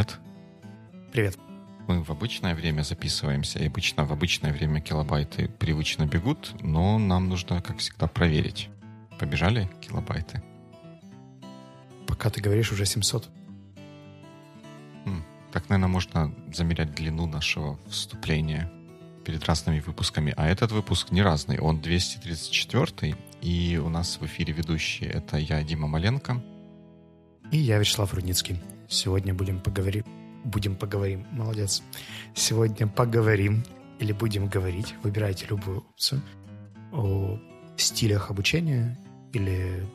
Привет. 0.00 0.18
Привет. 1.12 1.38
Мы 1.86 2.02
в 2.02 2.10
обычное 2.10 2.54
время 2.54 2.82
записываемся, 2.82 3.58
и 3.58 3.66
обычно 3.66 4.06
в 4.06 4.12
обычное 4.12 4.50
время 4.50 4.80
килобайты 4.80 5.48
привычно 5.58 6.06
бегут, 6.06 6.54
но 6.62 6.98
нам 6.98 7.28
нужно, 7.28 7.60
как 7.60 7.78
всегда, 7.78 8.06
проверить. 8.06 8.70
Побежали 9.18 9.68
килобайты? 9.82 10.42
Пока 12.06 12.30
ты 12.30 12.40
говоришь, 12.40 12.72
уже 12.72 12.86
700. 12.86 13.28
Хм, 15.04 15.22
так, 15.52 15.68
наверное, 15.68 15.92
можно 15.92 16.34
замерять 16.50 16.94
длину 16.94 17.26
нашего 17.26 17.78
вступления 17.90 18.72
перед 19.26 19.44
разными 19.44 19.80
выпусками. 19.80 20.32
А 20.38 20.48
этот 20.48 20.72
выпуск 20.72 21.10
не 21.10 21.20
разный, 21.20 21.58
он 21.58 21.82
234 21.82 23.16
и 23.42 23.76
у 23.76 23.90
нас 23.90 24.18
в 24.18 24.24
эфире 24.24 24.54
ведущие 24.54 25.10
это 25.10 25.36
я, 25.36 25.62
Дима 25.62 25.88
Маленко. 25.88 26.42
И 27.52 27.58
я, 27.58 27.78
Вячеслав 27.78 28.14
Рудницкий. 28.14 28.62
Сегодня 28.90 29.32
будем 29.32 29.60
поговорить... 29.60 30.04
Будем 30.44 30.74
поговорим. 30.74 31.26
Молодец. 31.30 31.82
Сегодня 32.34 32.86
поговорим 32.86 33.62
или 34.00 34.12
будем 34.12 34.48
говорить, 34.48 34.94
выбирайте 35.02 35.46
любую 35.46 35.78
опцию, 35.78 36.22
о 36.90 37.38
стилях 37.76 38.30
обучения 38.30 38.98
или 39.32 39.86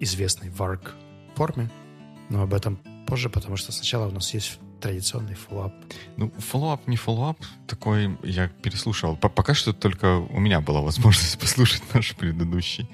известной 0.00 0.48
VARK 0.48 0.90
форме. 1.36 1.70
Но 2.28 2.42
об 2.42 2.54
этом 2.54 2.78
позже, 3.06 3.30
потому 3.30 3.56
что 3.56 3.72
сначала 3.72 4.08
у 4.08 4.10
нас 4.10 4.34
есть 4.34 4.58
традиционный 4.80 5.34
follow-up. 5.34 5.74
Ну, 6.16 6.30
follow-up, 6.38 6.88
не 6.88 6.96
follow-up, 6.96 7.38
такой 7.68 8.18
я 8.24 8.48
переслушал. 8.48 9.16
Пока 9.16 9.54
что 9.54 9.72
только 9.72 10.18
у 10.18 10.40
меня 10.40 10.60
была 10.60 10.80
возможность 10.80 11.38
послушать 11.40 11.82
наш 11.94 12.16
предыдущий 12.16 12.88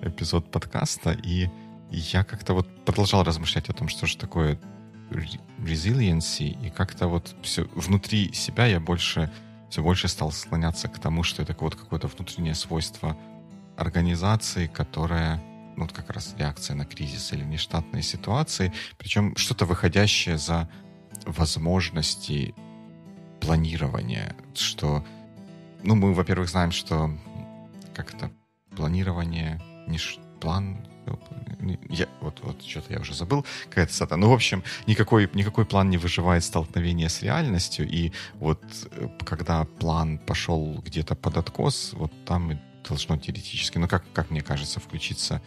эпизод 0.00 0.50
подкаста, 0.50 1.12
и 1.12 1.48
я 1.90 2.24
как-то 2.24 2.54
вот 2.54 2.84
продолжал 2.84 3.24
размышлять 3.24 3.68
о 3.68 3.72
том, 3.72 3.88
что 3.88 4.06
же 4.06 4.16
такое 4.16 4.58
resiliency, 5.10 6.48
и 6.66 6.70
как-то 6.70 7.08
вот 7.08 7.34
все 7.42 7.64
внутри 7.74 8.32
себя 8.32 8.66
я 8.66 8.80
больше, 8.80 9.30
все 9.70 9.82
больше 9.82 10.08
стал 10.08 10.32
склоняться 10.32 10.88
к 10.88 10.98
тому, 10.98 11.22
что 11.22 11.42
это 11.42 11.56
вот 11.58 11.74
какое-то 11.74 12.08
внутреннее 12.08 12.54
свойство 12.54 13.16
организации, 13.76 14.66
которая 14.66 15.42
ну, 15.76 15.82
вот 15.84 15.92
как 15.92 16.10
раз 16.10 16.34
реакция 16.38 16.76
на 16.76 16.84
кризис 16.84 17.32
или 17.32 17.44
нештатные 17.44 18.02
ситуации, 18.02 18.72
причем 18.96 19.36
что-то 19.36 19.66
выходящее 19.66 20.38
за 20.38 20.68
возможности 21.26 22.54
планирования, 23.40 24.36
что, 24.54 25.04
ну, 25.82 25.94
мы, 25.94 26.14
во-первых, 26.14 26.48
знаем, 26.48 26.70
что 26.70 27.10
как 27.94 28.14
это 28.14 28.30
планирование, 28.76 29.60
не 29.86 29.98
план, 30.40 30.86
я, 31.88 32.08
вот, 32.20 32.40
вот 32.42 32.62
что-то 32.62 32.92
я 32.92 33.00
уже 33.00 33.14
забыл, 33.14 33.44
какая-то 33.68 33.92
цитата. 33.92 34.16
Ну, 34.16 34.28
в 34.28 34.32
общем, 34.32 34.62
никакой, 34.86 35.30
никакой 35.34 35.64
план 35.64 35.90
не 35.90 35.98
выживает 35.98 36.44
столкновение 36.44 37.08
с 37.08 37.22
реальностью, 37.22 37.88
и 37.88 38.12
вот 38.34 38.62
э, 38.90 39.08
когда 39.24 39.64
план 39.64 40.18
пошел 40.18 40.82
где-то 40.84 41.14
под 41.14 41.36
откос, 41.36 41.92
вот 41.94 42.12
там 42.24 42.52
и 42.52 42.56
должно 42.88 43.16
теоретически, 43.16 43.78
ну, 43.78 43.88
как, 43.88 44.04
как 44.12 44.30
мне 44.30 44.42
кажется, 44.42 44.80
включиться 44.80 45.40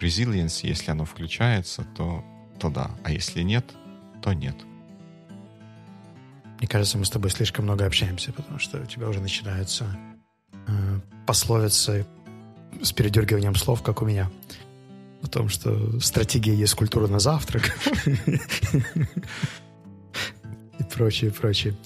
resilience, 0.00 0.66
если 0.66 0.90
оно 0.90 1.04
включается, 1.04 1.84
то, 1.96 2.24
то 2.58 2.70
да, 2.70 2.90
а 3.04 3.12
если 3.12 3.42
нет, 3.42 3.64
то 4.22 4.32
нет. 4.32 4.56
Мне 6.58 6.68
кажется, 6.68 6.96
мы 6.96 7.04
с 7.04 7.10
тобой 7.10 7.30
слишком 7.30 7.64
много 7.64 7.86
общаемся, 7.86 8.32
потому 8.32 8.58
что 8.58 8.80
у 8.80 8.86
тебя 8.86 9.08
уже 9.08 9.20
начинаются 9.20 9.84
э, 10.66 11.00
пословицы 11.26 12.06
с 12.80 12.92
передергиванием 12.92 13.54
слов, 13.56 13.82
как 13.82 14.00
у 14.02 14.06
меня. 14.06 14.30
О 15.22 15.26
том, 15.28 15.48
что 15.48 16.00
стратегия 16.00 16.54
есть 16.54 16.74
культура 16.74 17.06
на 17.06 17.18
завтрак. 17.20 17.76
И 20.78 20.84
прочее, 20.94 21.30
прочее. 21.30 21.76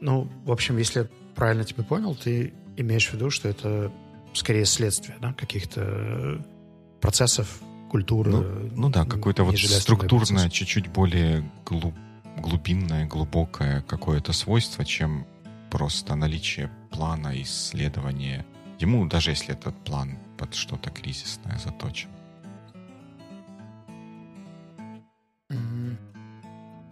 Ну, 0.00 0.28
в 0.44 0.52
общем, 0.52 0.78
если 0.78 1.00
я 1.00 1.08
правильно 1.34 1.64
тебя 1.64 1.82
понял, 1.82 2.14
ты 2.14 2.52
имеешь 2.76 3.08
в 3.08 3.14
виду, 3.14 3.30
что 3.30 3.48
это 3.48 3.92
скорее 4.32 4.64
следствие 4.64 5.16
да, 5.20 5.32
каких-то 5.32 6.44
процессов, 7.00 7.60
культуры. 7.90 8.30
Ну, 8.30 8.70
ну 8.76 8.90
да, 8.90 9.04
какое-то 9.04 9.44
вот 9.44 9.58
структурное, 9.58 10.48
чуть-чуть 10.50 10.88
более 10.88 11.50
глубокое 11.64 12.08
глубинное, 12.38 13.06
глубокое 13.06 13.82
какое-то 13.82 14.32
свойство, 14.32 14.84
чем 14.84 15.26
просто 15.70 16.14
наличие 16.14 16.70
плана, 16.90 17.40
исследования. 17.42 18.46
Ему, 18.78 19.06
даже 19.06 19.30
если 19.30 19.54
этот 19.54 19.76
план 19.84 20.18
под 20.38 20.54
что-то 20.54 20.90
кризисное 20.90 21.58
заточен. 21.58 22.08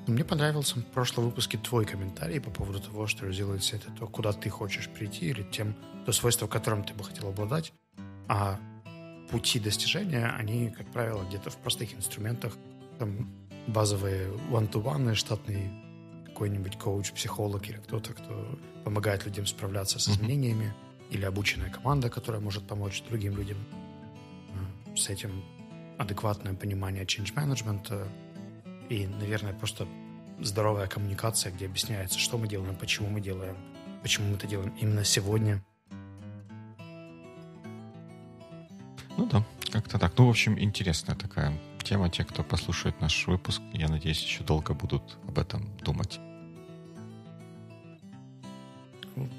Мне 0.07 0.25
понравился 0.25 0.79
в 0.79 0.85
прошлом 0.85 1.25
выпуске 1.25 1.59
твой 1.59 1.85
комментарий 1.85 2.41
по 2.41 2.51
поводу 2.51 2.81
того, 2.81 3.09
что 3.09 3.27
resilience— 3.27 3.71
это 3.75 3.91
то, 3.91 4.07
куда 4.07 4.33
ты 4.33 4.49
хочешь 4.49 4.89
прийти, 4.89 5.31
или 5.31 5.43
тем, 5.43 5.75
то 6.05 6.13
свойство, 6.13 6.47
которым 6.47 6.85
ты 6.85 6.95
бы 6.95 7.03
хотел 7.03 7.29
обладать. 7.29 7.73
А 8.29 8.61
пути 9.31 9.59
достижения, 9.59 10.27
они, 10.39 10.71
как 10.71 10.87
правило, 10.93 11.25
где-то 11.25 11.51
в 11.51 11.57
простых 11.57 11.93
инструментах, 11.95 12.57
там, 13.01 13.29
базовые 13.67 14.31
one-to-one, 14.51 15.15
штатный 15.15 15.71
какой-нибудь 16.27 16.79
коуч, 16.79 17.13
психолог 17.13 17.69
или 17.69 17.79
кто-то, 17.79 18.13
кто 18.13 18.59
помогает 18.85 19.25
людям 19.25 19.47
справляться 19.47 19.99
с 19.99 20.09
изменениями, 20.09 20.67
mm-hmm. 20.67 21.15
или 21.15 21.25
обученная 21.25 21.71
команда, 21.71 22.11
которая 22.11 22.41
может 22.41 22.65
помочь 22.69 23.03
другим 23.09 23.37
людям 23.37 23.57
э, 24.53 24.97
с 24.97 25.09
этим 25.09 25.43
адекватное 25.99 26.55
понимание 26.55 27.05
change 27.05 27.35
management 27.35 28.07
и, 28.89 29.07
наверное, 29.07 29.53
просто 29.53 29.87
здоровая 30.41 30.87
коммуникация, 30.87 31.53
где 31.53 31.67
объясняется, 31.67 32.19
что 32.19 32.39
мы 32.39 32.49
делаем, 32.49 32.77
почему 32.77 33.09
мы 33.09 33.21
делаем, 33.21 33.57
почему 34.03 34.29
мы 34.29 34.37
это 34.37 34.47
делаем 34.47 34.75
именно 34.81 35.05
сегодня. 35.05 35.63
Ну 39.17 39.27
да, 39.27 39.43
как-то 39.73 39.99
так. 39.99 40.13
Ну, 40.19 40.27
в 40.27 40.31
общем, 40.31 40.59
интересная 40.59 41.17
такая 41.17 41.59
тема. 41.83 42.11
Те, 42.11 42.25
кто 42.25 42.43
послушает 42.43 43.01
наш 43.01 43.27
выпуск, 43.27 43.63
я 43.73 43.89
надеюсь, 43.89 44.23
еще 44.23 44.45
долго 44.45 44.75
будут 44.75 45.17
об 45.27 45.39
этом 45.39 45.69
думать. 45.79 46.21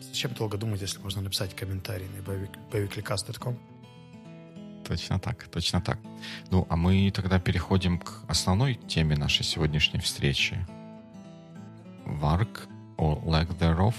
Зачем 0.01 0.33
долго 0.33 0.57
думать, 0.57 0.81
если 0.81 0.99
можно 0.99 1.21
написать 1.21 1.55
комментарий 1.55 2.07
на 2.07 2.21
boviklicast.com? 2.71 3.57
Точно 4.87 5.19
так, 5.19 5.47
точно 5.49 5.81
так. 5.81 5.99
Ну, 6.49 6.65
а 6.69 6.75
мы 6.75 7.11
тогда 7.11 7.39
переходим 7.39 7.99
к 7.99 8.23
основной 8.27 8.75
теме 8.75 9.15
нашей 9.15 9.43
сегодняшней 9.43 9.99
встречи. 9.99 10.65
Work 12.05 12.67
or 12.97 13.21
lack 13.23 13.57
thereof. 13.59 13.95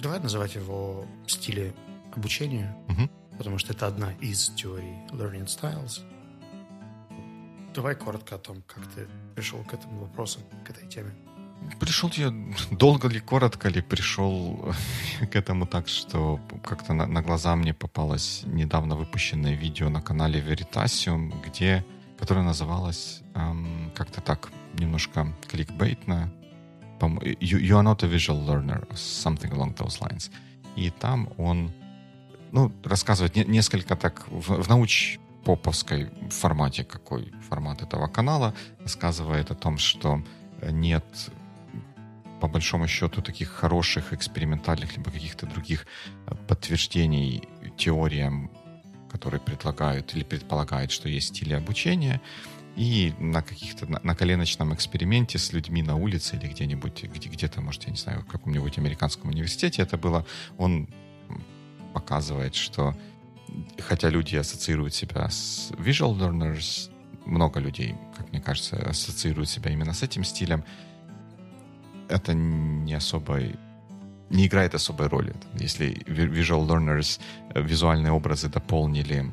Давай 0.00 0.20
называть 0.20 0.54
его 0.54 1.04
в 1.26 1.32
стиле 1.32 1.74
обучения, 2.14 2.76
угу. 2.88 3.10
потому 3.38 3.58
что 3.58 3.72
это 3.72 3.86
одна 3.86 4.12
из 4.20 4.50
теорий 4.50 4.94
learning 5.10 5.46
styles— 5.46 6.02
Давай 7.76 7.94
коротко 7.94 8.36
о 8.36 8.38
том, 8.38 8.62
как 8.66 8.86
ты 8.94 9.06
пришел 9.34 9.62
к 9.62 9.74
этому 9.74 10.00
вопросу, 10.00 10.40
к 10.64 10.70
этой 10.70 10.88
теме. 10.88 11.12
Пришел 11.80 12.10
я 12.16 12.32
долго 12.70 13.08
ли, 13.08 13.20
коротко 13.20 13.68
ли, 13.68 13.82
пришел 13.82 14.74
к 15.32 15.36
этому 15.36 15.66
так, 15.66 15.88
что 15.88 16.40
как-то 16.62 16.94
на, 16.94 17.06
на 17.06 17.22
глаза 17.22 17.56
мне 17.56 17.74
попалось 17.74 18.42
недавно 18.46 18.96
выпущенное 18.96 19.54
видео 19.54 19.88
на 19.88 20.00
канале 20.00 20.40
Veritasium, 20.40 21.32
где, 21.44 21.84
которое 22.18 22.42
называлось 22.42 23.22
эм, 23.34 23.92
как-то 23.94 24.20
так, 24.20 24.50
немножко 24.78 25.32
кликбейтно, 25.48 26.32
you, 27.00 27.60
you 27.60 27.76
are 27.76 27.82
not 27.82 28.02
a 28.02 28.08
visual 28.08 28.44
learner, 28.46 28.86
something 28.94 29.50
along 29.52 29.74
those 29.76 30.00
lines. 30.00 30.30
И 30.76 30.90
там 30.90 31.28
он 31.38 31.72
ну, 32.52 32.72
рассказывает 32.84 33.36
не, 33.36 33.44
несколько 33.44 33.96
так 33.96 34.26
в, 34.28 34.62
в 34.62 34.68
науч 34.68 35.18
поповской 35.44 36.10
формате, 36.30 36.84
какой 36.84 37.32
формат 37.48 37.82
этого 37.82 38.08
канала, 38.08 38.54
рассказывает 38.80 39.50
о 39.50 39.54
том, 39.54 39.78
что 39.78 40.22
нет 40.62 41.04
по 42.40 42.48
большому 42.48 42.88
счету 42.88 43.22
таких 43.22 43.48
хороших 43.48 44.12
экспериментальных 44.12 44.96
либо 44.96 45.10
каких-то 45.10 45.46
других 45.46 45.86
э, 46.26 46.34
подтверждений 46.48 47.48
теориям, 47.76 48.50
которые 49.10 49.40
предлагают 49.40 50.14
или 50.14 50.24
предполагают, 50.24 50.90
что 50.90 51.08
есть 51.08 51.28
стили 51.28 51.54
обучения, 51.54 52.20
и 52.76 53.14
на 53.18 53.42
каких-то 53.42 53.90
на, 53.90 54.00
на 54.02 54.14
коленочном 54.14 54.74
эксперименте 54.74 55.38
с 55.38 55.52
людьми 55.52 55.82
на 55.82 55.96
улице 55.96 56.36
или 56.36 56.46
где-нибудь 56.46 57.04
где, 57.04 57.28
где-то, 57.28 57.62
может, 57.62 57.84
я 57.84 57.90
не 57.90 57.96
знаю, 57.96 58.20
в 58.20 58.26
каком-нибудь 58.26 58.78
американском 58.78 59.30
университете 59.30 59.82
это 59.82 59.96
было, 59.96 60.26
он 60.58 60.88
показывает, 61.94 62.54
что 62.54 62.94
хотя 63.78 64.10
люди 64.10 64.36
ассоциируют 64.36 64.94
себя 64.94 65.30
с 65.30 65.70
visual 65.78 66.18
learners, 66.18 66.90
много 67.24 67.60
людей, 67.60 67.94
как 68.16 68.30
мне 68.30 68.40
кажется, 68.40 68.76
ассоциируют 68.76 69.48
себя 69.48 69.70
именно 69.70 69.94
с 69.94 70.02
этим 70.02 70.24
стилем, 70.24 70.62
это 72.08 72.34
не 72.34 72.94
особо 72.94 73.40
не 74.30 74.46
играет 74.46 74.74
особой 74.74 75.08
роли. 75.08 75.34
Если 75.54 76.02
visual 76.06 76.66
learners, 76.66 77.20
э, 77.54 77.62
визуальные 77.62 78.12
образы 78.12 78.48
дополнили 78.48 79.32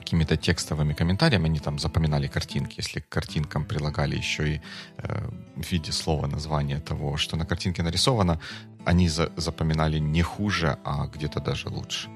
какими-то 0.00 0.36
текстовыми 0.36 0.94
комментариями, 0.94 1.46
они 1.46 1.60
там 1.60 1.78
запоминали 1.78 2.26
картинки. 2.26 2.74
Если 2.78 3.00
к 3.00 3.08
картинкам 3.08 3.64
прилагали 3.64 4.16
еще 4.16 4.54
и 4.54 4.60
э, 4.98 5.28
в 5.56 5.72
виде 5.72 5.92
слова 5.92 6.26
название 6.26 6.80
того, 6.80 7.16
что 7.16 7.36
на 7.36 7.46
картинке 7.46 7.82
нарисовано, 7.82 8.40
они 8.84 9.08
за 9.08 9.30
запоминали 9.36 10.00
не 10.00 10.22
хуже, 10.22 10.76
а 10.84 11.06
где-то 11.06 11.40
даже 11.40 11.68
лучше. 11.68 12.08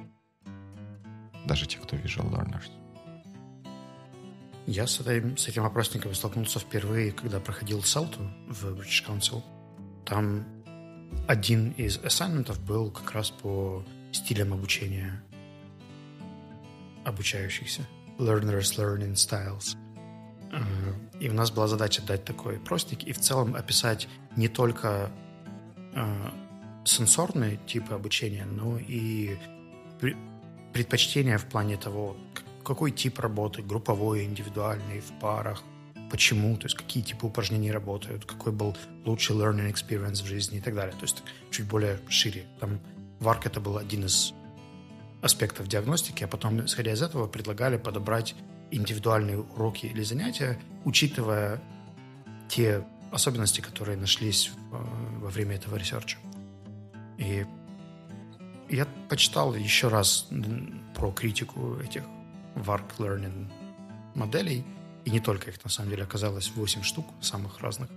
Даже 1.46 1.66
те, 1.66 1.78
кто 1.78 1.96
visual 1.96 2.30
learners. 2.30 2.70
Я 4.66 4.86
с, 4.88 5.00
этой, 5.00 5.38
с 5.38 5.48
этим 5.48 5.64
опросником 5.64 6.12
столкнулся 6.14 6.58
впервые, 6.58 7.12
когда 7.12 7.38
проходил 7.38 7.84
Селту 7.84 8.20
в 8.48 8.64
British 8.64 9.06
Council. 9.06 9.42
Там 10.06 10.44
один 11.26 11.73
из 11.73 11.99
ассайнментов 11.99 12.61
был 12.61 12.91
как 12.91 13.12
раз 13.12 13.31
по 13.31 13.85
стилям 14.12 14.53
обучения 14.53 15.23
обучающихся. 17.05 17.87
Learners 18.19 18.76
Learning 18.79 19.14
Styles. 19.14 19.76
Э, 20.53 20.62
и 21.20 21.29
у 21.29 21.35
нас 21.35 21.50
была 21.50 21.69
задача 21.69 22.03
дать 22.03 22.25
такой 22.25 22.58
простик 22.58 23.03
и 23.03 23.12
в 23.12 23.19
целом 23.19 23.55
описать 23.55 24.08
не 24.37 24.49
только 24.49 25.11
э, 25.94 26.31
сенсорные 26.85 27.58
типы 27.67 27.94
обучения, 27.94 28.44
но 28.44 28.79
и 28.79 29.37
предпочтения 30.73 31.38
в 31.38 31.47
плане 31.47 31.76
того, 31.76 32.17
какой 32.64 32.91
тип 32.91 33.19
работы, 33.19 33.62
групповой, 33.62 34.25
индивидуальный, 34.25 35.00
в 35.00 35.19
парах, 35.20 35.62
почему, 36.11 36.56
то 36.56 36.67
есть 36.67 36.76
какие 36.76 37.03
типы 37.03 37.26
упражнений 37.26 37.70
работают, 37.70 38.25
какой 38.25 38.53
был 38.53 38.76
лучший 39.05 39.37
learning 39.37 39.73
experience 39.73 40.23
в 40.23 40.26
жизни 40.26 40.58
и 40.58 40.61
так 40.61 40.75
далее. 40.75 40.94
То 40.94 41.03
есть 41.03 41.23
чуть 41.50 41.67
более 41.67 41.99
шире. 42.08 42.47
Там 42.61 42.81
VARK 43.20 43.46
это 43.47 43.61
был 43.61 43.79
один 43.79 44.05
из 44.05 44.32
аспектов 45.23 45.69
диагностики, 45.69 46.25
а 46.25 46.29
потом, 46.29 46.64
исходя 46.64 46.93
из 46.93 47.03
этого, 47.03 47.26
предлагали 47.26 47.76
подобрать 47.76 48.35
индивидуальные 48.70 49.38
уроки 49.38 49.87
или 49.87 50.03
занятия, 50.03 50.58
учитывая 50.85 51.61
те 52.49 52.85
особенности, 53.11 53.61
которые 53.61 53.97
нашлись 53.97 54.50
во 54.70 55.29
время 55.31 55.56
этого 55.56 55.76
research 55.76 56.10
а. 56.10 56.19
И 57.19 57.47
я 58.69 58.87
почитал 59.08 59.55
еще 59.55 59.88
раз 59.88 60.29
про 60.94 61.11
критику 61.12 61.79
этих 61.79 62.03
VARK 62.54 62.96
Learning 62.99 63.50
моделей, 64.14 64.64
и 65.06 65.11
не 65.11 65.20
только 65.20 65.50
их, 65.50 65.62
на 65.62 65.70
самом 65.70 65.91
деле, 65.91 66.03
оказалось 66.03 66.50
8 66.55 66.82
штук 66.82 67.06
самых 67.20 67.61
разных 67.61 67.88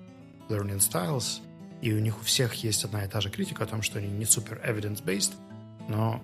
learning 0.48 0.78
styles, 0.78 1.42
и 1.82 1.92
у 1.92 2.00
них 2.00 2.22
у 2.22 2.24
всех 2.24 2.54
есть 2.64 2.86
одна 2.86 3.04
и 3.04 3.08
та 3.08 3.20
же 3.20 3.32
критика 3.32 3.64
о 3.64 3.68
том, 3.68 3.82
что 3.82 3.98
они 3.98 4.08
не 4.08 4.26
супер 4.26 4.62
evidence-based, 4.64 5.34
но 5.88 6.24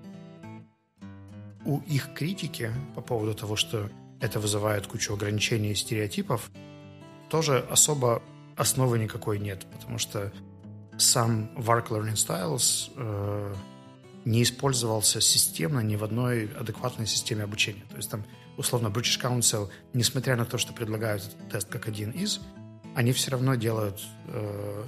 у 1.66 1.80
их 1.80 2.14
критики 2.14 2.72
по 2.94 3.02
поводу 3.02 3.34
того, 3.34 3.56
что 3.56 3.90
это 4.22 4.40
вызывает 4.40 4.86
кучу 4.86 5.12
ограничений 5.12 5.72
и 5.72 5.76
стереотипов, 5.76 6.52
тоже 7.30 7.66
особо 7.72 8.22
основы 8.56 9.00
никакой 9.00 9.40
нет, 9.40 9.66
потому 9.72 9.98
что 9.98 10.32
сам 11.00 11.50
Vark 11.56 11.88
Learning 11.88 12.14
Styles 12.14 12.92
э, 12.96 13.56
не 14.26 14.44
использовался 14.44 15.20
системно 15.20 15.80
ни 15.80 15.96
в 15.96 16.04
одной 16.04 16.46
адекватной 16.46 17.08
системе 17.08 17.44
обучения. 17.44 17.84
То 17.90 17.98
есть 17.98 18.12
там, 18.12 18.24
условно, 18.58 18.88
British 18.88 19.22
Council, 19.22 19.70
несмотря 19.94 20.36
на 20.36 20.46
то, 20.46 20.58
что 20.58 20.74
предлагают 20.74 21.24
этот 21.24 21.50
тест 21.50 21.70
как 21.70 21.88
один 21.88 22.12
из, 22.12 22.40
они 22.96 23.12
все 23.12 23.32
равно 23.32 23.56
делают 23.56 24.02
э, 24.28 24.86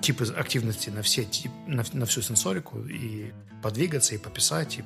типы 0.00 0.24
активности 0.36 0.90
на, 0.90 1.02
все, 1.02 1.24
тип, 1.24 1.50
на, 1.66 1.84
на 1.92 2.06
всю 2.06 2.20
сенсорику, 2.20 2.80
и 2.80 3.32
подвигаться, 3.62 4.14
и 4.14 4.18
пописать, 4.18 4.78
и 4.78 4.84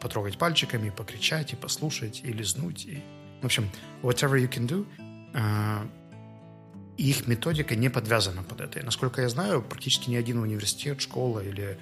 потрогать 0.00 0.38
пальчиками, 0.38 0.88
и 0.88 0.90
покричать, 0.90 1.52
и 1.52 1.56
послушать, 1.56 2.20
и 2.22 2.32
лизнуть. 2.32 2.86
И... 2.86 3.02
В 3.40 3.46
общем, 3.46 3.68
whatever 4.02 4.34
you 4.34 4.48
can 4.48 4.68
do, 4.68 4.86
э, 5.34 5.86
их 6.98 7.26
методика 7.26 7.74
не 7.74 7.88
подвязана 7.88 8.42
под 8.42 8.60
это. 8.60 8.78
И, 8.78 8.82
насколько 8.82 9.22
я 9.22 9.28
знаю, 9.28 9.62
практически 9.62 10.10
ни 10.10 10.16
один 10.16 10.38
университет, 10.38 11.00
школа 11.00 11.40
или 11.40 11.78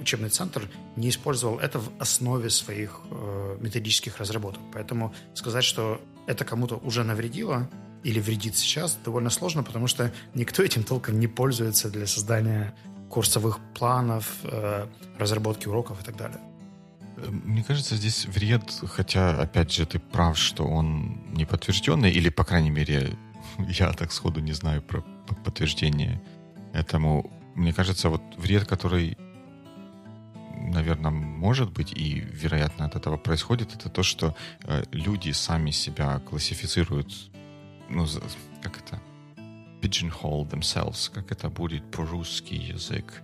учебный 0.00 0.30
центр 0.30 0.68
не 0.96 1.08
использовал 1.08 1.58
это 1.58 1.78
в 1.78 1.90
основе 1.98 2.50
своих 2.50 3.00
э, 3.10 3.56
методических 3.60 4.18
разработок. 4.18 4.62
Поэтому 4.72 5.14
сказать, 5.34 5.64
что 5.64 6.00
это 6.26 6.44
кому-то 6.44 6.76
уже 6.76 7.04
навредило, 7.04 7.68
или 8.02 8.20
вредит 8.20 8.56
сейчас, 8.56 8.98
довольно 9.04 9.30
сложно, 9.30 9.62
потому 9.62 9.86
что 9.86 10.12
никто 10.34 10.62
этим 10.62 10.84
толком 10.84 11.20
не 11.20 11.26
пользуется 11.26 11.90
для 11.90 12.06
создания 12.06 12.74
курсовых 13.08 13.58
планов, 13.74 14.26
э, 14.44 14.86
разработки 15.18 15.68
уроков 15.68 16.00
и 16.00 16.04
так 16.04 16.16
далее. 16.16 16.38
Мне 17.16 17.62
кажется, 17.62 17.96
здесь 17.96 18.24
вред, 18.26 18.62
хотя, 18.86 19.38
опять 19.38 19.72
же, 19.72 19.84
ты 19.84 19.98
прав, 19.98 20.38
что 20.38 20.64
он 20.64 21.20
не 21.34 21.44
подтвержденный, 21.44 22.10
или, 22.10 22.30
по 22.30 22.44
крайней 22.44 22.70
мере, 22.70 23.16
я 23.58 23.92
так 23.92 24.12
сходу 24.12 24.40
не 24.40 24.52
знаю 24.52 24.82
про 24.82 25.02
подтверждение 25.44 26.22
этому. 26.72 27.30
Мне 27.54 27.72
кажется, 27.72 28.08
вот 28.08 28.22
вред, 28.36 28.66
который, 28.66 29.18
наверное, 30.70 31.10
может 31.10 31.70
быть 31.70 31.92
и, 31.92 32.20
вероятно, 32.20 32.86
от 32.86 32.96
этого 32.96 33.16
происходит, 33.16 33.74
это 33.74 33.88
то, 33.88 34.02
что 34.02 34.34
э, 34.64 34.84
люди 34.92 35.32
сами 35.32 35.70
себя 35.70 36.18
классифицируют 36.20 37.30
ну, 37.90 38.06
как 38.62 38.78
это, 38.78 39.00
pigeonhole 39.82 40.48
themselves, 40.48 41.10
как 41.12 41.32
это 41.32 41.50
будет 41.50 41.90
по-русски 41.90 42.54
язык. 42.54 43.22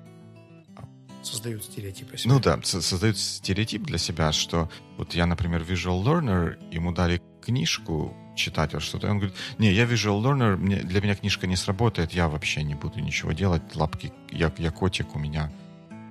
Создают 1.23 1.65
стереотип. 1.65 2.09
Ну 2.25 2.39
да, 2.39 2.61
создают 2.63 3.19
стереотип 3.19 3.83
для 3.83 3.99
себя, 3.99 4.33
что 4.33 4.71
вот 4.97 5.15
я, 5.15 5.27
например, 5.27 5.63
visual 5.63 6.05
learner, 6.05 6.57
ему 6.71 6.93
дали 6.93 7.21
книжку 7.43 8.17
читать 8.37 8.75
вот 8.75 8.83
что-то, 8.83 9.09
и 9.09 9.11
он 9.11 9.19
говорит, 9.19 9.37
не, 9.59 9.73
я 9.73 9.85
visual 9.85 10.23
learner, 10.23 10.57
мне, 10.57 10.77
для 10.77 11.01
меня 11.01 11.17
книжка 11.17 11.47
не 11.47 11.57
сработает, 11.57 12.13
я 12.13 12.29
вообще 12.29 12.63
не 12.63 12.75
буду 12.75 13.01
ничего 13.01 13.33
делать, 13.33 13.63
лапки, 13.75 14.13
я, 14.31 14.53
я 14.59 14.71
котик, 14.71 15.17
у 15.17 15.19
меня 15.19 15.51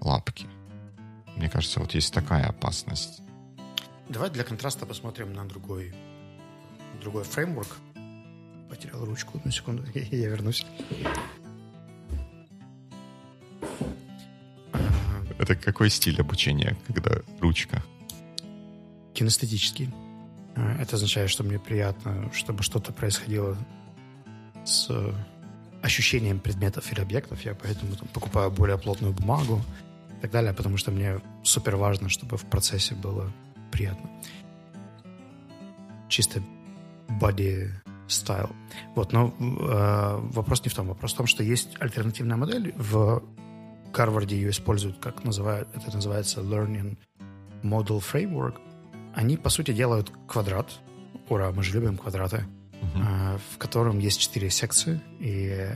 лапки. 0.01 0.47
Мне 1.35 1.49
кажется, 1.49 1.79
вот 1.79 1.93
есть 1.93 2.13
такая 2.13 2.47
опасность. 2.47 3.21
Давай 4.09 4.29
для 4.29 4.43
контраста 4.43 4.85
посмотрим 4.85 5.33
на 5.33 5.45
другой, 5.45 5.93
другой 7.01 7.23
фреймворк, 7.23 7.77
Потерял 8.69 9.05
ручку. 9.05 9.37
Одну 9.37 9.51
секунду, 9.51 9.83
я 9.93 10.29
вернусь. 10.29 10.65
Это 15.37 15.55
какой 15.55 15.89
стиль 15.89 16.19
обучения, 16.19 16.75
когда 16.87 17.21
ручка? 17.39 17.83
Кинестетический. 19.13 19.89
А, 20.55 20.81
это 20.81 20.95
означает, 20.95 21.29
что 21.29 21.43
мне 21.43 21.59
приятно, 21.59 22.31
чтобы 22.33 22.63
что-то 22.63 22.91
происходило 22.91 23.57
с 24.65 24.89
ощущением 25.83 26.39
предметов 26.39 26.91
или 26.91 27.01
объектов. 27.01 27.45
Я 27.45 27.53
поэтому 27.53 27.95
там, 27.95 28.07
покупаю 28.07 28.49
более 28.49 28.77
плотную 28.77 29.13
бумагу 29.13 29.61
и 30.17 30.21
так 30.21 30.31
далее, 30.31 30.53
потому 30.53 30.77
что 30.77 30.91
мне 30.91 31.19
супер 31.43 31.75
важно, 31.75 32.09
чтобы 32.09 32.37
в 32.37 32.45
процессе 32.45 32.95
было 32.95 33.31
приятно. 33.71 34.09
Чисто 36.07 36.41
body 37.21 37.69
style. 38.07 38.53
Вот, 38.95 39.11
но 39.13 39.33
э, 39.39 40.19
вопрос 40.33 40.63
не 40.63 40.69
в 40.69 40.75
том. 40.75 40.87
Вопрос 40.87 41.13
в 41.13 41.17
том, 41.17 41.27
что 41.27 41.43
есть 41.43 41.75
альтернативная 41.79 42.37
модель. 42.37 42.73
В 42.77 43.23
Гарварде 43.93 44.35
ее 44.35 44.49
используют, 44.49 44.99
как 44.99 45.23
называют, 45.23 45.69
это 45.73 45.93
называется 45.93 46.41
Learning 46.41 46.97
Model 47.63 48.03
Framework. 48.03 48.55
Они, 49.13 49.37
по 49.37 49.49
сути, 49.49 49.71
делают 49.71 50.11
квадрат. 50.27 50.79
Ура, 51.29 51.51
мы 51.51 51.63
же 51.63 51.73
любим 51.73 51.97
квадраты. 51.97 52.45
Uh-huh. 52.73 53.35
Э, 53.35 53.37
в 53.53 53.57
котором 53.57 53.99
есть 53.99 54.19
четыре 54.19 54.49
секции. 54.49 55.01
И 55.19 55.69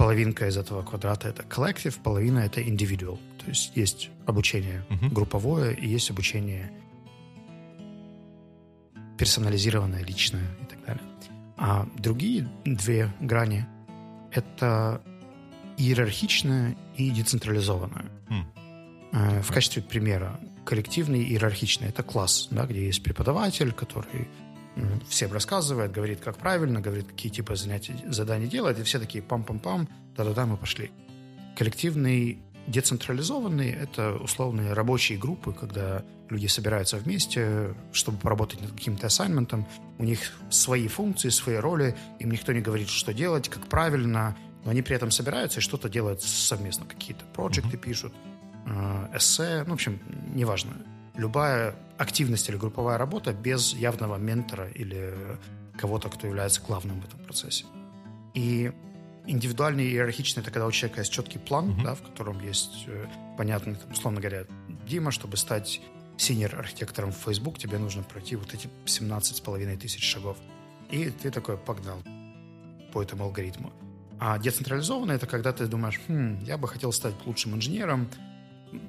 половинка 0.00 0.48
из 0.48 0.56
этого 0.56 0.82
квадрата 0.82 1.28
это 1.28 1.42
collective, 1.42 2.00
половина 2.02 2.38
это 2.38 2.62
individual. 2.62 3.18
То 3.38 3.48
есть 3.48 3.76
есть 3.76 4.08
обучение 4.24 4.82
uh-huh. 4.88 5.12
групповое 5.12 5.76
и 5.76 5.86
есть 5.86 6.10
обучение 6.10 6.72
персонализированное, 9.18 10.02
личное 10.02 10.46
и 10.62 10.64
так 10.64 10.82
далее. 10.86 11.04
А 11.58 11.86
другие 11.98 12.48
две 12.64 13.12
грани— 13.20 13.66
это 14.32 15.02
иерархичное 15.76 16.78
и 16.96 17.10
децентрализованное. 17.10 18.06
Mm. 18.30 19.42
В 19.42 19.52
качестве 19.52 19.82
примера 19.82 20.40
коллективный 20.64 21.22
иерархичный— 21.22 21.88
это 21.90 22.02
класс, 22.02 22.48
да, 22.50 22.64
где 22.64 22.86
есть 22.86 23.02
преподаватель, 23.02 23.72
который 23.72 24.28
всем 25.08 25.32
рассказывает, 25.32 25.92
говорит, 25.92 26.20
как 26.20 26.36
правильно, 26.36 26.80
говорит, 26.80 27.08
какие 27.08 27.30
типы 27.30 27.56
занятий, 27.56 27.94
заданий 28.06 28.46
делает, 28.46 28.78
и 28.78 28.82
все 28.82 28.98
такие 28.98 29.22
пам-пам-пам, 29.22 29.88
да-да-да, 30.16 30.46
мы 30.46 30.56
пошли. 30.56 30.90
Коллективный 31.56 32.42
Децентрализованные— 32.66 33.74
это 33.82 34.14
условные 34.14 34.72
рабочие 34.72 35.18
группы, 35.18 35.52
когда 35.52 36.04
люди 36.28 36.46
собираются 36.46 36.96
вместе, 36.98 37.74
чтобы 37.92 38.18
поработать 38.18 38.60
над 38.60 38.72
каким-то 38.72 39.08
ассайнментом. 39.08 39.66
У 39.98 40.04
них 40.04 40.20
свои 40.50 40.86
функции, 40.86 41.30
свои 41.30 41.56
роли, 41.56 41.96
им 42.20 42.30
никто 42.30 42.52
не 42.52 42.60
говорит, 42.60 42.88
что 42.88 43.12
делать, 43.12 43.48
как 43.48 43.66
правильно, 43.66 44.36
но 44.64 44.70
они 44.70 44.82
при 44.82 44.94
этом 44.94 45.10
собираются 45.10 45.58
и 45.58 45.62
что-то 45.62 45.88
делают 45.88 46.22
совместно. 46.22 46.86
Какие-то 46.86 47.24
проекты 47.34 47.76
mm-hmm. 47.76 47.80
пишут, 47.80 48.12
э, 48.66 49.08
эссе, 49.16 49.64
ну, 49.64 49.70
в 49.70 49.74
общем, 49.74 49.98
неважно. 50.34 50.72
Любая 51.16 51.74
активность 52.00 52.48
или 52.48 52.56
групповая 52.56 52.96
работа 52.96 53.34
без 53.34 53.74
явного 53.74 54.16
ментора 54.16 54.68
или 54.70 55.14
кого-то, 55.76 56.08
кто 56.08 56.26
является 56.26 56.62
главным 56.62 57.00
в 57.00 57.04
этом 57.04 57.20
процессе. 57.20 57.66
И 58.32 58.72
индивидуальный 59.26 59.84
и 59.84 59.90
иерархичный— 59.90 60.40
это 60.42 60.50
когда 60.50 60.66
у 60.66 60.72
человека 60.72 61.00
есть 61.00 61.12
четкий 61.12 61.38
план, 61.38 61.68
mm-hmm. 61.68 61.84
да, 61.84 61.94
в 61.94 62.02
котором 62.02 62.40
есть 62.40 62.84
э, 62.86 63.06
понятно, 63.36 63.74
там, 63.74 63.92
условно 63.92 64.18
говоря, 64.18 64.46
Дима, 64.88 65.10
чтобы 65.10 65.36
стать 65.36 65.82
синер-архитектором 66.16 67.12
в 67.12 67.16
Facebook, 67.16 67.58
тебе 67.58 67.76
нужно 67.76 68.02
пройти 68.02 68.36
вот 68.36 68.54
эти 68.54 68.70
17 68.86 69.36
с 69.36 69.40
половиной 69.40 69.76
тысяч 69.76 70.02
шагов. 70.02 70.38
И 70.90 71.10
ты 71.10 71.30
такой 71.30 71.58
погнал 71.58 71.98
по 72.94 73.02
этому 73.02 73.24
алгоритму. 73.24 73.72
А 74.18 74.38
децентрализованно 74.38 75.12
это 75.12 75.26
когда 75.26 75.52
ты 75.52 75.66
думаешь, 75.66 76.00
хм, 76.08 76.38
я 76.44 76.56
бы 76.56 76.66
хотел 76.66 76.92
стать 76.92 77.14
лучшим 77.26 77.54
инженером, 77.56 78.08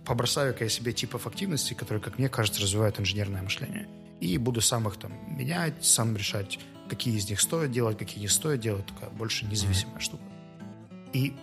побросаю-ка 0.06 0.64
я 0.64 0.70
себе 0.70 0.94
типов 0.94 1.28
активностей, 1.28 1.76
которые, 1.76 2.02
как 2.02 2.18
мне 2.18 2.30
кажется, 2.30 2.62
развивают 2.62 3.00
инженерное 3.00 3.42
мышление. 3.42 3.88
И 4.20 4.38
буду 4.38 4.62
сам 4.62 4.88
их 4.88 4.98
там 4.98 5.12
менять, 5.28 5.84
сам 5.84 6.16
решать, 6.16 6.60
какие 6.90 7.16
из 7.18 7.30
них 7.30 7.42
стоит 7.42 7.72
делать, 7.72 7.98
какие 7.98 8.22
не 8.22 8.28
стоит 8.28 8.60
делать. 8.60 8.86
Такая 8.86 9.10
больше 9.10 9.46
независимая 9.46 10.00
штука. 10.00 10.24
И 11.14 11.36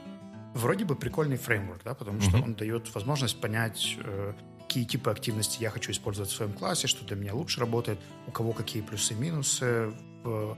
вроде 0.55 0.85
бы 0.85 0.95
прикольный 0.95 1.37
фреймворк, 1.37 1.83
да, 1.85 1.95
потому 1.95 2.21
что 2.21 2.37
mm-hmm. 2.37 2.43
он 2.43 2.55
дает 2.55 2.95
возможность 2.95 3.41
понять, 3.41 3.97
э, 3.99 4.33
какие 4.61 4.85
типы 4.85 5.11
активности 5.11 5.63
я 5.63 5.71
хочу 5.71 5.93
использовать 5.93 6.31
в 6.31 6.35
своем 6.35 6.53
классе, 6.53 6.87
что 6.87 7.05
для 7.05 7.17
меня 7.17 7.35
лучше 7.35 7.61
работает, 7.61 7.99
у 8.27 8.31
кого 8.31 8.53
какие 8.53 8.83
плюсы 8.83 9.15
и 9.15 9.17
минусы, 9.17 9.93
в, 10.23 10.57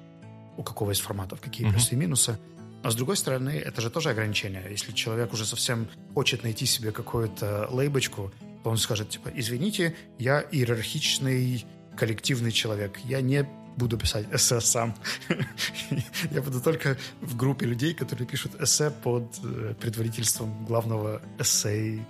у 0.57 0.63
какого 0.63 0.91
из 0.91 1.01
форматов 1.01 1.41
какие 1.41 1.67
mm-hmm. 1.67 1.73
плюсы 1.73 1.95
и 1.95 1.97
минусы. 1.97 2.39
А 2.83 2.91
с 2.91 2.95
другой 2.95 3.17
стороны, 3.17 3.51
это 3.51 3.81
же 3.81 3.91
тоже 3.91 4.11
ограничение. 4.11 4.65
Если 4.71 4.93
человек 4.93 5.33
уже 5.33 5.45
совсем 5.45 5.89
хочет 6.15 6.43
найти 6.45 6.67
себе 6.67 6.93
какую-то 6.93 7.69
лейбочку, 7.71 8.33
то 8.63 8.71
он 8.71 8.79
скажет, 8.79 9.11
типа, 9.11 9.31
извините, 9.35 9.95
я 10.19 10.41
иерархичный 10.41 11.67
коллективный 11.97 12.53
человек. 12.53 12.99
Я 13.05 13.21
не 13.21 13.47
буду 13.77 13.99
писать 13.99 14.27
эссе 14.33 14.61
сам. 14.61 14.95
Я 16.31 16.43
буду 16.43 16.61
только 16.61 16.97
в 17.21 17.37
группе 17.37 17.67
людей, 17.67 17.95
которые 17.95 18.27
пишут 18.27 18.61
эссе 18.61 18.91
под 18.91 19.39
э, 19.45 19.75
предварительством 19.81 20.65
главного 20.67 21.23
эссе 21.39 22.05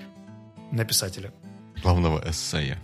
написателя. 0.72 1.32
Главного 1.82 2.22
эссея. 2.28 2.78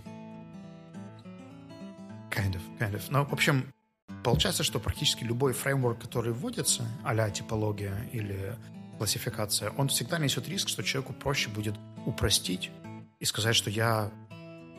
Kind 2.31 2.53
of, 2.55 2.61
kind 2.79 2.93
of. 2.93 3.01
Но, 3.09 3.25
в 3.25 3.33
общем, 3.33 3.73
Получается, 4.23 4.63
что 4.63 4.79
практически 4.79 5.23
любой 5.23 5.53
фреймворк, 5.53 6.01
который 6.01 6.33
вводится, 6.33 6.85
а 7.03 7.29
типология 7.29 8.09
или 8.11 8.55
классификация, 8.97 9.71
он 9.71 9.89
всегда 9.89 10.17
несет 10.17 10.47
риск, 10.47 10.69
что 10.69 10.83
человеку 10.83 11.13
проще 11.13 11.49
будет 11.49 11.75
упростить 12.05 12.71
и 13.19 13.25
сказать, 13.25 13.55
что 13.55 13.69
я 13.69 14.11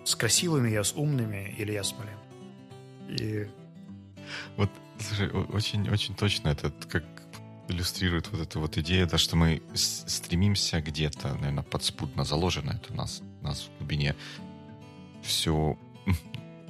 с 0.04 0.14
красивыми, 0.14 0.70
я 0.70 0.84
с 0.84 0.92
умными 0.92 1.54
или 1.56 1.72
я 1.72 1.84
с 1.84 1.92
малым. 1.92 2.18
И... 3.08 3.48
Вот, 4.56 4.70
слушай, 4.98 5.30
очень, 5.30 5.88
очень 5.90 6.14
точно 6.14 6.48
это 6.48 6.70
как 6.88 7.04
иллюстрирует 7.68 8.30
вот 8.32 8.40
эту 8.40 8.60
вот 8.60 8.78
идею, 8.78 9.06
да, 9.06 9.18
что 9.18 9.36
мы 9.36 9.62
стремимся 9.74 10.80
где-то, 10.80 11.34
наверное, 11.34 11.62
подспудно 11.62 12.24
заложено 12.24 12.70
это 12.70 12.92
у 12.92 12.96
нас, 12.96 13.22
у 13.40 13.44
нас 13.44 13.68
в 13.68 13.78
глубине 13.78 14.16
все 15.22 15.78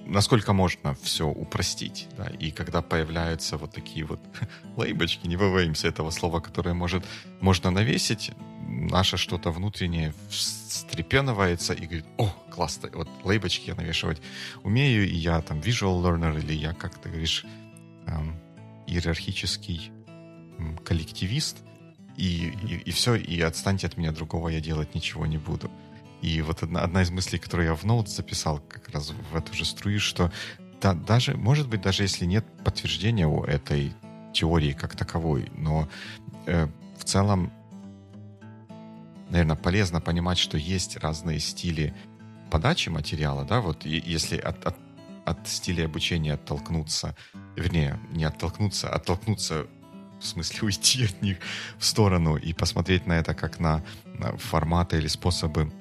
насколько 0.08 0.52
можно 0.52 0.94
все 1.02 1.26
упростить. 1.26 2.08
Да? 2.16 2.26
И 2.40 2.50
когда 2.50 2.82
появляются 2.82 3.56
вот 3.56 3.72
такие 3.72 4.04
вот 4.04 4.20
лейбочки, 4.76 5.26
не 5.26 5.36
побоимся 5.36 5.88
этого 5.88 6.10
слова, 6.10 6.40
которое 6.40 6.74
может, 6.74 7.04
можно 7.40 7.70
навесить, 7.70 8.32
наше 8.66 9.16
что-то 9.16 9.50
внутреннее 9.50 10.12
встрепенывается 10.28 11.74
и 11.74 11.86
говорит, 11.86 12.06
о, 12.16 12.28
классно, 12.50 12.90
вот 12.92 13.08
лейбочки 13.24 13.68
я 13.68 13.74
навешивать 13.74 14.20
умею, 14.62 15.08
и 15.08 15.14
я 15.14 15.40
там 15.40 15.60
visual 15.60 16.02
learner, 16.02 16.38
или 16.38 16.52
я, 16.52 16.72
как 16.72 16.98
ты 16.98 17.08
говоришь, 17.08 17.44
эм, 18.06 18.36
иерархический 18.86 19.90
эм, 20.58 20.78
коллективист, 20.78 21.58
и, 22.16 22.52
и, 22.66 22.82
и 22.86 22.90
все, 22.90 23.14
и 23.14 23.40
отстаньте 23.40 23.86
от 23.86 23.96
меня, 23.96 24.12
другого 24.12 24.48
я 24.48 24.60
делать 24.60 24.94
ничего 24.94 25.26
не 25.26 25.38
буду. 25.38 25.70
И 26.22 26.42
вот 26.42 26.62
одна, 26.62 26.82
одна 26.82 27.02
из 27.02 27.10
мыслей, 27.10 27.38
которую 27.38 27.68
я 27.68 27.74
в 27.74 27.84
ноут 27.84 28.08
записал 28.08 28.60
как 28.68 28.88
раз 28.88 29.12
в 29.32 29.36
эту 29.36 29.54
же 29.54 29.64
струю, 29.64 30.00
что 30.00 30.32
да, 30.80 30.94
даже, 30.94 31.36
может 31.36 31.68
быть, 31.68 31.80
даже 31.80 32.02
если 32.02 32.24
нет 32.24 32.44
подтверждения 32.64 33.26
у 33.26 33.44
этой 33.44 33.92
теории 34.32 34.72
как 34.72 34.96
таковой, 34.96 35.50
но 35.54 35.88
э, 36.46 36.68
в 36.98 37.04
целом, 37.04 37.52
наверное, 39.30 39.56
полезно 39.56 40.00
понимать, 40.00 40.38
что 40.38 40.56
есть 40.56 40.96
разные 40.98 41.40
стили 41.40 41.94
подачи 42.50 42.88
материала, 42.88 43.44
да, 43.44 43.60
вот 43.60 43.86
и, 43.86 44.02
если 44.04 44.38
от, 44.38 44.64
от, 44.66 44.76
от 45.24 45.48
стиля 45.48 45.86
обучения 45.86 46.34
оттолкнуться, 46.34 47.16
вернее, 47.56 47.98
не 48.10 48.24
оттолкнуться, 48.24 48.88
а 48.88 48.96
оттолкнуться 48.96 49.66
в 50.20 50.24
смысле 50.24 50.58
уйти 50.62 51.04
от 51.04 51.22
них 51.22 51.38
в 51.78 51.84
сторону 51.84 52.36
и 52.36 52.52
посмотреть 52.52 53.06
на 53.06 53.14
это 53.14 53.34
как 53.34 53.60
на, 53.60 53.84
на 54.04 54.36
форматы 54.36 54.98
или 54.98 55.08
способы 55.08 55.72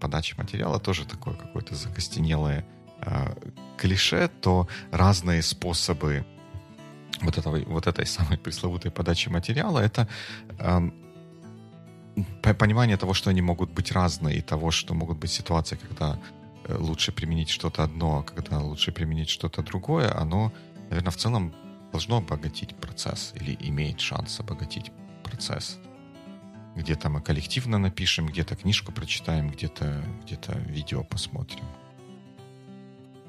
подачи 0.00 0.34
материала 0.38 0.78
тоже 0.78 1.04
такое 1.04 1.34
какое-то 1.34 1.74
закостенелое 1.74 2.64
э, 3.00 3.34
клише, 3.76 4.28
то 4.40 4.68
разные 4.90 5.42
способы 5.42 6.24
вот, 7.20 7.38
этого, 7.38 7.58
вот 7.66 7.86
этой 7.86 8.06
самой 8.06 8.38
пресловутой 8.38 8.90
подачи 8.90 9.28
материала 9.28 9.80
это 9.80 10.08
э, 10.58 10.90
понимание 12.54 12.96
того, 12.96 13.14
что 13.14 13.30
они 13.30 13.42
могут 13.42 13.70
быть 13.70 13.92
разные, 13.92 14.38
и 14.38 14.42
того, 14.42 14.70
что 14.70 14.94
могут 14.94 15.18
быть 15.18 15.30
ситуации, 15.30 15.76
когда 15.76 16.18
э, 16.64 16.76
лучше 16.78 17.12
применить 17.12 17.48
что-то 17.48 17.82
одно, 17.82 18.18
а 18.18 18.22
когда 18.22 18.60
лучше 18.60 18.92
применить 18.92 19.28
что-то 19.28 19.62
другое, 19.62 20.16
оно, 20.16 20.52
наверное, 20.90 21.10
в 21.10 21.16
целом 21.16 21.54
должно 21.92 22.18
обогатить 22.18 22.76
процесс 22.76 23.32
или 23.40 23.56
имеет 23.60 24.00
шанс 24.00 24.40
обогатить 24.40 24.92
процесс. 25.22 25.78
Где-то 26.78 27.08
мы 27.08 27.20
коллективно 27.20 27.78
напишем, 27.78 28.26
где-то 28.26 28.54
книжку 28.54 28.92
прочитаем, 28.92 29.50
где-то 29.50 30.04
где 30.22 30.38
видео 30.68 31.02
посмотрим. 31.02 31.64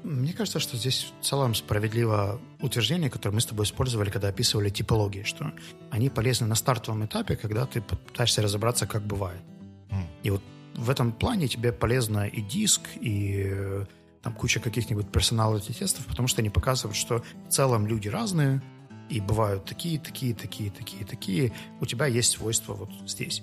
Мне 0.04 0.32
кажется, 0.32 0.60
что 0.60 0.76
здесь 0.76 1.12
в 1.20 1.24
целом 1.24 1.54
справедливо 1.54 2.40
утверждение, 2.60 3.10
которое 3.10 3.34
мы 3.34 3.40
с 3.40 3.46
тобой 3.46 3.64
использовали, 3.64 4.08
когда 4.08 4.28
описывали 4.28 4.70
типологии, 4.70 5.24
что 5.24 5.52
они 5.90 6.08
полезны 6.10 6.46
на 6.46 6.54
стартовом 6.54 7.04
этапе, 7.04 7.34
когда 7.36 7.66
ты 7.66 7.82
пытаешься 7.82 8.40
разобраться, 8.40 8.86
как 8.86 9.02
бывает. 9.02 9.42
Mm. 9.90 10.06
И 10.22 10.30
вот 10.30 10.42
в 10.76 10.88
этом 10.88 11.12
плане 11.12 11.48
тебе 11.48 11.72
полезно 11.72 12.28
и 12.28 12.40
диск, 12.40 12.82
и 13.00 13.50
э, 13.50 13.84
там 14.22 14.32
куча 14.32 14.60
каких-нибудь 14.60 15.10
персоналити 15.10 15.72
тестов, 15.72 16.06
потому 16.06 16.28
что 16.28 16.40
они 16.40 16.50
показывают, 16.50 16.96
что 16.96 17.24
в 17.48 17.50
целом 17.50 17.86
люди 17.86 18.08
разные, 18.08 18.62
и 19.10 19.20
бывают 19.20 19.64
такие, 19.64 19.98
такие, 19.98 20.34
такие, 20.34 20.70
такие, 20.70 21.04
такие, 21.04 21.52
у 21.80 21.86
тебя 21.86 22.06
есть 22.06 22.32
свойства 22.32 22.74
вот 22.74 22.90
здесь. 23.06 23.42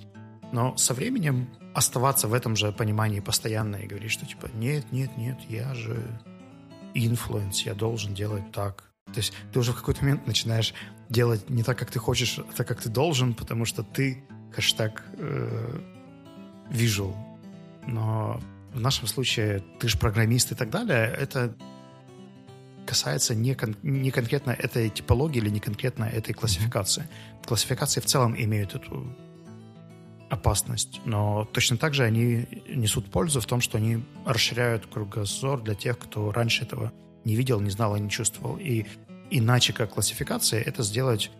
Но 0.51 0.77
со 0.77 0.93
временем 0.93 1.49
оставаться 1.73 2.27
в 2.27 2.33
этом 2.33 2.55
же 2.55 2.71
понимании 2.71 3.19
постоянно 3.19 3.75
и 3.75 3.87
говорить, 3.87 4.11
что 4.11 4.25
типа 4.25 4.49
нет, 4.55 4.91
нет, 4.91 5.15
нет, 5.17 5.37
я 5.49 5.73
же 5.75 6.01
influence, 6.93 7.63
я 7.63 7.73
должен 7.73 8.13
делать 8.13 8.51
так. 8.51 8.85
То 9.07 9.19
есть 9.19 9.33
ты 9.51 9.59
уже 9.59 9.73
в 9.73 9.75
какой-то 9.75 10.03
момент 10.03 10.25
начинаешь 10.25 10.73
делать 11.09 11.49
не 11.49 11.63
так, 11.63 11.77
как 11.77 11.91
ты 11.91 11.99
хочешь, 11.99 12.39
а 12.39 12.43
так, 12.55 12.67
как 12.67 12.81
ты 12.81 12.89
должен, 12.89 13.33
потому 13.33 13.65
что 13.65 13.83
ты 13.83 14.23
хэштег 14.53 15.03
э, 15.17 15.79
visual. 16.69 17.13
Но 17.85 18.39
в 18.73 18.79
нашем 18.79 19.07
случае 19.07 19.63
ты 19.79 19.87
же 19.87 19.97
программист 19.97 20.51
и 20.51 20.55
так 20.55 20.69
далее, 20.69 21.13
это 21.19 21.55
касается 22.87 23.35
не, 23.35 23.53
кон, 23.53 23.75
не 23.83 24.11
конкретно 24.11 24.51
этой 24.51 24.89
типологии 24.89 25.37
или 25.37 25.49
не 25.49 25.59
конкретно 25.59 26.05
этой 26.05 26.33
классификации. 26.33 27.07
Классификации 27.45 27.99
в 27.99 28.05
целом 28.05 28.35
имеют 28.35 28.73
эту 28.73 29.15
опасность, 30.29 31.01
но 31.05 31.45
точно 31.53 31.77
так 31.77 31.93
же 31.93 32.03
они 32.03 32.47
несут 32.67 33.11
пользу 33.11 33.39
в 33.39 33.45
том, 33.45 33.61
что 33.61 33.77
они 33.77 34.03
расширяют 34.25 34.87
кругозор 34.87 35.61
для 35.61 35.75
тех, 35.75 35.97
кто 35.99 36.31
раньше 36.31 36.63
этого 36.63 36.91
не 37.23 37.35
видел, 37.35 37.59
не 37.59 37.69
знал 37.69 37.95
и 37.95 37.99
не 37.99 38.09
чувствовал. 38.09 38.57
И 38.57 38.85
иначе 39.29 39.73
как 39.73 39.91
классификация 39.91 40.61
это 40.61 40.83
сделать 40.83 41.31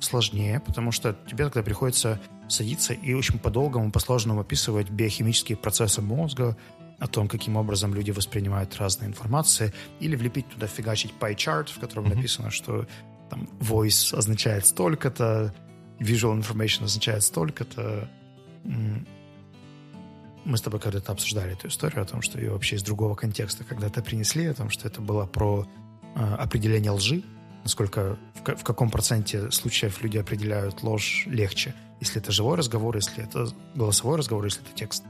сложнее, 0.00 0.60
потому 0.60 0.92
что 0.92 1.16
тебе 1.26 1.44
тогда 1.44 1.62
приходится 1.62 2.20
садиться 2.48 2.92
и 2.92 3.14
очень 3.14 3.38
по-долгому, 3.38 3.92
по-сложному 3.92 4.40
описывать 4.40 4.90
биохимические 4.90 5.56
процессы 5.56 6.02
мозга, 6.02 6.56
о 7.02 7.08
том, 7.08 7.26
каким 7.26 7.56
образом 7.56 7.94
люди 7.94 8.12
воспринимают 8.12 8.76
разные 8.76 9.08
информации, 9.08 9.72
или 9.98 10.14
влепить 10.14 10.48
туда 10.48 10.68
фигачить 10.68 11.12
pie 11.18 11.34
chart, 11.34 11.68
в 11.68 11.80
котором 11.80 12.04
mm-hmm. 12.06 12.14
написано, 12.14 12.50
что 12.50 12.86
там 13.28 13.48
voice 13.58 14.16
означает 14.16 14.66
столько-то, 14.66 15.52
visual 15.98 16.38
information 16.40 16.84
означает 16.84 17.24
столько-то. 17.24 18.08
Мы 20.44 20.56
с 20.56 20.60
тобой 20.60 20.78
когда-то 20.78 21.10
обсуждали 21.10 21.52
эту 21.52 21.68
историю 21.68 22.02
о 22.02 22.04
том, 22.04 22.22
что 22.22 22.38
ее 22.38 22.50
вообще 22.52 22.76
из 22.76 22.84
другого 22.84 23.16
контекста 23.16 23.64
когда-то 23.64 24.00
принесли, 24.00 24.46
о 24.46 24.54
том, 24.54 24.70
что 24.70 24.86
это 24.86 25.00
было 25.00 25.26
про 25.26 25.66
э, 26.14 26.34
определение 26.34 26.92
лжи, 26.92 27.22
насколько 27.64 28.16
в, 28.34 28.56
в 28.56 28.62
каком 28.62 28.90
проценте 28.90 29.50
случаев 29.50 30.02
люди 30.02 30.18
определяют 30.18 30.82
ложь 30.82 31.24
легче, 31.26 31.74
если 32.00 32.20
это 32.20 32.30
живой 32.30 32.56
разговор, 32.58 32.94
если 32.94 33.24
это 33.24 33.48
голосовой 33.74 34.18
разговор, 34.18 34.44
если 34.44 34.62
это 34.62 34.72
текст. 34.74 35.04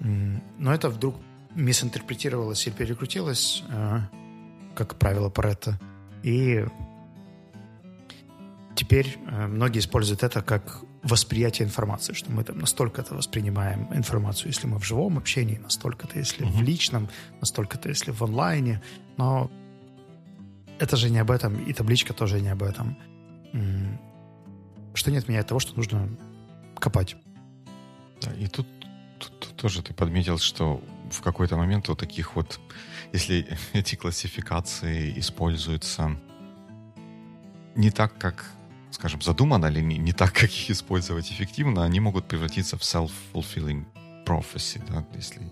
Но 0.00 0.74
это 0.74 0.88
вдруг 0.88 1.16
мисинтерпретировалось 1.54 2.66
или 2.66 2.74
перекрутилось, 2.74 3.64
э, 3.68 4.00
как 4.74 4.96
правило, 4.96 5.30
Паретта. 5.30 5.80
И 6.22 6.64
теперь 8.74 9.16
э, 9.26 9.46
многие 9.46 9.78
используют 9.78 10.22
это 10.22 10.42
как 10.42 10.80
восприятие 11.02 11.66
информации, 11.66 12.12
что 12.12 12.30
мы 12.30 12.44
там 12.44 12.58
настолько 12.58 13.00
это 13.00 13.14
воспринимаем 13.14 13.88
информацию, 13.94 14.48
если 14.48 14.66
мы 14.66 14.78
в 14.78 14.84
живом 14.84 15.18
общении, 15.18 15.56
настолько-то, 15.56 16.18
если 16.18 16.46
mm-hmm. 16.46 16.52
в 16.52 16.62
личном, 16.62 17.08
настолько-то, 17.40 17.88
если 17.88 18.10
в 18.10 18.22
онлайне. 18.22 18.82
Но 19.16 19.50
это 20.78 20.96
же 20.96 21.10
не 21.10 21.18
об 21.18 21.30
этом, 21.30 21.56
и 21.64 21.72
табличка 21.72 22.12
тоже 22.12 22.40
не 22.40 22.48
об 22.48 22.62
этом. 22.62 22.98
Что 24.94 25.10
не 25.10 25.18
отменяет 25.18 25.46
того, 25.46 25.60
что 25.60 25.76
нужно 25.76 26.08
копать. 26.78 27.16
Да, 28.20 28.32
и 28.32 28.46
тут 28.46 28.66
тоже 29.56 29.82
ты 29.82 29.94
подметил, 29.94 30.38
что 30.38 30.82
в 31.10 31.20
какой-то 31.22 31.56
момент 31.56 31.88
вот 31.88 31.98
таких 31.98 32.36
вот, 32.36 32.60
если 33.12 33.46
эти 33.72 33.94
классификации 33.94 35.18
используются 35.18 36.16
не 37.74 37.90
так, 37.90 38.16
как 38.18 38.44
скажем, 38.90 39.20
задумано, 39.20 39.66
или 39.66 39.80
не, 39.80 39.98
не 39.98 40.12
так, 40.12 40.32
как 40.32 40.44
их 40.44 40.70
использовать 40.70 41.30
эффективно, 41.30 41.84
они 41.84 42.00
могут 42.00 42.26
превратиться 42.26 42.78
в 42.78 42.80
self-fulfilling 42.80 43.84
prophecy, 44.24 44.82
да, 44.88 45.04
если 45.14 45.42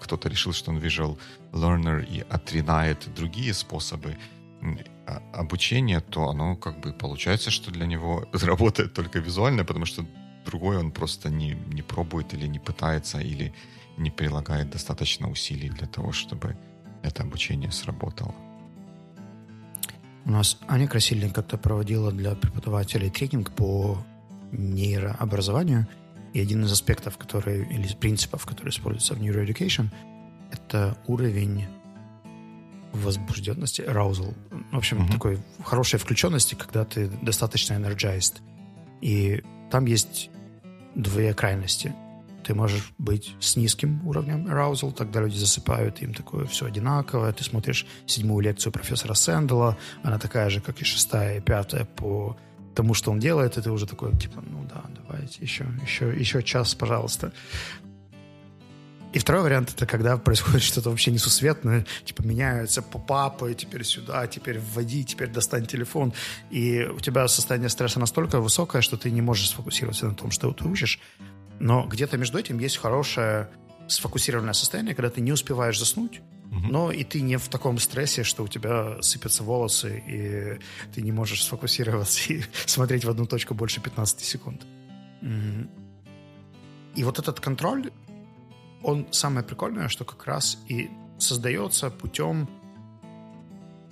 кто-то 0.00 0.28
решил, 0.28 0.52
что 0.52 0.70
он 0.70 0.78
visual 0.78 1.18
learner 1.52 2.04
и 2.04 2.20
отринает 2.28 3.14
другие 3.14 3.54
способы 3.54 4.16
а, 5.06 5.22
обучения, 5.32 6.00
то 6.00 6.28
оно 6.28 6.56
как 6.56 6.80
бы 6.80 6.92
получается, 6.92 7.50
что 7.50 7.70
для 7.70 7.86
него 7.86 8.28
работает 8.32 8.92
только 8.92 9.18
визуально, 9.20 9.64
потому 9.64 9.86
что 9.86 10.04
другой 10.44 10.78
он 10.78 10.90
просто 10.90 11.30
не, 11.30 11.54
не 11.72 11.82
пробует 11.82 12.34
или 12.34 12.46
не 12.46 12.58
пытается, 12.58 13.18
или 13.18 13.52
не 13.96 14.10
прилагает 14.10 14.70
достаточно 14.70 15.30
усилий 15.30 15.68
для 15.68 15.86
того, 15.86 16.12
чтобы 16.12 16.56
это 17.02 17.22
обучение 17.22 17.70
сработало. 17.70 18.34
У 20.24 20.30
нас 20.30 20.58
Аня 20.68 20.88
Красильник 20.88 21.34
как-то 21.34 21.58
проводила 21.58 22.10
для 22.10 22.34
преподавателей 22.34 23.10
тренинг 23.10 23.50
по 23.52 23.98
нейрообразованию, 24.52 25.86
и 26.32 26.40
один 26.40 26.64
из 26.64 26.72
аспектов, 26.72 27.16
который, 27.18 27.64
или 27.66 27.86
принципов, 27.94 28.44
которые 28.44 28.70
используются 28.70 29.14
в 29.14 29.20
neuroeducation, 29.20 29.88
это 30.50 30.96
уровень 31.06 31.66
возбужденности, 32.92 33.82
arousal. 33.82 34.34
В 34.72 34.76
общем, 34.76 35.02
mm-hmm. 35.02 35.12
такой 35.12 35.38
хорошей 35.64 35.98
включенности, 35.98 36.54
когда 36.54 36.84
ты 36.84 37.08
достаточно 37.22 37.74
energized. 37.74 38.40
И 39.00 39.42
там 39.70 39.84
есть 39.86 40.30
две 40.94 41.34
крайности 41.34 41.94
ты 42.44 42.54
можешь 42.54 42.92
быть 42.98 43.34
с 43.40 43.56
низким 43.56 44.06
уровнем 44.06 44.46
arousal, 44.46 44.92
тогда 44.92 45.20
люди 45.20 45.36
засыпают, 45.36 46.02
им 46.02 46.14
такое 46.14 46.44
все 46.46 46.66
одинаковое. 46.66 47.32
Ты 47.32 47.42
смотришь 47.42 47.86
седьмую 48.06 48.42
лекцию 48.44 48.72
профессора 48.72 49.14
Сэндала, 49.14 49.76
она 50.02 50.18
такая 50.18 50.50
же, 50.50 50.60
как 50.60 50.80
и 50.80 50.84
шестая 50.84 51.38
и 51.38 51.40
пятая 51.40 51.86
по 51.86 52.36
тому, 52.74 52.94
что 52.94 53.10
он 53.10 53.18
делает, 53.18 53.56
и 53.56 53.62
ты 53.62 53.70
уже 53.70 53.86
такой, 53.86 54.16
типа, 54.16 54.42
ну 54.46 54.64
да, 54.68 54.84
давайте 55.02 55.42
еще, 55.42 55.66
еще, 55.82 56.14
еще 56.14 56.42
час, 56.42 56.74
пожалуйста. 56.74 57.32
И 59.14 59.18
второй 59.20 59.42
вариант 59.42 59.72
это 59.72 59.86
когда 59.86 60.16
происходит 60.16 60.62
что-то 60.62 60.90
вообще 60.90 61.12
несусветное, 61.12 61.86
типа 62.04 62.22
меняются 62.22 62.82
попапы, 62.82 63.54
теперь 63.54 63.84
сюда, 63.84 64.26
теперь 64.26 64.58
вводи, 64.58 65.04
теперь 65.04 65.28
достань 65.28 65.66
телефон, 65.66 66.12
и 66.50 66.82
у 66.82 66.98
тебя 66.98 67.28
состояние 67.28 67.68
стресса 67.68 68.00
настолько 68.00 68.40
высокое, 68.40 68.82
что 68.82 68.96
ты 68.96 69.12
не 69.12 69.22
можешь 69.22 69.50
сфокусироваться 69.50 70.06
на 70.06 70.16
том, 70.16 70.32
что 70.32 70.52
ты 70.52 70.64
учишь, 70.66 70.98
но 71.60 71.86
где-то 71.86 72.18
между 72.18 72.38
этим 72.38 72.58
есть 72.58 72.76
хорошее 72.76 73.48
сфокусированное 73.86 74.52
состояние, 74.52 74.96
когда 74.96 75.10
ты 75.10 75.20
не 75.20 75.30
успеваешь 75.30 75.78
заснуть, 75.78 76.20
угу. 76.50 76.66
но 76.68 76.90
и 76.90 77.04
ты 77.04 77.20
не 77.20 77.36
в 77.36 77.46
таком 77.46 77.78
стрессе, 77.78 78.24
что 78.24 78.42
у 78.42 78.48
тебя 78.48 79.00
сыпятся 79.00 79.44
волосы, 79.44 80.02
и 80.08 80.92
ты 80.92 81.02
не 81.02 81.12
можешь 81.12 81.44
сфокусироваться 81.44 82.32
и 82.32 82.42
смотреть 82.66 83.04
в 83.04 83.10
одну 83.10 83.26
точку 83.26 83.54
больше 83.54 83.80
15 83.80 84.20
секунд. 84.20 84.66
И 86.96 87.02
вот 87.02 87.18
этот 87.20 87.38
контроль, 87.40 87.90
он 88.84 89.06
самое 89.10 89.44
прикольное, 89.44 89.88
что 89.88 90.04
как 90.04 90.26
раз 90.26 90.58
и 90.68 90.90
создается 91.18 91.90
путем 91.90 92.48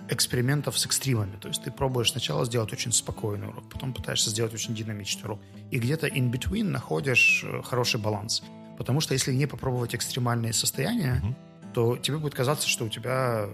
экспериментов 0.09 0.79
с 0.79 0.87
экстримами. 0.87 1.37
То 1.41 1.49
есть 1.49 1.63
ты 1.63 1.71
пробуешь 1.71 2.13
сначала 2.13 2.45
сделать 2.45 2.73
очень 2.73 2.93
спокойный 2.93 3.49
урок, 3.49 3.69
потом 3.71 3.95
пытаешься 3.95 4.31
сделать 4.31 4.53
очень 4.53 4.75
динамичный 4.75 5.25
урок. 5.25 5.41
И 5.71 5.79
где-то 5.79 6.07
in 6.07 6.31
between 6.31 6.65
находишь 6.65 7.45
э, 7.45 7.63
хороший 7.63 8.01
баланс. 8.01 8.43
Потому 8.77 9.01
что 9.01 9.15
если 9.15 9.33
не 9.33 9.47
попробовать 9.47 9.95
экстремальные 9.95 10.53
состояния, 10.53 11.23
mm-hmm. 11.23 11.73
то 11.73 11.97
тебе 11.97 12.19
будет 12.19 12.35
казаться, 12.35 12.69
что 12.69 12.85
у 12.85 12.89
тебя 12.89 13.49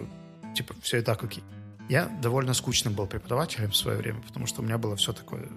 типа 0.55 0.75
все 0.83 0.99
и 0.99 1.03
так 1.03 1.23
окей. 1.23 1.45
Я 1.89 2.07
довольно 2.23 2.55
скучным 2.55 2.95
был 2.95 3.07
преподавателем 3.07 3.71
в 3.71 3.77
свое 3.77 3.99
время, 3.99 4.21
потому 4.27 4.47
что 4.47 4.61
у 4.61 4.65
меня 4.65 4.79
было 4.79 4.97
все 4.97 5.13
такое 5.13 5.49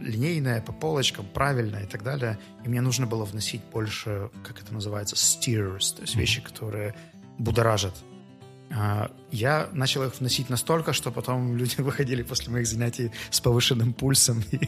линейное, 0.00 0.60
по 0.60 0.72
полочкам, 0.72 1.26
правильное 1.26 1.84
и 1.84 1.86
так 1.86 2.02
далее. 2.02 2.38
И 2.64 2.68
мне 2.68 2.80
нужно 2.80 3.06
было 3.06 3.24
вносить 3.24 3.62
больше, 3.72 4.30
как 4.44 4.60
это 4.60 4.72
называется, 4.72 5.16
steers, 5.16 5.94
то 5.94 6.02
есть 6.02 6.14
mm-hmm. 6.14 6.20
вещи, 6.20 6.40
которые 6.40 6.94
будоражат 7.38 7.94
а, 8.70 9.10
я 9.30 9.68
начал 9.72 10.04
их 10.04 10.18
вносить 10.20 10.50
настолько, 10.50 10.92
что 10.92 11.10
потом 11.10 11.56
люди 11.56 11.76
выходили 11.78 12.22
после 12.22 12.52
моих 12.52 12.66
занятий 12.66 13.10
с 13.30 13.40
повышенным 13.40 13.92
пульсом 13.92 14.42
и 14.50 14.60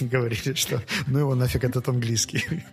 говорили, 0.04 0.54
что 0.54 0.82
ну 1.06 1.18
его 1.18 1.34
нафиг 1.34 1.64
этот 1.64 1.88
английский. 1.88 2.64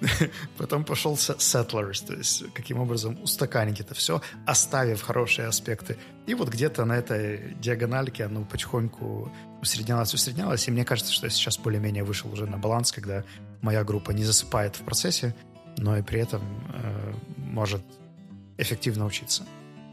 Потом 0.58 0.84
пошел 0.84 1.14
Settlers, 1.14 2.06
то 2.06 2.14
есть 2.14 2.52
каким 2.52 2.78
образом 2.78 3.18
устаканить 3.22 3.80
это 3.80 3.94
все, 3.94 4.20
оставив 4.44 5.02
хорошие 5.02 5.48
аспекты. 5.48 5.96
И 6.26 6.34
вот 6.34 6.48
где-то 6.48 6.84
на 6.84 6.98
этой 6.98 7.54
диагональке 7.60 8.24
оно 8.24 8.44
потихоньку 8.44 9.32
усреднялось, 9.62 10.12
усреднялось. 10.12 10.68
И 10.68 10.70
мне 10.70 10.84
кажется, 10.84 11.12
что 11.12 11.26
я 11.26 11.30
сейчас 11.30 11.58
более-менее 11.58 12.04
вышел 12.04 12.30
уже 12.32 12.46
на 12.46 12.58
баланс, 12.58 12.92
когда 12.92 13.24
моя 13.62 13.84
группа 13.84 14.10
не 14.10 14.24
засыпает 14.24 14.76
в 14.76 14.82
процессе, 14.82 15.34
но 15.78 15.96
и 15.96 16.02
при 16.02 16.20
этом 16.20 16.42
э, 16.72 17.14
может 17.36 17.82
эффективно 18.58 19.06
учиться. 19.06 19.44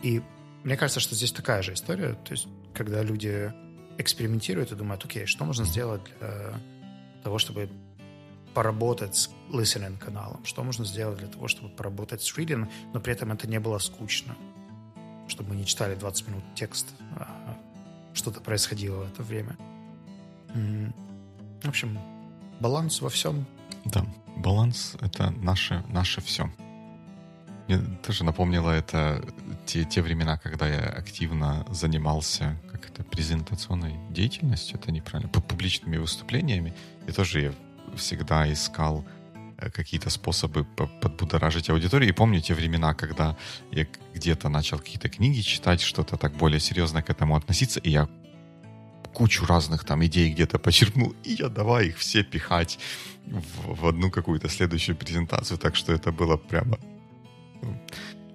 И 0.02 0.22
мне 0.64 0.78
кажется, 0.78 1.00
что 1.00 1.16
здесь 1.16 1.32
такая 1.32 1.62
же 1.62 1.74
история, 1.74 2.14
то 2.14 2.32
есть 2.32 2.48
когда 2.74 3.02
люди 3.04 3.54
экспериментируют 3.98 4.72
и 4.72 4.76
думают, 4.76 5.06
окей, 5.06 5.26
что 5.26 5.46
можно 5.46 5.66
сделать 5.66 6.02
для 6.20 6.54
того, 7.24 7.38
чтобы 7.38 7.70
поработать 8.54 9.16
с 9.16 9.30
listening 9.50 9.98
каналом, 9.98 10.46
что 10.46 10.64
можно 10.64 10.86
сделать 10.86 11.20
для 11.20 11.28
того, 11.28 11.48
чтобы 11.48 11.70
поработать 11.70 12.22
с 12.22 12.38
reading, 12.38 12.70
но 12.94 13.00
при 13.00 13.14
этом 13.14 13.32
это 13.32 13.48
не 13.48 13.60
было 13.60 13.80
скучно, 13.80 14.36
чтобы 15.28 15.50
мы 15.50 15.56
не 15.56 15.66
читали 15.66 15.96
20 15.96 16.28
минут 16.28 16.44
текст, 16.56 16.88
а 17.16 17.58
что-то 18.14 18.42
происходило 18.42 19.04
в 19.04 19.12
это 19.12 19.24
время. 19.24 19.58
В 20.54 21.68
общем, 21.68 22.00
баланс 22.60 23.02
во 23.02 23.10
всем. 23.10 23.46
Да, 23.86 24.06
баланс— 24.38 24.96
это 25.02 25.32
наше, 25.32 25.84
наше 25.90 26.22
все. 26.22 26.50
Мне 27.68 27.80
тоже 28.06 28.24
напомнило 28.26 28.70
это 28.70 29.24
те, 29.66 29.86
те 29.86 30.02
времена, 30.02 30.38
когда 30.38 30.68
я 30.68 30.82
активно 30.82 31.66
занимался 31.72 32.58
как 32.70 32.90
это, 32.90 33.04
презентационной 33.04 33.96
деятельностью, 34.12 34.78
это 34.78 34.92
неправильно, 34.92 35.30
публичными 35.30 35.98
выступлениями. 35.98 36.74
И 37.08 37.12
тоже 37.12 37.42
я 37.42 37.54
всегда 37.98 38.52
искал 38.52 39.06
э, 39.58 39.70
какие-то 39.70 40.10
способы 40.10 40.66
подбудоражить 41.02 41.70
аудиторию. 41.70 42.10
И 42.10 42.14
помню 42.14 42.42
те 42.42 42.54
времена, 42.54 42.94
когда 42.94 43.36
я 43.72 43.86
где-то 44.14 44.50
начал 44.50 44.80
какие-то 44.80 45.10
книги 45.10 45.42
читать, 45.42 45.82
что-то 45.82 46.18
так 46.18 46.34
более 46.34 46.60
серьезно 46.60 47.02
к 47.02 47.10
этому 47.10 47.36
относиться, 47.36 47.80
и 47.80 47.90
я 47.90 48.08
кучу 49.14 49.46
разных 49.46 49.84
там 49.84 50.04
идей 50.04 50.32
где-то 50.32 50.60
почерпнул, 50.60 51.16
и 51.24 51.36
я 51.40 51.50
давай 51.50 51.88
их 51.88 51.98
все 51.98 52.24
пихать 52.24 52.80
в, 53.26 53.82
в 53.82 53.88
одну 53.88 54.10
какую-то 54.12 54.50
следующую 54.50 54.96
презентацию, 54.96 55.58
так 55.58 55.76
что 55.76 55.94
это 55.94 56.12
было 56.12 56.38
прямо 56.38 56.78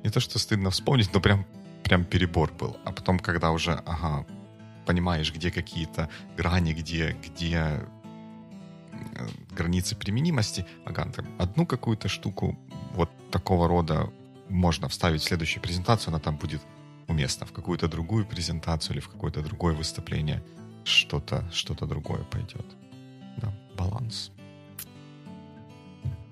не 0.04 0.10
то, 0.10 0.20
что 0.20 0.38
стыдно 0.38 0.70
вспомнить, 0.70 1.12
но 1.12 1.20
прям, 1.20 1.44
прям 1.84 2.04
перебор 2.04 2.52
был. 2.52 2.76
А 2.84 2.92
потом, 2.92 3.18
когда 3.18 3.50
уже, 3.50 3.72
ага, 3.72 4.24
понимаешь, 4.86 5.32
где 5.34 5.50
какие-то 5.50 6.08
грани, 6.36 6.72
где, 6.72 7.16
где 7.24 7.80
границы 9.50 9.96
применимости, 9.96 10.66
ага, 10.84 11.10
там 11.10 11.26
одну 11.38 11.66
какую-то 11.66 12.08
штуку 12.08 12.58
вот 12.94 13.10
такого 13.30 13.68
рода 13.68 14.10
можно 14.48 14.88
вставить 14.88 15.22
в 15.22 15.24
следующую 15.24 15.62
презентацию, 15.62 16.08
она 16.08 16.18
там 16.18 16.36
будет 16.36 16.62
уместна. 17.06 17.46
В 17.46 17.52
какую-то 17.52 17.88
другую 17.88 18.26
презентацию 18.26 18.94
или 18.94 19.00
в 19.00 19.08
какое-то 19.08 19.42
другое 19.42 19.74
выступление 19.74 20.42
что-то 20.84 21.48
что 21.52 21.74
другое 21.74 22.24
пойдет. 22.24 22.66
Да, 23.36 23.52
баланс. 23.76 24.30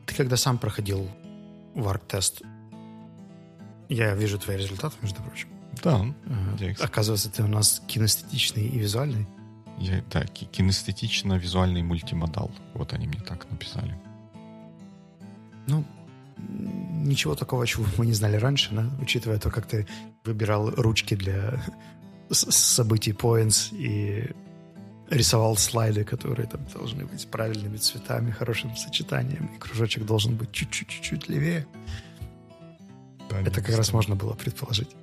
Ты 0.06 0.14
когда 0.14 0.36
сам 0.36 0.58
проходил 0.58 1.10
варк-тест, 1.74 2.42
я 3.88 4.14
вижу 4.14 4.38
твои 4.38 4.56
результаты, 4.56 4.96
между 5.02 5.22
прочим. 5.22 5.48
Да. 5.82 6.06
Ага. 6.26 6.74
Оказывается, 6.80 7.30
ты 7.30 7.42
у 7.42 7.48
нас 7.48 7.82
кинестетичный 7.86 8.66
и 8.66 8.78
визуальный. 8.78 9.26
Я, 9.78 10.02
да, 10.10 10.24
кинестетично-визуальный 10.24 11.82
мультимодал. 11.82 12.50
Вот 12.74 12.92
они 12.92 13.06
мне 13.06 13.20
так 13.20 13.50
написали. 13.50 13.94
Ну, 15.66 15.84
ничего 16.38 17.34
такого, 17.34 17.66
чего 17.66 17.84
мы 17.98 18.06
не 18.06 18.12
знали 18.12 18.36
раньше, 18.36 18.74
да? 18.74 18.90
учитывая 19.00 19.38
то, 19.38 19.50
как 19.50 19.66
ты 19.66 19.86
выбирал 20.24 20.70
ручки 20.70 21.14
для 21.14 21.62
событий 22.30 23.12
Points 23.12 23.74
и 23.74 24.30
рисовал 25.10 25.56
слайды, 25.56 26.04
которые 26.04 26.48
там 26.48 26.66
должны 26.74 27.06
быть 27.06 27.28
правильными 27.28 27.76
цветами, 27.76 28.32
хорошим 28.32 28.74
сочетанием, 28.76 29.46
и 29.54 29.58
кружочек 29.58 30.04
должен 30.04 30.36
быть 30.36 30.50
чуть-чуть 30.50 31.28
левее. 31.28 31.66
Да, 33.30 33.40
Это 33.40 33.60
как 33.60 33.76
раз 33.76 33.92
можно 33.92 34.16
было 34.16 34.34
предположить. 34.34 34.96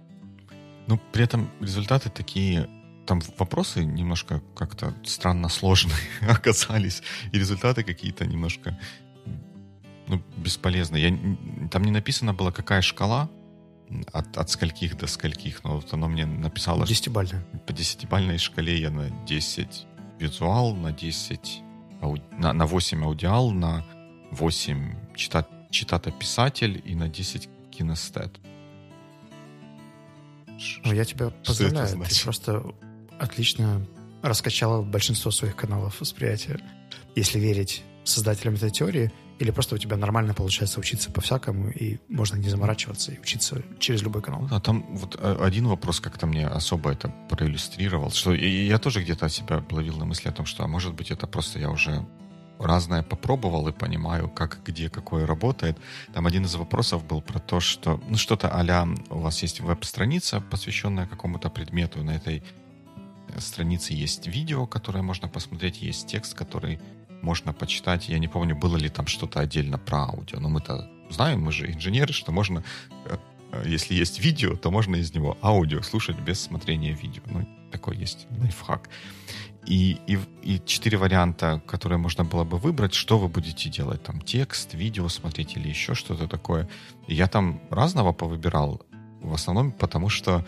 Ну, 0.87 0.99
при 1.13 1.23
этом 1.23 1.49
результаты 1.61 2.09
такие 2.09 2.67
там 3.05 3.21
вопросы 3.37 3.83
немножко 3.83 4.41
как-то 4.55 4.93
странно 5.03 5.49
сложные 5.49 5.97
оказались, 6.29 7.01
и 7.31 7.39
результаты 7.39 7.83
какие-то 7.83 8.25
немножко 8.25 8.77
ну, 10.07 10.21
бесполезные. 10.37 11.09
Я, 11.09 11.69
там 11.69 11.83
не 11.83 11.91
написано 11.91 12.33
было, 12.33 12.51
какая 12.51 12.81
шкала, 12.81 13.29
от, 14.11 14.37
от 14.37 14.49
скольких 14.49 14.97
до 14.97 15.07
скольких, 15.07 15.63
но 15.63 15.75
вот 15.75 15.93
оно 15.93 16.07
мне 16.07 16.25
написало... 16.25 16.85
Десятибальная. 16.85 17.43
По 17.65 17.73
десятибальной 17.73 18.37
шкале 18.37 18.79
я 18.79 18.89
на 18.89 19.09
10 19.25 19.87
визуал, 20.19 20.75
на 20.75 20.91
10... 20.91 21.61
На, 22.37 22.51
на 22.51 22.65
8 22.65 23.03
аудиал, 23.05 23.51
на 23.51 23.85
8 24.31 25.15
читат, 25.15 25.49
читата-писатель 25.69 26.81
и 26.83 26.95
на 26.95 27.07
10 27.07 27.49
кинестет. 27.71 28.39
Ну, 30.83 30.93
я 30.93 31.05
тебя 31.05 31.29
поздравляю. 31.29 32.03
Ты 32.03 32.23
просто 32.23 32.73
отлично 33.23 33.85
раскачала 34.21 34.81
большинство 34.81 35.31
своих 35.31 35.55
каналов 35.55 35.99
восприятия, 36.01 36.59
если 37.15 37.39
верить 37.39 37.83
создателям 38.03 38.55
этой 38.55 38.69
теории, 38.69 39.11
или 39.39 39.51
просто 39.51 39.75
у 39.75 39.77
тебя 39.77 39.97
нормально 39.97 40.33
получается 40.33 40.79
учиться 40.79 41.11
по-всякому, 41.11 41.69
и 41.69 41.97
можно 42.07 42.37
не 42.37 42.49
заморачиваться 42.49 43.11
и 43.11 43.19
учиться 43.19 43.63
через 43.79 44.01
любой 44.01 44.21
канал. 44.21 44.47
А 44.51 44.59
там 44.59 44.85
вот 44.95 45.17
э, 45.19 45.37
один 45.41 45.67
вопрос 45.67 45.99
как-то 45.99 46.27
мне 46.27 46.47
особо 46.47 46.91
это 46.91 47.13
проиллюстрировал, 47.29 48.11
что 48.11 48.33
я 48.33 48.77
тоже 48.77 49.01
где-то 49.01 49.29
себя 49.29 49.63
ловил 49.71 49.97
на 49.97 50.05
мысли 50.05 50.29
о 50.29 50.31
том, 50.31 50.45
что, 50.45 50.63
а 50.63 50.67
может 50.67 50.93
быть, 50.93 51.11
это 51.11 51.27
просто 51.27 51.59
я 51.59 51.69
уже 51.69 52.05
разное 52.59 53.03
попробовал 53.03 53.67
и 53.67 53.71
понимаю, 53.71 54.29
как, 54.29 54.59
где, 54.65 54.89
какое 54.89 55.25
работает. 55.25 55.77
Там 56.13 56.25
один 56.27 56.45
из 56.45 56.55
вопросов 56.55 57.03
был 57.05 57.21
про 57.21 57.39
то, 57.39 57.59
что, 57.59 58.01
ну, 58.07 58.17
что-то 58.17 58.49
а 58.49 58.87
у 59.09 59.19
вас 59.19 59.41
есть 59.41 59.59
веб-страница, 59.59 60.39
посвященная 60.39 61.07
какому-то 61.07 61.49
предмету. 61.49 62.03
На 62.03 62.15
этой 62.15 62.43
странице 63.39 63.93
есть 63.93 64.27
видео, 64.27 64.65
которое 64.65 65.01
можно 65.01 65.27
посмотреть, 65.27 65.81
есть 65.81 66.07
текст, 66.07 66.33
который 66.33 66.79
можно 67.21 67.53
почитать. 67.53 68.09
Я 68.09 68.19
не 68.19 68.27
помню, 68.27 68.55
было 68.55 68.77
ли 68.77 68.89
там 68.89 69.07
что-то 69.07 69.39
отдельно 69.39 69.77
про 69.77 70.09
аудио, 70.09 70.39
но 70.39 70.49
мы-то 70.49 70.89
знаем, 71.09 71.41
мы 71.41 71.51
же 71.51 71.71
инженеры, 71.71 72.13
что 72.13 72.31
можно, 72.31 72.63
э, 73.05 73.17
э, 73.51 73.63
если 73.65 73.93
есть 73.93 74.19
видео, 74.19 74.55
то 74.55 74.71
можно 74.71 74.97
из 74.97 75.13
него 75.13 75.37
аудио 75.41 75.81
слушать 75.81 76.19
без 76.19 76.41
смотрения 76.41 76.91
видео. 76.93 77.23
Ну, 77.25 77.47
такой 77.71 77.97
есть 77.97 78.27
лайфхак. 78.39 78.89
И, 79.65 79.97
и, 80.07 80.19
и 80.41 80.61
четыре 80.65 80.97
варианта, 80.97 81.61
которые 81.65 81.97
можно 81.97 82.25
было 82.25 82.43
бы 82.43 82.57
выбрать, 82.57 82.93
что 82.93 83.17
вы 83.17 83.29
будете 83.29 83.69
делать, 83.69 84.03
там 84.03 84.19
текст, 84.19 84.73
видео 84.73 85.07
смотреть 85.07 85.55
или 85.55 85.69
еще 85.69 85.95
что-то 85.95 86.27
такое. 86.27 86.67
Я 87.07 87.27
там 87.27 87.61
разного 87.69 88.11
повыбирал, 88.11 88.81
в 89.21 89.33
основном 89.33 89.71
потому 89.71 90.09
что 90.09 90.45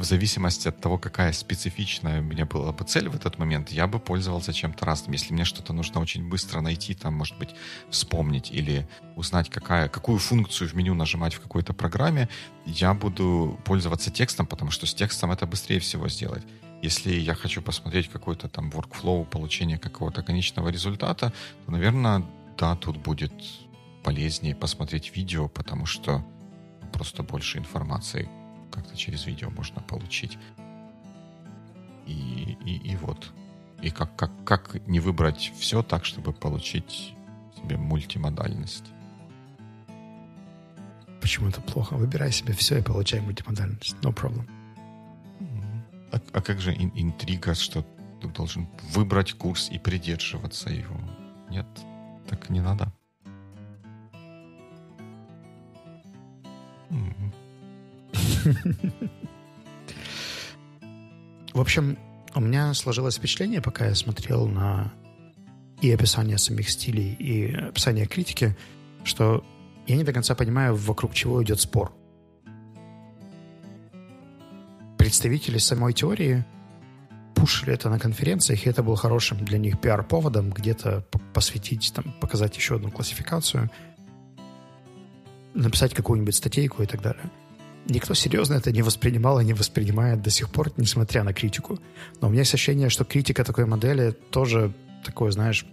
в 0.00 0.04
зависимости 0.04 0.68
от 0.68 0.80
того, 0.80 0.98
какая 0.98 1.32
специфичная 1.32 2.20
у 2.20 2.24
меня 2.24 2.46
была 2.46 2.72
бы 2.72 2.84
цель 2.84 3.08
в 3.08 3.14
этот 3.14 3.38
момент, 3.38 3.70
я 3.70 3.86
бы 3.86 3.98
пользовался 3.98 4.52
чем-то 4.52 4.86
разным. 4.86 5.12
Если 5.12 5.34
мне 5.34 5.44
что-то 5.44 5.72
нужно 5.72 6.00
очень 6.00 6.28
быстро 6.28 6.60
найти, 6.60 6.94
там, 6.94 7.14
может 7.14 7.38
быть, 7.38 7.50
вспомнить 7.90 8.50
или 8.50 8.88
узнать, 9.16 9.50
какая, 9.50 9.88
какую 9.88 10.18
функцию 10.18 10.68
в 10.68 10.74
меню 10.74 10.94
нажимать 10.94 11.34
в 11.34 11.40
какой-то 11.40 11.74
программе, 11.74 12.28
я 12.64 12.94
буду 12.94 13.60
пользоваться 13.64 14.10
текстом, 14.10 14.46
потому 14.46 14.70
что 14.70 14.86
с 14.86 14.94
текстом 14.94 15.32
это 15.32 15.46
быстрее 15.46 15.78
всего 15.80 16.08
сделать. 16.08 16.42
Если 16.82 17.12
я 17.12 17.34
хочу 17.34 17.60
посмотреть 17.60 18.08
какой-то 18.08 18.48
там 18.48 18.70
workflow 18.70 19.26
получения 19.26 19.78
какого-то 19.78 20.22
конечного 20.22 20.70
результата, 20.70 21.32
то, 21.66 21.72
наверное, 21.72 22.24
да, 22.58 22.74
тут 22.74 22.96
будет 22.96 23.32
полезнее 24.02 24.54
посмотреть 24.54 25.14
видео, 25.14 25.48
потому 25.48 25.84
что 25.84 26.24
просто 26.92 27.22
больше 27.22 27.58
информации 27.58 28.30
как-то 28.70 28.96
через 28.96 29.26
видео 29.26 29.50
можно 29.50 29.80
получить. 29.82 30.38
И, 32.06 32.56
и, 32.64 32.92
и 32.92 32.96
вот. 32.96 33.32
И 33.82 33.90
как, 33.90 34.14
как, 34.16 34.30
как 34.44 34.86
не 34.86 35.00
выбрать 35.00 35.52
все 35.58 35.82
так, 35.82 36.04
чтобы 36.04 36.32
получить 36.32 37.14
себе 37.56 37.76
мультимодальность? 37.76 38.84
Почему 41.20 41.48
это 41.48 41.60
плохо? 41.60 41.94
Выбирай 41.94 42.32
себе 42.32 42.52
все 42.54 42.78
и 42.78 42.82
получай 42.82 43.20
мультимодальность. 43.20 43.94
No 44.02 44.14
problem. 44.14 44.48
А, 46.12 46.20
а 46.32 46.40
как 46.40 46.60
же 46.60 46.74
ин 46.74 46.90
интрига, 46.94 47.54
что 47.54 47.84
ты 48.20 48.28
должен 48.28 48.68
выбрать 48.92 49.32
курс 49.34 49.70
и 49.70 49.78
придерживаться 49.78 50.70
его? 50.70 50.96
Нет, 51.48 51.66
так 52.28 52.50
не 52.50 52.60
надо. 52.60 52.92
В 61.52 61.60
общем, 61.60 61.98
у 62.34 62.40
меня 62.40 62.72
сложилось 62.74 63.16
впечатление, 63.16 63.60
пока 63.60 63.86
я 63.86 63.94
смотрел 63.94 64.46
на 64.46 64.92
и 65.80 65.90
описание 65.90 66.38
самих 66.38 66.68
стилей, 66.68 67.14
и 67.14 67.54
описание 67.54 68.06
критики, 68.06 68.56
что 69.02 69.44
я 69.86 69.96
не 69.96 70.04
до 70.04 70.12
конца 70.12 70.34
понимаю, 70.34 70.76
вокруг 70.76 71.14
чего 71.14 71.42
идет 71.42 71.60
спор. 71.60 71.92
Представители 74.98 75.58
самой 75.58 75.94
теории 75.94 76.44
пушили 77.34 77.72
это 77.72 77.88
на 77.88 77.98
конференциях, 77.98 78.66
и 78.66 78.70
это 78.70 78.82
был 78.82 78.94
хорошим 78.94 79.42
для 79.44 79.58
них 79.58 79.80
пиар-поводом 79.80 80.50
где-то 80.50 81.06
посвятить, 81.32 81.92
там, 81.94 82.14
показать 82.20 82.56
еще 82.56 82.76
одну 82.76 82.90
классификацию, 82.90 83.70
написать 85.54 85.94
какую-нибудь 85.94 86.34
статейку 86.34 86.82
и 86.82 86.86
так 86.86 87.00
далее 87.00 87.30
никто 87.88 88.14
серьезно 88.14 88.54
это 88.54 88.72
не 88.72 88.82
воспринимал 88.82 89.40
и 89.40 89.44
не 89.44 89.54
воспринимает 89.54 90.22
до 90.22 90.30
сих 90.30 90.50
пор, 90.50 90.72
несмотря 90.76 91.24
на 91.24 91.32
критику. 91.32 91.78
Но 92.20 92.28
у 92.28 92.30
меня 92.30 92.42
есть 92.42 92.54
ощущение, 92.54 92.90
что 92.90 93.04
критика 93.04 93.44
такой 93.44 93.66
модели 93.66 94.12
тоже 94.30 94.72
такое, 95.04 95.30
знаешь... 95.30 95.66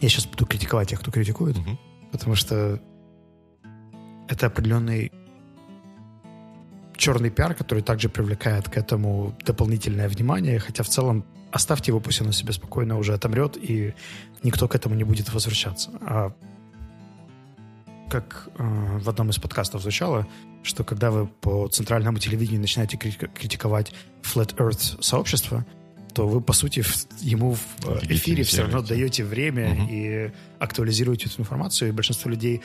Я 0.00 0.08
сейчас 0.08 0.26
буду 0.26 0.46
критиковать 0.46 0.88
тех, 0.88 1.00
кто 1.00 1.12
критикует, 1.12 1.56
угу. 1.58 1.78
потому 2.10 2.34
что 2.34 2.80
это 4.28 4.46
определенный 4.46 5.12
черный 6.96 7.30
пиар, 7.30 7.54
который 7.54 7.82
также 7.82 8.08
привлекает 8.08 8.68
к 8.68 8.76
этому 8.76 9.36
дополнительное 9.44 10.08
внимание, 10.08 10.58
хотя 10.58 10.82
в 10.82 10.88
целом 10.88 11.24
оставьте 11.52 11.90
его, 11.90 12.00
пусть 12.00 12.20
оно 12.20 12.32
себе 12.32 12.52
спокойно 12.52 12.98
уже 12.98 13.14
отомрет, 13.14 13.56
и 13.56 13.94
никто 14.42 14.68
к 14.68 14.74
этому 14.74 14.94
не 14.94 15.04
будет 15.04 15.32
возвращаться. 15.32 15.90
А 16.00 16.32
как 18.10 18.48
э, 18.58 18.98
в 18.98 19.08
одном 19.08 19.30
из 19.30 19.38
подкастов 19.38 19.82
звучало, 19.82 20.26
что 20.62 20.84
когда 20.84 21.10
вы 21.10 21.26
по 21.26 21.68
центральному 21.68 22.18
телевидению 22.18 22.60
начинаете 22.60 22.96
критиковать 22.96 23.92
Flat 24.22 24.56
Earth 24.56 25.02
сообщество, 25.02 25.66
то 26.14 26.28
вы, 26.28 26.40
по 26.40 26.52
сути, 26.52 26.84
ему 27.20 27.54
в 27.54 27.64
э, 27.86 28.00
эфире 28.10 28.42
все 28.44 28.62
равно 28.62 28.82
даете 28.82 29.24
время 29.24 29.72
угу. 29.72 29.88
и 29.90 30.30
актуализируете 30.58 31.26
эту 31.26 31.40
информацию, 31.40 31.88
и 31.88 31.92
большинство 31.92 32.30
людей, 32.30 32.60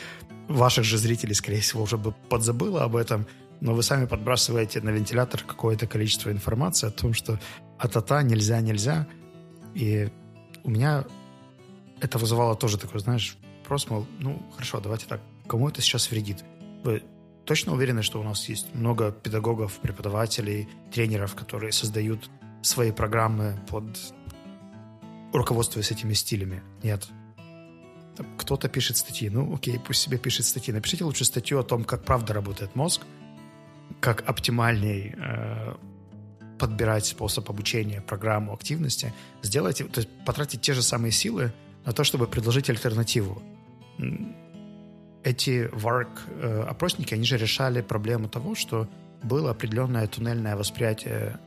ваших 0.47 0.83
же 0.83 0.97
зрителей, 0.97 1.33
скорее 1.33 1.62
всего, 1.62 1.83
уже 1.83 1.97
бы 1.97 2.13
подзабыло 2.29 2.83
об 2.83 2.95
этом, 2.95 3.25
но 3.62 3.73
вы 3.73 3.83
сами 3.83 4.05
подбрасываете 4.05 4.81
на 4.81 4.89
вентилятор 4.89 5.43
какое-то 5.43 5.88
количество 5.88 6.31
информации 6.31 6.88
о 6.88 6.91
том, 6.91 7.13
что 7.13 7.39
а-та-та, 7.79 8.21
нельзя, 8.21 8.62
нельзя. 8.62 9.07
И 9.73 10.10
у 10.63 10.69
меня 10.69 11.05
это 11.99 12.17
вызывало 12.17 12.55
тоже 12.55 12.77
такой, 12.77 12.99
знаешь, 12.99 13.38
вопрос, 13.60 13.89
мол, 13.89 14.05
ну, 14.19 14.41
хорошо, 14.53 14.79
давайте 14.79 15.05
так, 15.07 15.21
кому 15.47 15.69
это 15.69 15.81
сейчас 15.81 16.12
вредит? 16.12 16.43
Вы 16.83 17.03
точно 17.47 17.73
уверены, 17.73 18.03
что 18.03 18.19
у 18.19 18.23
нас 18.23 18.49
есть 18.49 18.75
много 18.75 19.12
педагогов, 19.12 19.79
преподавателей, 19.79 20.67
тренеров, 20.91 21.33
которые 21.33 21.71
создают 21.71 22.29
свои 22.62 22.91
программы 22.91 23.57
под 23.69 23.86
руководствуясь 25.33 25.91
этими 25.91 26.13
стилями? 26.13 26.62
Нет. 26.83 27.07
Кто-то 28.38 28.67
пишет 28.67 28.97
статьи. 28.97 29.29
Ну, 29.29 29.55
окей, 29.55 29.79
пусть 29.79 30.01
себе 30.01 30.17
пишет 30.17 30.45
статьи. 30.45 30.73
Напишите 30.73 31.05
лучше 31.05 31.23
статью 31.23 31.60
о 31.60 31.63
том, 31.63 31.86
как 31.86 32.03
правда 32.03 32.33
работает 32.33 32.75
мозг, 32.75 33.03
как 34.01 34.27
оптимальней 34.27 35.15
э, 35.17 35.75
подбирать 36.60 37.05
способ 37.05 37.49
обучения, 37.49 38.01
программу 38.01 38.53
активности. 38.53 39.13
Сделайте, 39.41 39.86
то 39.86 40.01
есть 40.01 40.10
потратить 40.25 40.62
те 40.62 40.73
же 40.73 40.81
самые 40.81 41.12
силы 41.12 41.53
на 41.86 41.93
то, 41.93 42.03
чтобы 42.03 42.27
предложить 42.27 42.69
альтернативу 42.69 43.41
эти 45.28 45.70
VARC-опросники, 45.74 47.13
э, 47.13 47.18
они 47.18 47.26
же 47.26 47.38
решали 47.38 47.82
проблему 47.82 48.30
того, 48.30 48.56
что 48.56 48.88
было 49.24 49.52
определенное 49.52 50.08
туннельное 50.08 50.56
восприятие 50.56 51.38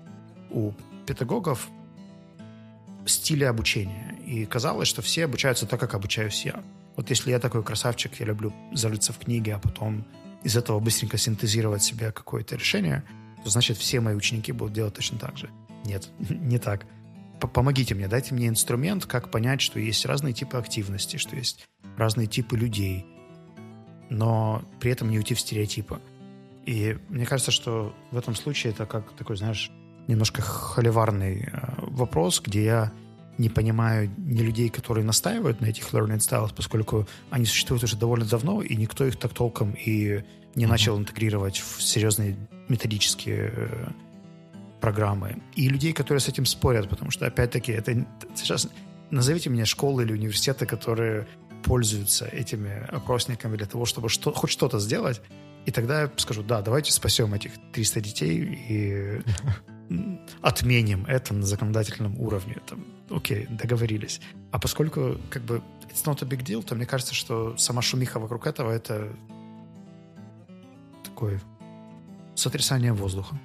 у 0.51 0.73
педагогов 1.07 1.69
стиля 3.07 3.49
обучения. 3.49 4.17
И 4.27 4.45
казалось, 4.45 4.89
что 4.89 5.01
все 5.01 5.25
обучаются 5.25 5.67
так, 5.67 5.81
как 5.81 5.95
обучаюсь 5.95 6.45
я. 6.45 6.63
Вот 6.97 7.09
если 7.09 7.31
я 7.31 7.39
такой 7.39 7.63
красавчик, 7.63 8.21
я 8.21 8.27
люблю 8.27 8.53
зарыться 8.73 9.13
в 9.15 9.19
книге, 9.19 9.55
а 9.55 9.59
потом 9.59 10.05
из 10.45 10.57
этого 10.57 10.79
быстренько 10.79 11.17
синтезировать 11.17 11.83
себе 11.83 12.13
какое-то 12.13 12.57
решение, 12.57 13.03
то 13.43 13.51
значит 13.51 13.79
все 13.79 14.01
мои 14.01 14.15
ученики 14.15 14.53
будут 14.53 14.75
делать 14.75 14.95
точно 14.95 15.19
так 15.19 15.39
же. 15.39 15.49
Нет, 15.87 16.11
не 16.29 16.59
так. 16.59 16.85
Помогите 17.55 17.95
мне, 17.95 18.09
дайте 18.09 18.35
мне 18.35 18.49
инструмент, 18.49 19.07
как 19.07 19.31
понять, 19.31 19.63
что 19.63 19.81
есть 19.81 20.05
разные 20.05 20.35
типы 20.35 20.59
активности, 20.59 21.17
что 21.17 21.37
есть 21.37 21.67
разные 21.97 22.27
типы 22.27 22.59
людей, 22.59 23.07
но 24.11 24.63
при 24.81 24.93
этом 24.93 25.11
не 25.11 25.19
уйти 25.19 25.35
в 25.35 25.41
стереотипы. 25.41 26.01
И 26.67 26.99
мне 27.09 27.25
кажется, 27.25 27.51
что 27.51 27.95
в 28.11 28.19
этом 28.19 28.35
случае 28.35 28.73
это 28.73 28.85
как 28.85 29.13
такой, 29.13 29.37
знаешь, 29.37 29.71
немножко 30.07 30.43
холиварный 30.43 31.49
э, 31.51 31.59
вопрос, 31.79 32.41
где 32.41 32.65
я 32.65 32.93
не 33.39 33.49
понимаю 33.49 34.11
ни 34.19 34.41
людей, 34.41 34.69
которые 34.69 35.05
настаивают 35.05 35.61
на 35.63 35.67
этих 35.67 35.95
learning 35.95 36.19
styles, 36.19 36.53
поскольку 36.55 37.07
они 37.31 37.47
существуют 37.47 37.83
уже 37.85 37.97
довольно 37.97 38.27
давно, 38.27 38.61
и 38.61 38.77
никто 38.77 39.07
их 39.07 39.17
так 39.17 39.33
толком 39.33 39.73
и 39.73 40.25
не 40.55 40.65
mm-hmm. 40.65 40.69
начал 40.69 40.99
интегрировать 40.99 41.59
в 41.59 41.83
серьезные 41.83 42.37
методические 42.69 43.53
э, 43.55 43.89
программы. 44.81 45.39
И 45.55 45.69
людей, 45.69 45.93
которые 45.93 46.21
с 46.21 46.29
этим 46.29 46.45
спорят, 46.45 46.89
потому 46.89 47.11
что, 47.11 47.27
опять-таки, 47.27 47.73
это 47.73 48.07
сейчас... 48.35 48.69
Назовите 49.11 49.51
мне 49.51 49.65
школы 49.65 50.05
или 50.05 50.13
университеты, 50.13 50.67
которые 50.67 51.27
пользуются 51.65 52.27
этими 52.27 52.87
опросниками 52.89 53.57
для 53.57 53.67
того, 53.67 53.85
чтобы 53.85 54.09
что, 54.09 54.33
хоть 54.33 54.51
что-то 54.51 54.79
сделать, 54.79 55.21
и 55.67 55.71
тогда 55.71 56.03
я 56.03 56.11
скажу, 56.17 56.43
да, 56.43 56.63
давайте 56.63 56.93
спасем 56.93 57.35
этих 57.35 57.53
300 57.73 58.01
детей 58.01 58.59
и 58.69 59.23
отменим 60.43 61.05
это 61.07 61.35
на 61.35 61.43
законодательном 61.43 62.19
уровне. 62.19 62.57
Там, 62.67 62.85
окей, 63.11 63.47
договорились. 63.47 64.21
А 64.51 64.59
поскольку 64.59 65.19
как 65.31 65.43
бы 65.43 65.63
it's 65.89 66.05
not 66.05 66.23
a 66.23 66.27
big 66.27 66.43
deal, 66.43 66.63
то 66.63 66.75
мне 66.75 66.87
кажется, 66.87 67.15
что 67.15 67.57
сама 67.57 67.83
шумиха 67.83 68.19
вокруг 68.19 68.47
этого 68.47 68.71
это 68.71 69.13
такое 71.05 71.41
сотрясание 72.35 72.93
воздуха. 72.93 73.39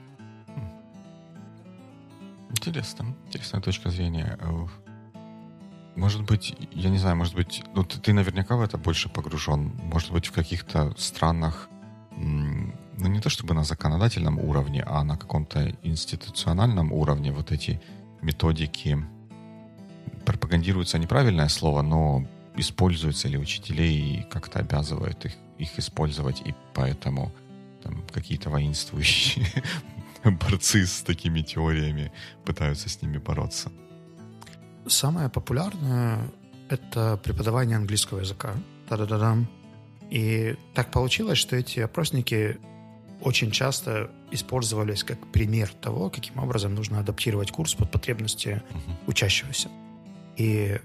Интересно. 2.49 3.13
Интересная 3.28 3.62
точка 3.62 3.89
зрения. 3.89 4.38
Может 5.95 6.23
быть, 6.23 6.55
я 6.71 6.89
не 6.89 6.97
знаю, 6.97 7.15
может 7.15 7.36
быть, 7.36 7.63
ну 7.73 7.84
ты, 7.84 7.99
ты 7.99 8.13
наверняка 8.13 8.55
в 8.58 8.62
это 8.62 8.77
больше 8.77 9.10
погружен. 9.10 9.71
Может 9.84 10.12
быть, 10.12 10.27
в 10.27 10.31
каких-то 10.31 10.93
странах 10.97 11.69
ну 12.17 13.08
не 13.08 13.19
то 13.19 13.29
чтобы 13.29 13.53
на 13.53 13.63
законодательном 13.63 14.39
уровне, 14.39 14.84
а 14.86 15.03
на 15.03 15.17
каком-то 15.17 15.75
институциональном 15.84 16.91
уровне 16.91 17.31
вот 17.31 17.51
эти 17.51 17.81
методики 18.21 18.97
пропагандируются 20.25 20.97
неправильное 20.97 21.49
слово, 21.49 21.81
но 21.81 22.25
используются 22.55 23.27
ли 23.27 23.38
учителей 23.38 24.19
и 24.19 24.23
как-то 24.23 24.60
обязывают 24.60 25.25
их, 25.25 25.34
их 25.58 25.77
использовать, 25.77 26.41
и 26.41 26.55
поэтому 26.73 27.31
там, 27.84 28.03
какие-то 28.13 28.49
воинствующие 28.49 29.45
борцы 30.23 30.86
с 30.88 31.01
такими 31.01 31.41
теориями 31.41 32.12
пытаются 32.45 32.89
с 32.89 33.01
ними 33.01 33.17
бороться. 33.17 33.71
Самое 34.88 35.30
популярное— 35.30 36.32
это 36.69 37.19
преподавание 37.24 37.78
английского 37.78 38.19
языка. 38.19 38.54
Та-да-да-дам. 38.88 39.48
И 40.12 40.56
так 40.74 40.91
получилось, 40.91 41.38
что 41.38 41.56
эти 41.56 41.80
опросники 41.80 42.60
очень 43.21 43.52
часто 43.52 44.12
использовались 44.32 45.04
как 45.04 45.19
пример 45.32 45.69
того, 45.82 46.10
каким 46.10 46.38
образом 46.38 46.76
нужно 46.76 47.00
адаптировать 47.00 47.52
курс 47.52 47.74
под 47.74 47.91
потребности 47.91 48.62
uh-huh. 48.69 48.93
учащегося. 49.08 49.69
И 50.38 50.80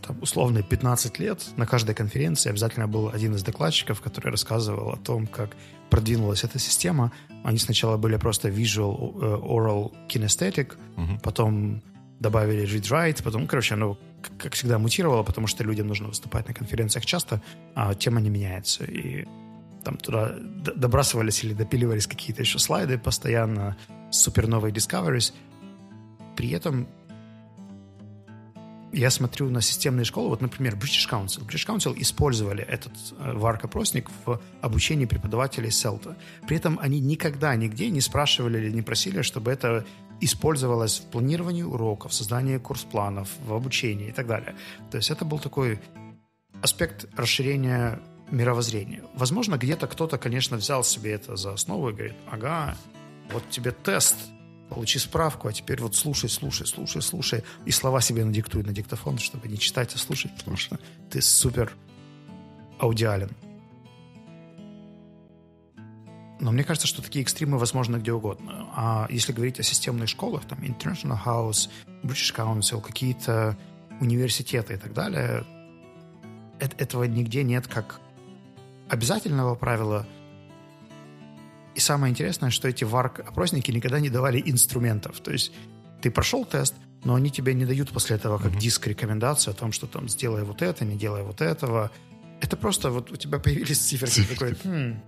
там, 0.00 0.18
условно 0.22 0.62
15 0.62 1.18
лет 1.18 1.44
на 1.56 1.66
каждой 1.66 1.94
конференции 1.94 2.50
обязательно 2.50 2.88
был 2.88 3.08
один 3.08 3.34
из 3.34 3.42
докладчиков, 3.42 4.00
который 4.00 4.30
рассказывал 4.30 4.90
о 4.90 4.96
том, 4.96 5.26
как 5.26 5.56
продвинулась 5.90 6.44
эта 6.44 6.58
система. 6.58 7.12
Они 7.44 7.58
сначала 7.58 7.96
были 7.98 8.16
просто 8.16 8.48
visual, 8.48 9.20
э, 9.20 9.40
oral, 9.42 9.92
kinesthetic, 10.08 10.76
uh-huh. 10.96 11.20
потом 11.22 11.82
добавили 12.22 12.64
read-write, 12.64 13.22
потом, 13.22 13.46
короче, 13.46 13.74
оно, 13.74 13.98
как 14.38 14.54
всегда, 14.54 14.78
мутировало, 14.78 15.22
потому 15.22 15.46
что 15.46 15.64
людям 15.64 15.88
нужно 15.88 16.08
выступать 16.08 16.48
на 16.48 16.54
конференциях 16.54 17.04
часто, 17.04 17.42
а 17.74 17.94
тема 17.94 18.20
не 18.20 18.30
меняется. 18.30 18.84
И 18.84 19.26
там 19.84 19.96
туда 19.96 20.32
добрасывались 20.76 21.44
или 21.44 21.52
допиливались 21.52 22.06
какие-то 22.06 22.42
еще 22.42 22.58
слайды 22.58 22.98
постоянно, 22.98 23.76
суперновые 24.10 24.72
discoveries. 24.72 25.32
При 26.36 26.50
этом 26.50 26.86
я 28.92 29.10
смотрю 29.10 29.48
на 29.50 29.60
системные 29.60 30.04
школы, 30.04 30.28
вот, 30.28 30.42
например, 30.42 30.74
British 30.74 31.08
Council. 31.10 31.46
British 31.46 31.66
Council 31.66 31.94
использовали 31.96 32.62
этот 32.62 32.92
э, 33.18 33.32
VARC-опросник 33.34 34.10
в 34.24 34.40
обучении 34.60 35.06
преподавателей 35.06 35.70
селта. 35.70 36.16
При 36.46 36.58
этом 36.58 36.78
они 36.80 37.00
никогда 37.00 37.56
нигде 37.56 37.88
не 37.90 38.00
спрашивали 38.00 38.58
или 38.58 38.70
не 38.70 38.82
просили, 38.82 39.22
чтобы 39.22 39.50
это 39.50 39.86
использовалось 40.22 41.00
в 41.00 41.10
планировании 41.10 41.62
уроков, 41.62 42.14
создании 42.14 42.58
курс-планов, 42.58 43.28
в 43.44 43.52
обучении 43.52 44.08
и 44.08 44.12
так 44.12 44.26
далее. 44.26 44.54
То 44.90 44.96
есть 44.96 45.10
это 45.10 45.24
был 45.24 45.38
такой 45.38 45.80
аспект 46.62 47.06
расширения 47.16 48.00
мировоззрения. 48.30 49.02
Возможно, 49.14 49.56
где-то 49.56 49.86
кто-то, 49.86 50.18
конечно, 50.18 50.56
взял 50.56 50.84
себе 50.84 51.12
это 51.12 51.36
за 51.36 51.52
основу 51.52 51.90
и 51.90 51.92
говорит, 51.92 52.14
ага, 52.30 52.76
вот 53.32 53.42
тебе 53.50 53.72
тест, 53.72 54.16
получи 54.70 54.98
справку, 54.98 55.48
а 55.48 55.52
теперь 55.52 55.80
вот 55.82 55.94
слушай, 55.94 56.30
слушай, 56.30 56.66
слушай, 56.66 57.02
слушай, 57.02 57.44
и 57.66 57.70
слова 57.70 58.00
себе 58.00 58.24
надиктуй 58.24 58.62
на 58.62 58.72
диктофон, 58.72 59.18
чтобы 59.18 59.48
не 59.48 59.58
читать, 59.58 59.94
а 59.94 59.98
слушать, 59.98 60.32
потому 60.38 60.56
что 60.56 60.78
ты 61.10 61.20
супер 61.20 61.72
аудиален. 62.78 63.30
Но 66.42 66.50
мне 66.50 66.64
кажется, 66.64 66.88
что 66.88 67.02
такие 67.02 67.22
экстримы 67.22 67.56
возможны 67.56 67.98
где 67.98 68.12
угодно. 68.12 68.66
А 68.74 69.06
если 69.08 69.32
говорить 69.32 69.60
о 69.60 69.62
системных 69.62 70.08
школах, 70.08 70.44
там 70.44 70.58
International 70.58 71.16
House, 71.24 71.70
British 72.02 72.34
Council, 72.34 72.80
какие-то 72.80 73.56
университеты 74.00 74.74
и 74.74 74.76
так 74.76 74.92
далее, 74.92 75.44
этого 76.58 77.04
нигде 77.04 77.44
нет 77.44 77.68
как 77.68 78.00
обязательного 78.88 79.54
правила. 79.54 80.04
И 81.76 81.80
самое 81.80 82.10
интересное, 82.10 82.50
что 82.50 82.66
эти 82.66 82.82
VARC-опросники 82.82 83.70
никогда 83.70 84.00
не 84.00 84.10
давали 84.10 84.42
инструментов. 84.44 85.20
То 85.20 85.30
есть 85.30 85.52
ты 86.02 86.10
прошел 86.10 86.44
тест, 86.44 86.74
но 87.04 87.14
они 87.14 87.30
тебе 87.30 87.54
не 87.54 87.66
дают 87.66 87.90
после 87.90 88.16
этого 88.16 88.38
как 88.38 88.50
mm-hmm. 88.50 88.58
диск 88.58 88.88
рекомендацию 88.88 89.52
о 89.52 89.54
том, 89.54 89.70
что 89.70 89.86
там 89.86 90.08
сделай 90.08 90.42
вот 90.42 90.60
это, 90.60 90.84
не 90.84 90.96
делай 90.96 91.22
вот 91.22 91.40
этого. 91.40 91.92
Это 92.40 92.56
просто 92.56 92.90
вот 92.90 93.12
у 93.12 93.16
тебя 93.16 93.38
появились 93.38 93.78
циферки, 93.78 94.24
такой, 94.24 94.56
хм, 94.64 95.00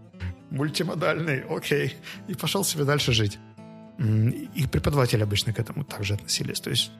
мультимодальный, 0.54 1.40
окей, 1.40 1.96
и 2.28 2.34
пошел 2.34 2.64
себе 2.64 2.84
дальше 2.84 3.12
жить. 3.12 3.38
И 3.98 4.66
преподаватели 4.70 5.22
обычно 5.22 5.52
к 5.52 5.58
этому 5.58 5.84
также 5.84 6.14
относились. 6.14 6.60
То 6.60 6.70
есть 6.70 6.90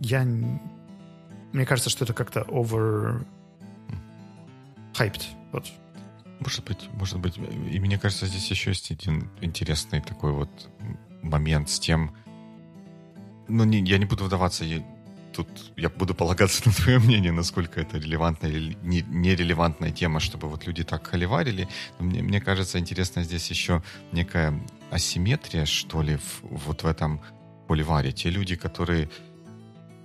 я... 0.00 0.24
Мне 0.24 1.66
кажется, 1.66 1.90
что 1.90 2.04
это 2.04 2.14
как-то 2.14 2.40
over 2.48 3.24
hyped. 4.94 5.22
Вот 5.52 5.66
может 6.42 6.64
быть, 6.64 6.88
может 6.94 7.20
быть. 7.20 7.38
И 7.38 7.78
мне 7.78 7.98
кажется, 7.98 8.26
здесь 8.26 8.50
еще 8.50 8.70
есть 8.70 8.90
один 8.90 9.30
интересный 9.40 10.00
такой 10.00 10.32
вот 10.32 10.50
момент 11.22 11.70
с 11.70 11.78
тем... 11.78 12.16
Ну, 13.48 13.64
не, 13.64 13.80
я 13.84 13.98
не 13.98 14.06
буду 14.06 14.24
вдаваться, 14.24 14.64
тут 15.32 15.72
я 15.76 15.88
буду 15.88 16.14
полагаться 16.14 16.62
на 16.66 16.72
твое 16.72 16.98
мнение, 16.98 17.32
насколько 17.32 17.80
это 17.80 17.98
релевантная 17.98 18.50
или 18.50 18.76
не, 18.82 19.02
нерелевантная 19.02 19.90
тема, 19.90 20.20
чтобы 20.20 20.48
вот 20.48 20.66
люди 20.66 20.84
так 20.84 21.06
холиварили. 21.06 21.68
Но 21.98 22.06
мне, 22.06 22.22
мне 22.22 22.40
кажется, 22.40 22.78
интересно 22.78 23.24
здесь 23.24 23.50
еще 23.50 23.82
некая 24.12 24.54
асимметрия, 24.90 25.64
что 25.64 26.02
ли, 26.02 26.16
в, 26.16 26.42
вот 26.42 26.82
в 26.82 26.86
этом 26.86 27.20
холиваре. 27.68 28.12
Те 28.12 28.30
люди, 28.30 28.56
которые 28.56 29.08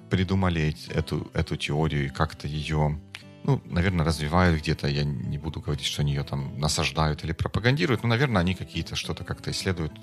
придумали 0.09 0.75
эту, 0.89 1.29
эту 1.33 1.57
теорию 1.57 2.05
и 2.05 2.09
как-то 2.09 2.47
ее 2.47 2.99
ну, 3.43 3.61
наверное, 3.65 4.05
развивают 4.05 4.59
где-то, 4.59 4.87
я 4.89 5.05
не 5.05 5.37
буду 5.37 5.61
говорить, 5.61 5.85
что 5.85 6.01
они 6.01 6.11
ее 6.11 6.23
там 6.23 6.59
насаждают 6.59 7.23
или 7.23 7.31
пропагандируют, 7.31 8.03
но, 8.03 8.09
наверное, 8.09 8.41
они 8.41 8.55
какие-то 8.55 8.97
что-то 8.97 9.23
как-то 9.23 9.51
исследуют, 9.51 9.93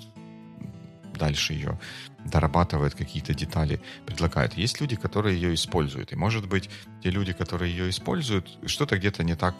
дальше 1.17 1.53
ее 1.53 1.79
дорабатывают, 2.25 2.95
какие-то 2.95 3.33
детали 3.33 3.79
предлагают. 4.05 4.53
Есть 4.53 4.81
люди, 4.81 4.95
которые 4.95 5.35
ее 5.35 5.53
используют, 5.53 6.13
и, 6.13 6.15
может 6.15 6.47
быть, 6.47 6.69
те 7.03 7.09
люди, 7.09 7.33
которые 7.33 7.71
ее 7.71 7.89
используют, 7.89 8.57
что-то 8.65 8.97
где-то 8.97 9.23
не 9.23 9.35
так 9.35 9.55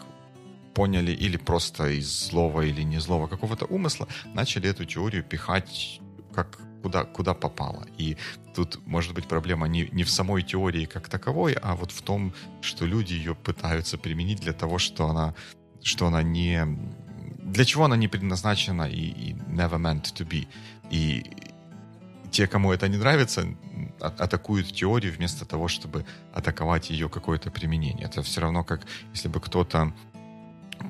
поняли 0.74 1.12
или 1.12 1.38
просто 1.38 1.88
из 1.88 2.28
злого 2.28 2.60
или 2.60 2.82
не 2.82 2.98
злого 3.00 3.28
какого-то 3.28 3.64
умысла 3.64 4.08
начали 4.34 4.68
эту 4.68 4.84
теорию 4.84 5.24
пихать 5.24 6.00
как 6.34 6.58
куда, 6.82 7.04
куда 7.04 7.34
попало. 7.34 7.86
И 7.98 8.16
тут 8.54 8.86
может 8.86 9.14
быть 9.14 9.26
проблема 9.26 9.68
не, 9.68 9.88
не 9.92 10.04
в 10.04 10.10
самой 10.10 10.42
теории 10.42 10.84
как 10.84 11.08
таковой, 11.08 11.54
а 11.54 11.74
вот 11.74 11.92
в 11.92 12.02
том, 12.02 12.32
что 12.60 12.86
люди 12.86 13.14
ее 13.14 13.34
пытаются 13.34 13.98
применить 13.98 14.40
для 14.40 14.52
того, 14.52 14.78
что 14.78 15.08
она, 15.08 15.34
что 15.82 16.06
она 16.06 16.22
не... 16.22 16.64
Для 17.42 17.64
чего 17.64 17.84
она 17.84 17.96
не 17.96 18.08
предназначена 18.08 18.88
и, 18.88 19.30
и 19.30 19.32
never 19.32 19.78
meant 19.78 20.02
to 20.14 20.28
be. 20.28 20.46
И 20.90 21.24
те, 22.30 22.46
кому 22.46 22.72
это 22.72 22.88
не 22.88 22.96
нравится, 22.96 23.46
атакуют 24.00 24.72
теорию 24.72 25.12
вместо 25.12 25.44
того, 25.44 25.68
чтобы 25.68 26.04
атаковать 26.32 26.90
ее 26.90 27.08
какое-то 27.08 27.50
применение. 27.50 28.06
Это 28.06 28.22
все 28.22 28.40
равно 28.40 28.64
как 28.64 28.82
если 29.12 29.28
бы 29.28 29.40
кто-то 29.40 29.92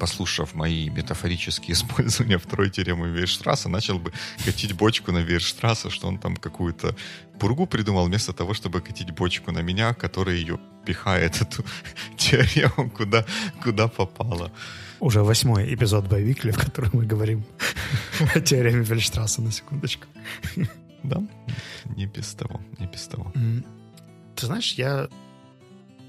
послушав 0.01 0.55
мои 0.55 0.90
метафорические 0.90 1.72
использования 1.75 2.38
второй 2.38 2.70
теоремы 2.70 3.09
Вейерштрасса, 3.09 3.68
начал 3.68 3.99
бы 3.99 4.12
катить 4.44 4.72
бочку 4.72 5.12
на 5.12 5.18
Вейерштрасса, 5.18 5.90
что 5.90 6.09
он 6.09 6.18
там 6.18 6.37
какую-то 6.37 6.94
пургу 7.38 7.66
придумал, 7.66 8.07
вместо 8.07 8.33
того, 8.33 8.55
чтобы 8.55 8.81
катить 8.81 9.11
бочку 9.11 9.53
на 9.53 9.62
меня, 9.62 9.94
который 9.94 10.38
ее 10.38 10.59
пихает, 10.85 11.37
эту 11.42 11.64
теорему, 12.16 12.90
куда, 12.90 13.25
куда 13.62 13.88
попало. 13.88 14.51
Уже 15.01 15.22
восьмой 15.22 15.75
эпизод 15.75 16.09
Байвикли, 16.09 16.51
в 16.51 16.59
котором 16.59 16.90
мы 16.94 17.05
говорим 17.05 17.44
о 18.35 18.40
теореме 18.40 18.83
Вейерштрасса, 18.83 19.42
на 19.42 19.53
секундочку. 19.53 20.07
Да, 21.02 21.22
не 21.96 22.06
без 22.06 22.35
того, 22.35 22.61
не 22.78 22.87
без 22.87 23.06
того. 23.06 23.32
Ты 24.35 24.46
знаешь, 24.46 24.74
я 24.74 25.09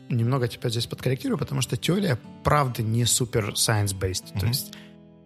немного 0.10 0.48
тебя 0.48 0.70
здесь 0.70 0.86
подкорректирую, 0.86 1.38
потому 1.38 1.62
что 1.62 1.78
теория, 1.78 2.18
правда, 2.44 2.84
не 2.84 3.06
супер 3.06 3.54
science-based. 3.54 4.34
Mm-hmm. 4.34 4.40
То 4.40 4.46
есть 4.48 4.74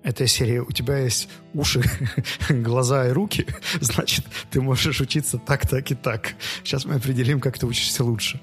эта 0.03 0.27
серия 0.27 0.61
«У 0.61 0.71
тебя 0.71 0.97
есть 0.97 1.29
уши, 1.53 1.83
глаза 2.49 3.07
и 3.07 3.11
руки», 3.11 3.45
значит, 3.81 4.25
ты 4.49 4.61
можешь 4.61 4.99
учиться 5.01 5.37
так, 5.37 5.67
так 5.67 5.91
и 5.91 5.95
так. 5.95 6.33
Сейчас 6.63 6.85
мы 6.85 6.95
определим, 6.95 7.39
как 7.39 7.59
ты 7.59 7.65
учишься 7.65 8.03
лучше. 8.03 8.39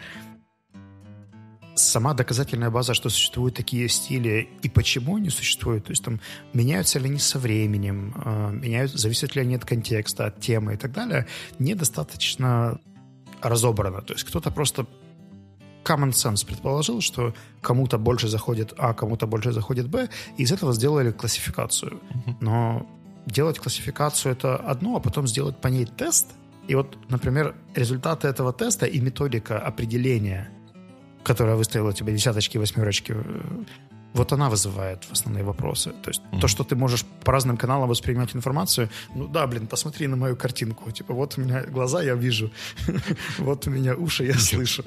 Сама 1.78 2.12
доказательная 2.12 2.70
база, 2.70 2.92
что 2.92 3.08
существуют 3.08 3.54
такие 3.54 3.88
стили 3.88 4.48
и 4.62 4.68
почему 4.68 5.16
они 5.16 5.30
существуют, 5.30 5.84
то 5.84 5.92
есть 5.92 6.04
там 6.04 6.20
меняются 6.52 6.98
ли 6.98 7.06
они 7.08 7.18
со 7.18 7.38
временем, 7.38 8.14
э, 8.24 8.50
меняют, 8.52 8.92
зависят 8.92 9.36
ли 9.36 9.42
они 9.42 9.54
от 9.54 9.64
контекста, 9.64 10.26
от 10.26 10.40
темы 10.40 10.74
и 10.74 10.76
так 10.76 10.92
далее, 10.92 11.26
недостаточно 11.60 12.80
разобрано. 13.40 14.02
То 14.02 14.14
есть 14.14 14.24
кто-то 14.24 14.50
просто 14.50 14.86
common 15.84 16.10
sense 16.10 16.44
предположил, 16.44 17.00
что 17.00 17.32
кому-то 17.62 17.96
больше 17.98 18.28
заходит 18.28 18.74
А, 18.76 18.92
кому-то 18.92 19.26
больше 19.26 19.52
заходит 19.52 19.88
Б, 19.88 20.08
и 20.36 20.42
из 20.42 20.50
этого 20.50 20.72
сделали 20.72 21.12
классификацию. 21.12 22.00
Но 22.40 22.86
делать 23.26 23.58
классификацию 23.58 24.32
это 24.32 24.56
одно, 24.56 24.96
а 24.96 25.00
потом 25.00 25.28
сделать 25.28 25.60
по 25.60 25.68
ней 25.68 25.86
тест. 25.86 26.26
И 26.66 26.74
вот, 26.74 26.98
например, 27.08 27.54
результаты 27.76 28.26
этого 28.26 28.52
теста 28.52 28.86
и 28.86 29.00
методика 29.00 29.58
определения, 29.58 30.50
которая 31.28 31.56
выставила 31.56 31.92
тебе 31.92 32.12
десяточки, 32.12 32.58
восьмерочки, 32.58 33.12
э, 33.14 33.64
вот 34.14 34.32
она 34.32 34.48
вызывает 34.48 35.06
основные 35.10 35.44
вопросы. 35.44 35.92
То 36.02 36.10
есть 36.10 36.22
mm-hmm. 36.22 36.40
то, 36.40 36.48
что 36.48 36.64
ты 36.64 36.74
можешь 36.74 37.04
по 37.24 37.32
разным 37.32 37.56
каналам 37.56 37.88
воспринимать 37.88 38.34
информацию, 38.34 38.88
ну 39.14 39.28
да, 39.28 39.46
блин, 39.46 39.66
посмотри 39.66 40.06
на 40.08 40.16
мою 40.16 40.36
картинку. 40.36 40.90
Типа 40.90 41.14
вот 41.14 41.38
у 41.38 41.40
меня 41.42 41.62
глаза, 41.64 42.02
я 42.02 42.14
вижу. 42.14 42.50
вот 43.38 43.66
у 43.66 43.70
меня 43.70 43.94
уши, 43.94 44.24
я 44.24 44.34
слышу. 44.34 44.82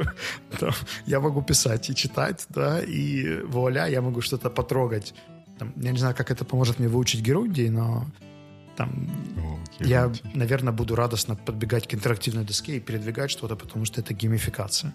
я 1.06 1.20
могу 1.20 1.44
писать 1.44 1.90
и 1.90 1.96
читать, 1.96 2.46
да, 2.50 2.82
и 2.82 3.44
вуаля, 3.44 3.88
я 3.88 4.02
могу 4.02 4.22
что-то 4.22 4.50
потрогать. 4.50 5.14
Там, 5.60 5.74
я 5.76 5.92
не 5.92 6.00
знаю, 6.00 6.16
как 6.16 6.32
это 6.32 6.44
поможет 6.44 6.80
мне 6.80 6.88
выучить 6.88 7.22
Герундий, 7.22 7.70
но 7.70 8.06
там 8.76 9.10
я, 9.80 10.12
наверное, 10.34 10.74
буду 10.74 10.96
радостно 10.96 11.36
подбегать 11.36 11.88
к 11.88 11.94
интерактивной 11.94 12.46
доске 12.46 12.78
и 12.78 12.80
передвигать 12.80 13.30
что-то, 13.30 13.56
потому 13.56 13.86
что 13.86 14.02
это 14.02 14.16
геймификация. 14.16 14.94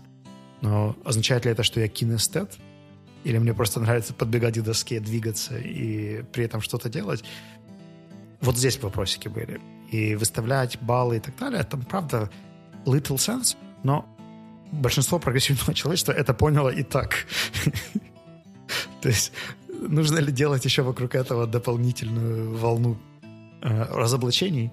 Но 0.63 0.97
означает 1.05 1.45
ли 1.45 1.53
это, 1.53 1.63
что 1.63 1.81
я 1.81 1.89
кинестет? 1.89 2.59
или 3.27 3.39
мне 3.39 3.53
просто 3.55 3.81
нравится 3.81 4.15
подбегать 4.15 4.57
к 4.57 4.63
доске, 4.63 5.01
двигаться 5.01 5.59
и 5.59 6.23
при 6.33 6.45
этом 6.45 6.61
что-то 6.61 6.89
делать. 6.89 7.25
Вот 8.41 8.57
здесь 8.57 8.81
вопросики 8.81 9.27
были. 9.27 9.61
И 9.91 10.15
выставлять 10.15 10.79
баллы 10.81 11.17
и 11.17 11.21
так 11.21 11.37
далее, 11.37 11.65
там, 11.65 11.83
правда, 11.83 12.31
little 12.85 13.17
sense, 13.17 13.57
но 13.83 14.07
большинство 14.71 15.19
прогрессивного 15.19 15.75
человечества 15.75 16.13
это 16.13 16.35
поняло 16.35 16.69
и 16.69 16.85
так. 16.85 17.27
То 19.03 19.09
есть 19.09 19.33
нужно 19.69 20.19
ли 20.19 20.31
делать 20.31 20.65
еще 20.65 20.83
вокруг 20.83 21.17
этого 21.17 21.49
дополнительную 21.49 22.57
волну 22.57 22.97
э, 23.61 23.87
разоблачений, 23.91 24.71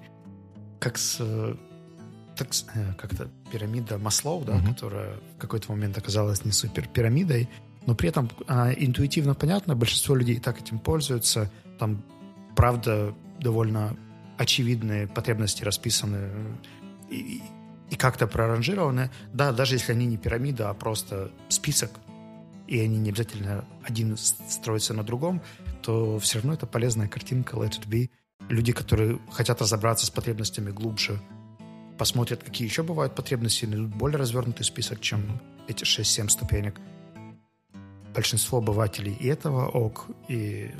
как 0.79 0.99
с 0.99 1.19
так, 2.35 2.49
э, 2.73 2.93
как-то 2.97 3.29
пирамида 3.51 3.97
Маслоу, 3.97 4.43
да, 4.43 4.59
которая 4.61 5.15
в 5.37 5.41
какой-то 5.41 5.71
момент 5.71 5.97
оказалась 5.97 6.45
не 6.45 6.51
супер 6.51 6.87
пирамидой, 6.87 7.49
но 7.85 7.95
при 7.95 8.09
этом 8.09 8.29
она 8.47 8.73
интуитивно 8.73 9.35
понятна, 9.35 9.75
большинство 9.75 10.15
людей 10.15 10.39
так 10.39 10.59
этим 10.61 10.79
пользуются, 10.79 11.51
там, 11.79 12.03
правда, 12.55 13.13
довольно 13.39 13.95
очевидные 14.37 15.07
потребности 15.07 15.63
расписаны 15.63 16.29
и, 17.09 17.41
и 17.89 17.95
как-то 17.95 18.27
проранжированы. 18.27 19.11
Да, 19.33 19.51
даже 19.51 19.75
если 19.75 19.91
они 19.91 20.05
не 20.05 20.17
пирамида, 20.17 20.69
а 20.69 20.73
просто 20.73 21.31
список, 21.49 21.91
и 22.67 22.79
они 22.79 22.97
не 22.97 23.09
обязательно 23.09 23.65
один 23.83 24.17
строится 24.17 24.93
на 24.93 25.03
другом, 25.03 25.41
то 25.81 26.17
все 26.19 26.39
равно 26.39 26.53
это 26.53 26.65
полезная 26.65 27.07
картинка, 27.07 27.55
let 27.55 27.79
it 27.79 27.87
be. 27.87 28.09
Люди, 28.49 28.71
которые 28.71 29.19
хотят 29.31 29.61
разобраться 29.61 30.05
с 30.05 30.09
потребностями 30.09 30.71
глубже, 30.71 31.19
посмотрят, 31.97 32.43
какие 32.43 32.67
еще 32.67 32.83
бывают 32.83 33.15
потребности, 33.15 33.65
найдут 33.65 33.95
более 33.95 34.17
развернутый 34.17 34.65
список, 34.65 35.01
чем 35.01 35.41
эти 35.67 35.83
6-7 35.83 36.29
ступенек– 36.29 36.79
большинство 38.13 38.59
обывателей 38.59 39.13
и 39.19 39.27
этого 39.27 39.67
ок, 39.67 40.07
и 40.27 40.71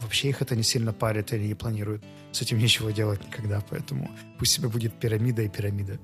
вообще 0.00 0.30
их 0.30 0.42
это 0.42 0.56
не 0.56 0.62
сильно 0.62 0.92
парит 0.92 1.32
или 1.32 1.46
не 1.46 1.54
планируют 1.54 2.02
с 2.32 2.42
этим 2.42 2.58
ничего 2.58 2.90
делать 2.90 3.24
никогда, 3.24 3.60
поэтому 3.68 4.10
пусть 4.38 4.52
себе 4.52 4.68
будет 4.68 4.94
пирамида 4.94 5.42
и 5.42 5.48
пирамида. 5.48 5.98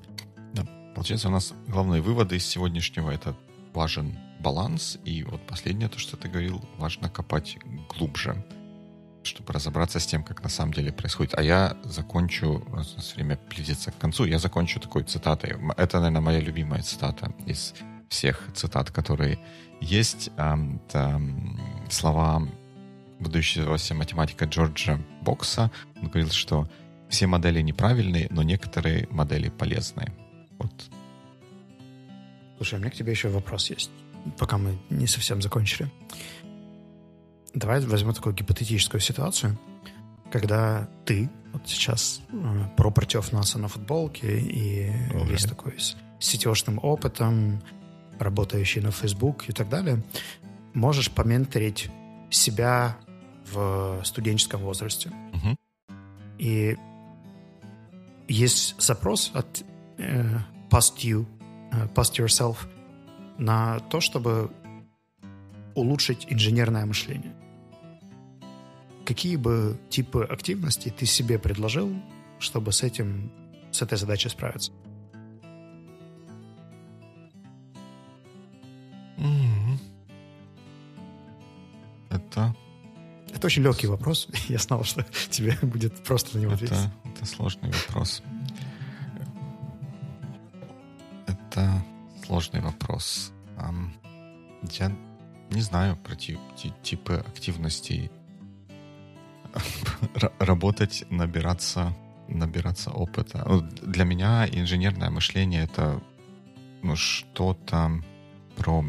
Да. 0.53 0.65
Получается, 0.95 1.27
у 1.27 1.31
нас 1.31 1.53
главные 1.67 2.01
выводы 2.01 2.35
из 2.35 2.45
сегодняшнего— 2.45 3.11
это 3.11 3.35
важен 3.73 4.17
баланс, 4.39 4.97
и 5.05 5.23
вот 5.23 5.45
последнее, 5.47 5.89
то, 5.89 5.99
что 5.99 6.17
ты 6.17 6.27
говорил, 6.29 6.61
важно 6.77 7.09
копать 7.09 7.57
глубже, 7.89 8.45
чтобы 9.25 9.53
разобраться 9.53 9.99
с 9.99 10.05
тем, 10.05 10.23
как 10.23 10.43
на 10.43 10.49
самом 10.49 10.73
деле 10.73 10.91
происходит. 10.91 11.33
А 11.37 11.43
я 11.43 11.77
закончу, 11.83 12.63
у 12.67 12.75
нас 12.75 13.13
время 13.15 13.39
близится 13.49 13.91
к 13.91 13.97
концу, 13.97 14.25
я 14.25 14.39
закончу 14.39 14.79
такой 14.79 15.03
цитатой. 15.03 15.55
Это, 15.77 15.97
наверное, 15.97 16.21
моя 16.21 16.39
любимая 16.39 16.81
цитата 16.81 17.33
из 17.45 17.73
всех 18.09 18.41
цитат, 18.53 18.91
которые 18.91 19.39
есть 19.81 20.29
это 20.37 21.21
слова 21.89 22.47
выдающегося 23.19 23.95
математика 23.95 24.45
Джорджа 24.45 24.99
Бокса. 25.21 25.71
Он 26.01 26.07
говорил, 26.09 26.31
что 26.31 26.69
все 27.09 27.27
модели 27.27 27.61
неправильные, 27.61 28.27
но 28.29 28.43
некоторые 28.43 29.07
модели 29.11 29.49
полезные. 29.49 30.13
Вот. 30.57 30.71
Слушай, 32.57 32.75
у 32.75 32.81
меня 32.81 32.89
к 32.89 32.95
тебе 32.95 33.11
еще 33.11 33.29
вопрос 33.29 33.69
есть, 33.69 33.91
пока 34.37 34.57
мы 34.57 34.77
не 34.89 35.07
совсем 35.07 35.41
закончили. 35.41 35.89
Давай 37.55 37.79
возьмем 37.79 38.13
такую 38.13 38.35
гипотетическую 38.35 38.99
ситуацию, 38.99 39.57
когда 40.29 40.89
ты 41.05 41.29
вот 41.53 41.61
сейчас 41.65 42.21
э, 42.29 42.65
пропортев 42.75 43.31
НАСА 43.31 43.59
на 43.59 43.69
футболке 43.69 44.39
и 44.39 44.89
okay. 44.89 45.25
весь 45.25 45.45
такой 45.45 45.79
с 45.79 45.95
сетевочным 46.19 46.79
опытом, 46.83 47.61
работающий 48.19 48.81
на 48.81 48.91
Facebook 48.91 49.47
и 49.47 49.53
так 49.53 49.69
далее, 49.69 50.03
можешь 50.73 51.09
поменторить 51.09 51.89
себя 52.29 52.97
в 53.49 54.01
студенческом 54.03 54.59
возрасте. 54.61 55.11
Угу. 55.33 55.55
И 56.39 56.77
есть 58.27 58.81
запрос 58.81 59.31
от 59.33 59.63
э, 59.97 60.39
past 60.69 60.97
you, 60.97 61.25
э, 61.71 61.87
past 61.95 62.19
yourself 62.19 62.57
на 63.37 63.79
то, 63.79 64.01
чтобы 64.01 64.51
улучшить 65.73 66.25
инженерное 66.29 66.85
мышление. 66.85 67.33
Какие 69.05 69.35
бы 69.35 69.79
типы 69.89 70.23
активностей 70.23 70.91
ты 70.91 71.05
себе 71.05 71.37
предложил, 71.37 71.95
чтобы 72.39 72.71
с 72.71 72.81
этим, 72.81 73.31
с 73.71 73.81
этой 73.81 73.97
задачей 73.97 74.29
справиться? 74.29 74.71
Это... 82.09 82.55
Это 83.33 83.47
очень 83.47 83.63
легкий 83.63 83.87
вопрос. 83.87 84.27
Я 84.47 84.57
знал, 84.57 84.83
что 84.83 85.03
тебе 85.29 85.57
будет 85.61 86.03
просто 86.03 86.37
на 86.37 86.41
него 86.41 86.53
ответить. 86.53 86.75
Это, 86.75 86.91
это 87.05 87.25
сложный 87.25 87.71
вопрос. 87.71 88.23
Это 91.27 91.85
сложный 92.25 92.61
вопрос. 92.61 93.31
Я 94.71 94.91
не 95.51 95.61
знаю 95.61 95.95
про 95.97 96.15
типы 96.15 97.13
активностей. 97.13 98.09
Работать, 100.39 101.05
набираться, 101.09 101.95
набираться 102.27 102.91
опыта. 102.91 103.43
Для 103.81 104.03
меня 104.03 104.47
инженерное 104.47 105.09
мышление 105.09 105.63
это 105.63 106.01
ну, 106.81 106.95
что-то 106.95 107.91
про 108.55 108.85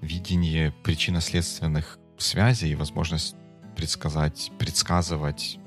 видение 0.00 0.72
причинно-следственных 0.82 1.98
связей 2.18 2.70
и 2.72 2.74
возможность 2.74 3.36
предсказать, 3.76 4.50
предсказывать 4.58 5.58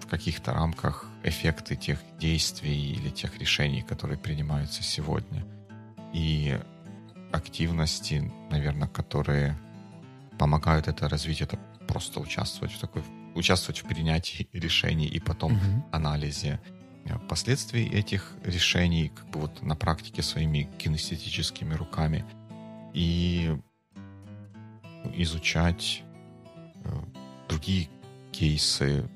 в 0.00 0.06
каких-то 0.06 0.52
рамках 0.52 1.08
эффекты 1.22 1.76
тех 1.76 1.98
действий 2.18 2.92
или 2.92 3.08
тех 3.08 3.38
решений, 3.38 3.82
которые 3.82 4.18
принимаются 4.18 4.82
сегодня. 4.82 5.44
И 6.12 6.58
активности, 7.32 8.30
наверное, 8.50 8.88
которые 8.88 9.58
помогают 10.38 10.88
это 10.88 11.08
развить, 11.08 11.40
это 11.40 11.58
просто 11.88 12.20
участвовать 12.20 12.72
в 12.72 12.78
такой 12.78 13.02
участвовать 13.34 13.82
в 13.82 13.86
принятии 13.86 14.48
решений 14.52 15.06
и 15.06 15.20
потом 15.20 15.52
угу. 15.54 15.84
анализе 15.92 16.60
э, 17.04 17.18
последствий 17.28 17.86
этих 17.86 18.32
решений, 18.44 19.10
как 19.14 19.28
бы 19.30 19.40
вот 19.40 19.62
на 19.62 19.76
практике 19.76 20.22
своими 20.22 20.68
кинестетическими 20.78 21.74
руками 21.74 22.24
и 22.92 23.56
изучать 25.14 26.02
э, 26.84 26.88
другие 27.48 27.88
кейсы, 28.32 29.08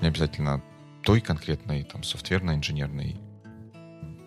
не 0.00 0.08
обязательно 0.08 0.62
той 1.02 1.20
конкретной 1.20 1.84
там 1.84 2.02
софтверно-инженерной 2.02 3.16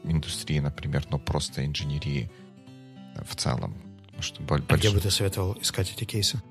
индустрии, 0.04 0.60
например, 0.60 1.06
но 1.10 1.20
просто 1.20 1.66
инженерии 1.66 2.30
в 3.24 3.36
целом. 3.36 3.76
Что 4.20 4.42
больш... 4.44 4.64
А 4.70 4.78
где 4.78 4.92
бы 4.92 5.00
ты 5.00 5.10
советовал 5.12 5.58
искать 5.62 5.92
эти 5.92 6.04
кейсы? 6.06 6.42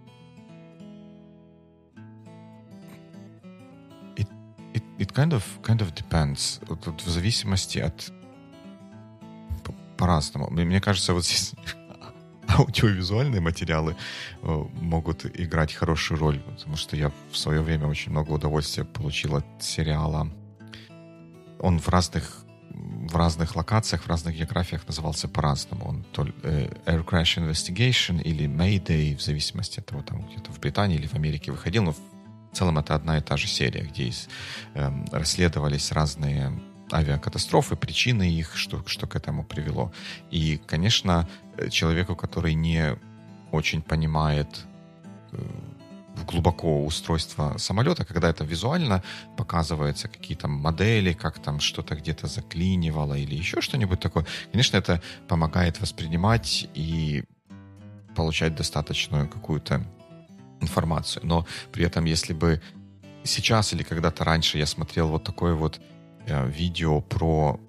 Kind 5.15 5.33
of, 5.33 5.43
kind 5.62 5.81
of 5.81 5.95
depends. 5.95 6.61
Тут 6.85 7.03
в 7.03 7.09
зависимости 7.09 7.79
от 7.79 8.12
по-разному. 9.97 10.51
Мне 10.51 10.81
кажется, 10.81 11.15
вот 11.15 11.25
здесь 11.25 11.53
аудиовизуальные 12.49 13.41
материалы 13.41 13.97
э, 14.43 14.65
могут 14.81 15.25
играть 15.25 15.73
хорошую 15.73 16.19
роль, 16.19 16.41
потому 16.41 16.77
что 16.77 16.97
я 16.97 17.12
в 17.31 17.37
свое 17.37 17.61
время 17.62 17.87
очень 17.87 18.11
много 18.11 18.33
удовольствия 18.33 18.85
получил 18.85 19.37
от 19.37 19.47
сериала. 19.61 20.29
Он 21.61 21.79
в 21.79 21.89
разных 21.89 22.41
в 22.75 23.17
разных 23.17 23.55
локациях, 23.55 24.03
в 24.03 24.09
разных 24.09 24.35
географиях 24.35 24.87
назывался 24.89 25.29
по-разному. 25.29 25.87
Он 25.87 26.05
то 26.12 26.27
э, 26.43 26.69
Air 26.87 27.05
Crash 27.05 27.39
Investigation 27.39 28.21
или 28.21 28.47
Mayday, 28.47 29.17
в 29.17 29.23
зависимости 29.23 29.79
от 29.79 29.87
того, 29.87 30.03
там 30.03 30.27
где-то 30.27 30.51
в 30.51 30.59
Британии 30.59 30.97
или 30.97 31.07
в 31.07 31.15
Америке 31.15 31.53
выходил, 31.53 31.85
но 31.85 31.95
в 32.55 32.57
целом 32.57 32.78
это 32.78 32.94
одна 32.94 33.18
и 33.18 33.20
та 33.20 33.36
же 33.36 33.48
серия, 33.48 33.82
где 33.82 34.12
э, 34.74 34.90
расследовались 35.11 35.90
разные 35.92 36.52
авиакатастрофы, 36.92 37.74
причины 37.74 38.30
их, 38.30 38.57
что, 38.57 38.84
что 38.86 39.07
к 39.09 39.16
этому 39.16 39.44
привело. 39.44 39.92
И, 40.30 40.61
конечно, 40.66 41.28
человеку, 41.70 42.14
который 42.14 42.55
не 42.55 42.96
очень 43.50 43.82
понимает 43.82 44.66
э, 45.32 45.36
глубоко 46.30 46.84
устройство 46.84 47.59
самолета, 47.59 48.05
когда 48.05 48.28
это 48.28 48.44
визуально 48.44 49.02
показывается, 49.36 50.07
какие-то 50.07 50.46
модели, 50.46 51.12
как 51.12 51.40
там 51.40 51.59
что-то 51.59 51.96
где-то 51.96 52.28
заклинивало 52.28 53.14
или 53.14 53.34
еще 53.34 53.61
что-нибудь 53.62 53.98
такое, 53.98 54.26
конечно, 54.52 54.76
это 54.76 55.02
помогает 55.26 55.80
воспринимать 55.80 56.68
и 56.74 57.24
получать 58.14 58.55
достаточную 58.55 59.28
какую-то 59.28 59.84
информацию. 60.65 61.25
Но 61.27 61.47
при 61.73 61.85
этом, 61.85 62.05
если 62.05 62.33
бы 62.33 62.61
сейчас 63.25 63.73
или 63.73 63.83
когда-то 63.83 64.25
раньше 64.25 64.59
я 64.59 64.67
смотрел 64.67 65.09
вот 65.09 65.25
такое 65.25 65.55
вот 65.55 65.81
э, 66.27 66.49
видео 66.49 67.01
про 67.01 67.61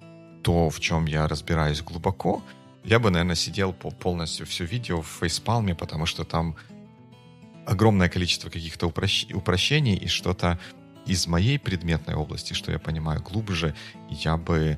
то, 0.44 0.70
в 0.70 0.80
чем 0.80 1.06
я 1.06 1.28
разбираюсь 1.28 1.82
глубоко, 1.82 2.44
я 2.84 3.00
бы, 3.00 3.10
наверное, 3.10 3.36
сидел 3.36 3.74
полностью 3.74 4.46
все 4.46 4.66
видео 4.66 5.02
в 5.02 5.08
фейспалме, 5.08 5.74
потому 5.74 6.06
что 6.06 6.24
там 6.24 6.56
огромное 7.66 8.10
количество 8.10 8.50
каких-то 8.50 8.88
упрощ... 8.88 9.26
упрощений 9.34 9.96
и 9.96 10.08
что-то 10.08 10.60
из 11.08 11.28
моей 11.28 11.58
предметной 11.60 12.16
области, 12.16 12.54
что 12.54 12.72
я 12.72 12.80
понимаю 12.80 13.22
глубже, 13.22 13.76
я 14.10 14.38
бы 14.38 14.78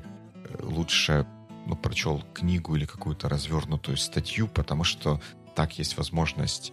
лучше 0.62 1.26
ну, 1.66 1.76
прочел 1.76 2.24
книгу 2.32 2.76
или 2.76 2.86
какую-то 2.86 3.28
развернутую 3.28 3.96
статью, 3.96 4.48
потому 4.48 4.84
что 4.84 5.20
так 5.54 5.78
есть 5.78 5.96
возможность 5.98 6.72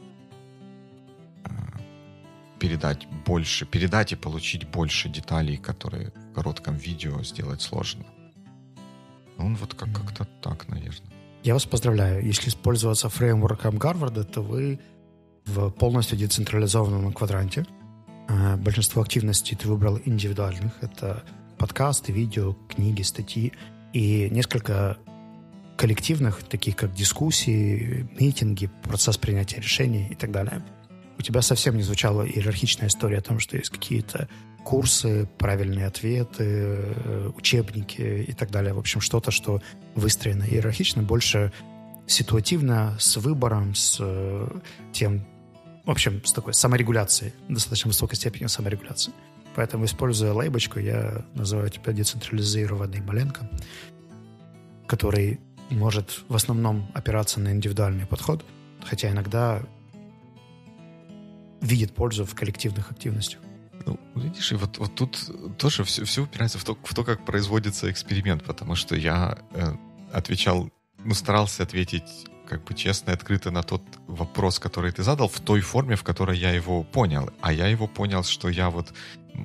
передать 2.66 3.08
больше, 3.26 3.66
передать 3.66 4.12
и 4.12 4.16
получить 4.16 4.68
больше 4.68 5.08
деталей, 5.08 5.58
которые 5.58 6.10
в 6.10 6.34
коротком 6.34 6.76
видео 6.78 7.22
сделать 7.24 7.62
сложно. 7.62 8.04
Ну, 9.38 9.56
вот 9.56 9.76
как- 9.76 9.94
как-то 9.94 10.26
так, 10.42 10.68
наверное. 10.68 11.12
Я 11.44 11.54
вас 11.54 11.66
поздравляю. 11.66 12.26
Если 12.26 12.50
использоваться 12.50 13.08
фреймворком 13.08 13.78
Гарварда, 13.78 14.24
то 14.24 14.42
вы 14.42 14.80
в 15.46 15.70
полностью 15.70 16.18
децентрализованном 16.18 17.14
квадранте. 17.14 17.68
Э, 18.30 18.56
большинство 18.56 19.04
активностей 19.04 19.56
ты 19.56 19.68
выбрал 19.68 20.00
индивидуальных. 20.04 20.72
Это 20.82 21.24
подкасты, 21.60 22.12
видео, 22.12 22.56
книги, 22.68 23.04
статьи 23.04 23.54
и 23.94 24.28
несколько 24.32 24.98
коллективных, 25.78 26.42
таких 26.42 26.76
как 26.76 26.96
дискуссии, 26.96 28.10
митинги, 28.20 28.72
процесс 28.82 29.18
принятия 29.18 29.58
решений 29.62 30.08
и 30.10 30.16
так 30.16 30.32
далее. 30.32 30.64
У 31.18 31.22
тебя 31.22 31.42
совсем 31.42 31.78
не 31.78 31.84
звучала 31.84 32.28
иерархичная 32.28 32.88
история 32.88 33.20
о 33.20 33.22
том, 33.22 33.40
что 33.40 33.58
есть 33.58 33.70
какие-то 33.70 34.28
курсы, 34.64 35.30
правильные 35.38 35.86
ответы, 35.86 36.44
э, 36.44 37.32
учебники 37.36 38.26
и 38.28 38.34
так 38.34 38.52
далее. 38.52 38.74
В 38.74 38.80
общем, 38.80 39.00
что-то, 39.00 39.32
что 39.32 39.62
выстроено 39.94 40.44
иерархично, 40.44 41.04
больше 41.04 41.54
ситуативно, 42.08 42.96
с 43.00 43.18
выбором, 43.18 43.76
с 43.76 43.98
э, 44.00 44.48
тем, 44.92 45.26
в 45.86 45.92
общем, 45.92 46.24
с 46.26 46.34
такой 46.34 46.54
саморегуляцией, 46.54 47.34
достаточно 47.48 47.90
высокой 47.90 48.16
степенью 48.16 48.50
саморегуляции. 48.50 49.14
Поэтому, 49.56 49.86
используя 49.86 50.34
лейбочку, 50.34 50.80
я 50.80 51.24
называю 51.34 51.70
тебя 51.70 51.94
децентрализированный 51.94 53.02
Маленко, 53.02 53.50
который 54.88 55.40
может 55.70 56.24
в 56.28 56.36
основном 56.36 56.92
опираться 56.94 57.40
на 57.40 57.52
индивидуальный 57.52 58.06
подход, 58.06 58.44
хотя 58.84 59.12
иногда 59.12 59.62
видит 61.62 61.94
пользу 61.94 62.26
в 62.26 62.36
коллективных 62.36 62.92
активностях. 62.92 63.40
Ну, 63.86 64.00
видишь, 64.16 64.52
и 64.52 64.56
вот, 64.56 64.78
вот 64.78 64.96
тут 64.96 65.58
тоже 65.58 65.84
все, 65.84 66.06
все 66.06 66.24
упирается 66.24 66.58
в 66.58 66.64
то, 66.64 66.78
в 66.82 66.94
то, 66.94 67.04
как 67.04 67.24
производится 67.26 67.92
эксперимент, 67.92 68.44
потому 68.44 68.76
что 68.76 68.96
я 68.96 69.38
э, 69.52 69.76
отвечал, 70.12 70.70
ну, 71.04 71.14
старался 71.14 71.64
ответить 71.64 72.28
как 72.48 72.64
бы 72.64 72.74
честно 72.74 73.12
и 73.12 73.14
открыто 73.14 73.52
на 73.52 73.64
тот 73.64 73.82
вопрос, 74.08 74.60
который 74.60 74.92
ты 74.92 75.04
задал, 75.04 75.28
в 75.28 75.40
той 75.40 75.62
форме, 75.62 75.96
в 75.96 76.04
которой 76.04 76.38
я 76.38 76.52
его 76.52 76.84
понял. 76.84 77.30
А 77.42 77.52
я 77.52 77.68
его 77.68 77.88
понял, 77.88 78.24
что 78.24 78.50
я 78.50 78.70
вот 78.70 78.94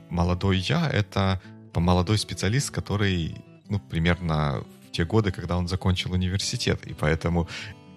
молодой 0.08 0.58
я, 0.58 0.88
это 0.88 1.40
молодой 1.74 2.18
специалист, 2.18 2.70
который, 2.70 3.36
ну, 3.68 3.78
примерно 3.78 4.64
в 4.88 4.92
те 4.92 5.04
годы, 5.04 5.32
когда 5.32 5.56
он 5.56 5.68
закончил 5.68 6.12
университет. 6.12 6.86
И 6.86 6.94
поэтому 6.94 7.48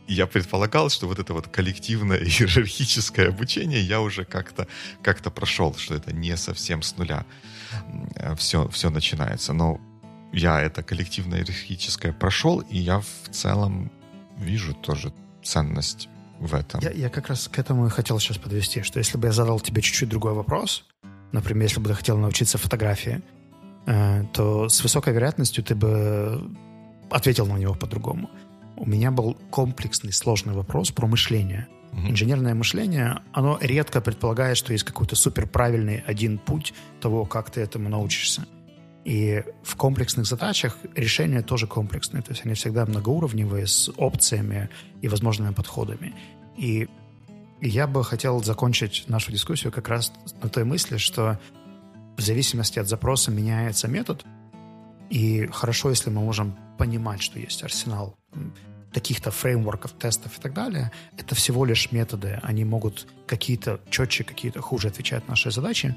я 0.07 0.27
предполагал, 0.27 0.89
что 0.89 1.07
вот 1.07 1.19
это 1.19 1.33
вот 1.33 1.47
коллективное 1.47 2.17
иерархическое 2.23 3.29
обучение 3.29 3.81
я 3.81 4.01
уже 4.01 4.25
как-то 4.25 4.67
как 5.01 5.21
прошел, 5.33 5.75
что 5.75 5.95
это 5.95 6.13
не 6.13 6.35
совсем 6.37 6.81
с 6.81 6.97
нуля 6.97 7.25
все, 8.37 8.67
все 8.69 8.89
начинается. 8.89 9.53
Но 9.53 9.79
я 10.31 10.61
это 10.61 10.83
коллективное 10.83 11.39
иерархическое 11.39 12.13
прошел, 12.13 12.59
и 12.59 12.77
я 12.77 12.99
в 12.99 13.29
целом 13.31 13.91
вижу 14.37 14.73
тоже 14.73 15.13
ценность 15.43 16.09
в 16.39 16.53
этом. 16.53 16.81
Я, 16.81 16.91
я 16.91 17.09
как 17.09 17.29
раз 17.29 17.47
к 17.47 17.59
этому 17.59 17.87
и 17.87 17.89
хотел 17.89 18.19
сейчас 18.19 18.37
подвести, 18.37 18.81
что 18.81 18.99
если 18.99 19.17
бы 19.17 19.27
я 19.27 19.33
задал 19.33 19.59
тебе 19.59 19.81
чуть-чуть 19.81 20.09
другой 20.09 20.33
вопрос, 20.33 20.85
например, 21.31 21.63
если 21.63 21.79
бы 21.79 21.89
ты 21.89 21.95
хотел 21.95 22.17
научиться 22.17 22.57
фотографии, 22.57 23.21
э, 23.85 24.25
то 24.33 24.69
с 24.69 24.81
высокой 24.83 25.13
вероятностью 25.13 25.63
ты 25.63 25.75
бы 25.75 26.41
ответил 27.09 27.45
на 27.45 27.57
него 27.57 27.75
по-другому 27.75 28.29
у 28.75 28.85
меня 28.85 29.11
был 29.11 29.35
комплексный, 29.49 30.13
сложный 30.13 30.53
вопрос 30.53 30.91
про 30.91 31.07
мышление. 31.07 31.67
Угу. 31.91 32.09
Инженерное 32.09 32.55
мышление, 32.55 33.21
оно 33.31 33.57
редко 33.61 34.01
предполагает, 34.01 34.57
что 34.57 34.73
есть 34.73 34.83
какой-то 34.83 35.15
суперправильный 35.15 36.03
один 36.07 36.37
путь 36.39 36.73
того, 36.99 37.25
как 37.25 37.51
ты 37.51 37.61
этому 37.61 37.89
научишься. 37.89 38.45
И 39.05 39.43
в 39.63 39.75
комплексных 39.75 40.25
задачах 40.25 40.77
решения 40.95 41.41
тоже 41.41 41.67
комплексные, 41.67 42.23
то 42.23 42.31
есть 42.31 42.45
они 42.45 42.55
всегда 42.55 42.85
многоуровневые, 42.85 43.67
с 43.67 43.91
опциями 43.97 44.69
и 45.01 45.07
возможными 45.07 45.53
подходами. 45.53 46.15
И 46.57 46.87
я 47.61 47.85
бы 47.85 48.03
хотел 48.03 48.41
закончить 48.43 49.05
нашу 49.07 49.31
дискуссию 49.31 49.71
как 49.71 49.89
раз 49.89 50.11
на 50.41 50.49
той 50.49 50.63
мысли, 50.63 50.97
что 50.97 51.39
в 52.17 52.21
зависимости 52.21 52.79
от 52.79 52.87
запроса 52.87 53.29
меняется 53.29 53.87
метод, 53.87 54.25
и 55.09 55.47
хорошо, 55.47 55.89
если 55.89 56.09
мы 56.09 56.21
можем 56.21 56.57
понимать, 56.77 57.21
что 57.21 57.39
есть 57.39 57.61
арсенал 57.63 58.17
таких-то 58.91 59.31
фреймворков, 59.31 59.93
тестов 59.93 60.37
и 60.37 60.41
так 60.41 60.53
далее, 60.53 60.91
это 61.17 61.35
всего 61.35 61.65
лишь 61.65 61.91
методы. 61.91 62.39
Они 62.43 62.63
могут 62.63 63.07
какие-то 63.25 63.79
четче, 63.89 64.23
какие-то 64.23 64.61
хуже 64.61 64.89
отвечать 64.89 65.27
на 65.27 65.31
наши 65.31 65.51
задачи. 65.51 65.95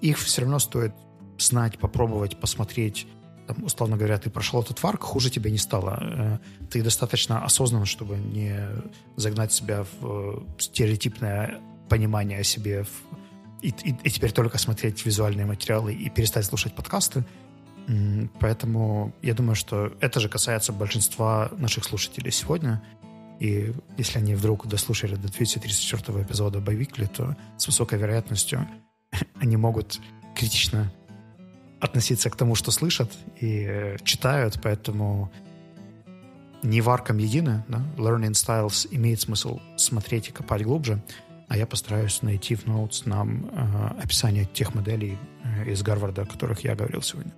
Их 0.00 0.18
все 0.18 0.42
равно 0.42 0.58
стоит 0.58 0.92
знать, 1.38 1.78
попробовать, 1.78 2.40
посмотреть. 2.40 3.06
Там, 3.46 3.64
условно 3.64 3.96
говоря, 3.96 4.18
ты 4.18 4.30
прошел 4.30 4.62
этот 4.62 4.82
варк, 4.82 5.02
хуже 5.02 5.30
тебе 5.30 5.50
не 5.50 5.58
стало. 5.58 5.98
Э, 6.00 6.38
ты 6.70 6.82
достаточно 6.82 7.44
осознан, 7.44 7.84
чтобы 7.84 8.16
не 8.16 8.58
загнать 9.16 9.52
себя 9.52 9.84
в 9.84 10.06
э, 10.06 10.40
стереотипное 10.58 11.60
понимание 11.88 12.40
о 12.40 12.44
себе, 12.44 12.84
в 12.84 12.88
и, 13.62 13.68
и, 13.70 13.96
и 14.04 14.10
теперь 14.10 14.32
только 14.32 14.58
смотреть 14.58 15.04
визуальные 15.04 15.46
материалы 15.46 15.92
и 15.92 16.08
перестать 16.10 16.44
слушать 16.44 16.74
подкасты. 16.74 17.24
Поэтому 18.40 19.14
я 19.22 19.34
думаю, 19.34 19.54
что 19.54 19.92
это 20.00 20.20
же 20.20 20.28
касается 20.28 20.72
большинства 20.72 21.50
наших 21.56 21.84
слушателей 21.84 22.30
сегодня. 22.30 22.82
И 23.40 23.72
если 23.96 24.18
они 24.18 24.34
вдруг 24.34 24.66
дослушали 24.66 25.14
до 25.14 25.28
234 25.28 26.22
эпизода 26.22 26.60
Байвикли, 26.60 27.06
то 27.06 27.36
с 27.56 27.66
высокой 27.66 27.98
вероятностью 27.98 28.66
они 29.40 29.56
могут 29.56 30.00
критично 30.36 30.92
относиться 31.80 32.28
к 32.30 32.36
тому, 32.36 32.56
что 32.56 32.70
слышат 32.72 33.10
и 33.40 33.64
э, 33.66 33.96
читают, 34.02 34.58
поэтому 34.62 35.30
не 36.62 36.80
варкам 36.80 37.18
едины, 37.18 37.64
да? 37.68 37.80
Learning 37.96 38.32
Styles 38.32 38.88
имеет 38.90 39.20
смысл 39.20 39.60
смотреть 39.76 40.28
и 40.28 40.32
копать 40.32 40.64
глубже, 40.64 41.00
а 41.46 41.56
я 41.56 41.66
постараюсь 41.66 42.20
найти 42.22 42.56
в 42.56 42.66
Notes 42.66 43.02
нам 43.04 43.46
э, 43.46 44.02
описание 44.02 44.44
тех 44.44 44.74
моделей 44.74 45.16
э, 45.44 45.70
из 45.70 45.82
Гарварда, 45.82 46.22
о 46.22 46.26
которых 46.26 46.64
я 46.64 46.74
говорил 46.74 47.00
сегодня. 47.00 47.32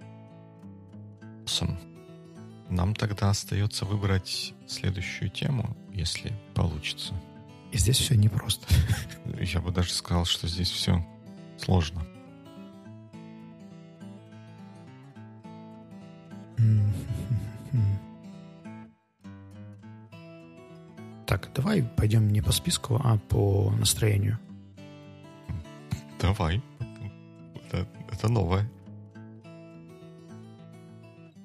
Awesome. 1.51 1.77
Нам 2.69 2.95
тогда 2.95 3.31
остается 3.31 3.85
выбрать 3.85 4.55
следующую 4.69 5.31
тему, 5.31 5.77
если 5.93 6.33
получится. 6.55 7.13
И 7.73 7.79
здесь 7.79 7.99
все 7.99 8.15
непросто. 8.15 8.67
Я 9.41 9.61
бы 9.61 9.73
даже 9.73 9.93
сказал, 9.93 10.25
что 10.25 10.47
здесь 10.47 10.71
все 10.71 11.05
сложно. 11.59 12.03
Так, 21.27 21.49
давай 21.55 21.85
пойдем 21.85 22.29
не 22.29 22.43
по 22.43 22.51
списку, 22.51 23.01
а 23.05 23.17
по 23.17 23.71
настроению. 23.79 24.37
Давай. 26.19 26.61
Это, 27.55 27.87
это 28.11 28.29
новое. 28.29 28.69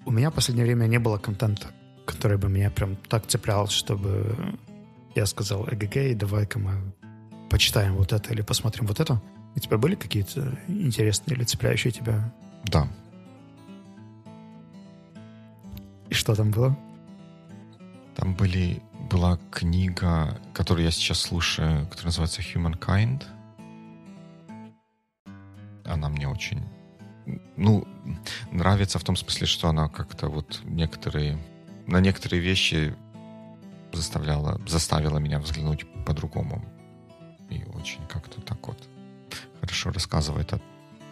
У 0.05 0.11
меня 0.11 0.29
в 0.29 0.33
последнее 0.33 0.65
время 0.65 0.85
не 0.85 0.99
было 0.99 1.17
контента, 1.17 1.67
который 2.05 2.37
бы 2.37 2.47
меня 2.47 2.69
прям 2.69 2.95
так 2.95 3.25
цеплял, 3.25 3.67
чтобы 3.67 4.35
я 5.15 5.25
сказал, 5.25 5.67
эгегей, 5.71 6.13
давай-ка 6.13 6.59
мы 6.59 6.93
почитаем 7.49 7.95
вот 7.95 8.13
это 8.13 8.31
или 8.31 8.41
посмотрим 8.41 8.85
вот 8.85 8.99
это. 8.99 9.19
У 9.55 9.59
тебя 9.59 9.77
были 9.77 9.95
какие-то 9.95 10.59
интересные 10.67 11.37
или 11.37 11.43
цепляющие 11.43 11.91
тебя? 11.91 12.31
Да. 12.65 12.87
И 16.09 16.13
что 16.13 16.35
там 16.35 16.51
было? 16.51 16.77
Там 18.15 18.35
были 18.35 18.83
была 19.09 19.39
книга, 19.49 20.39
которую 20.53 20.85
я 20.85 20.91
сейчас 20.91 21.19
слушаю, 21.19 21.87
которая 21.87 22.05
называется 22.05 22.41
Humankind. 22.41 23.23
Она 25.83 26.09
мне 26.09 26.27
очень, 26.27 26.63
ну, 27.55 27.87
нравится 28.51 28.99
в 28.99 29.03
том 29.03 29.15
смысле, 29.15 29.47
что 29.47 29.69
она 29.69 29.89
как-то 29.89 30.27
вот 30.27 30.61
некоторые, 30.63 31.37
на 31.87 31.99
некоторые 31.99 32.41
вещи 32.41 32.95
заставляла, 33.93 34.59
заставила 34.67 35.17
меня 35.17 35.39
взглянуть 35.39 35.85
по-другому. 36.05 36.63
И 37.49 37.63
очень 37.73 38.05
как-то 38.07 38.41
так 38.41 38.67
вот 38.67 38.77
хорошо 39.61 39.91
рассказывает 39.91 40.53
о 40.53 40.59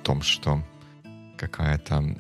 том, 0.04 0.22
что 0.22 0.62
какая-то 1.38 2.16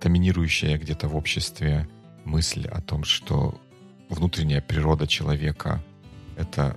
доминирующая 0.00 0.78
где-то 0.78 1.08
в 1.08 1.16
обществе 1.16 1.88
мысль 2.24 2.66
о 2.68 2.80
том, 2.80 3.04
что 3.04 3.60
внутренняя 4.08 4.60
природа 4.60 5.06
человека— 5.06 5.82
это 6.36 6.76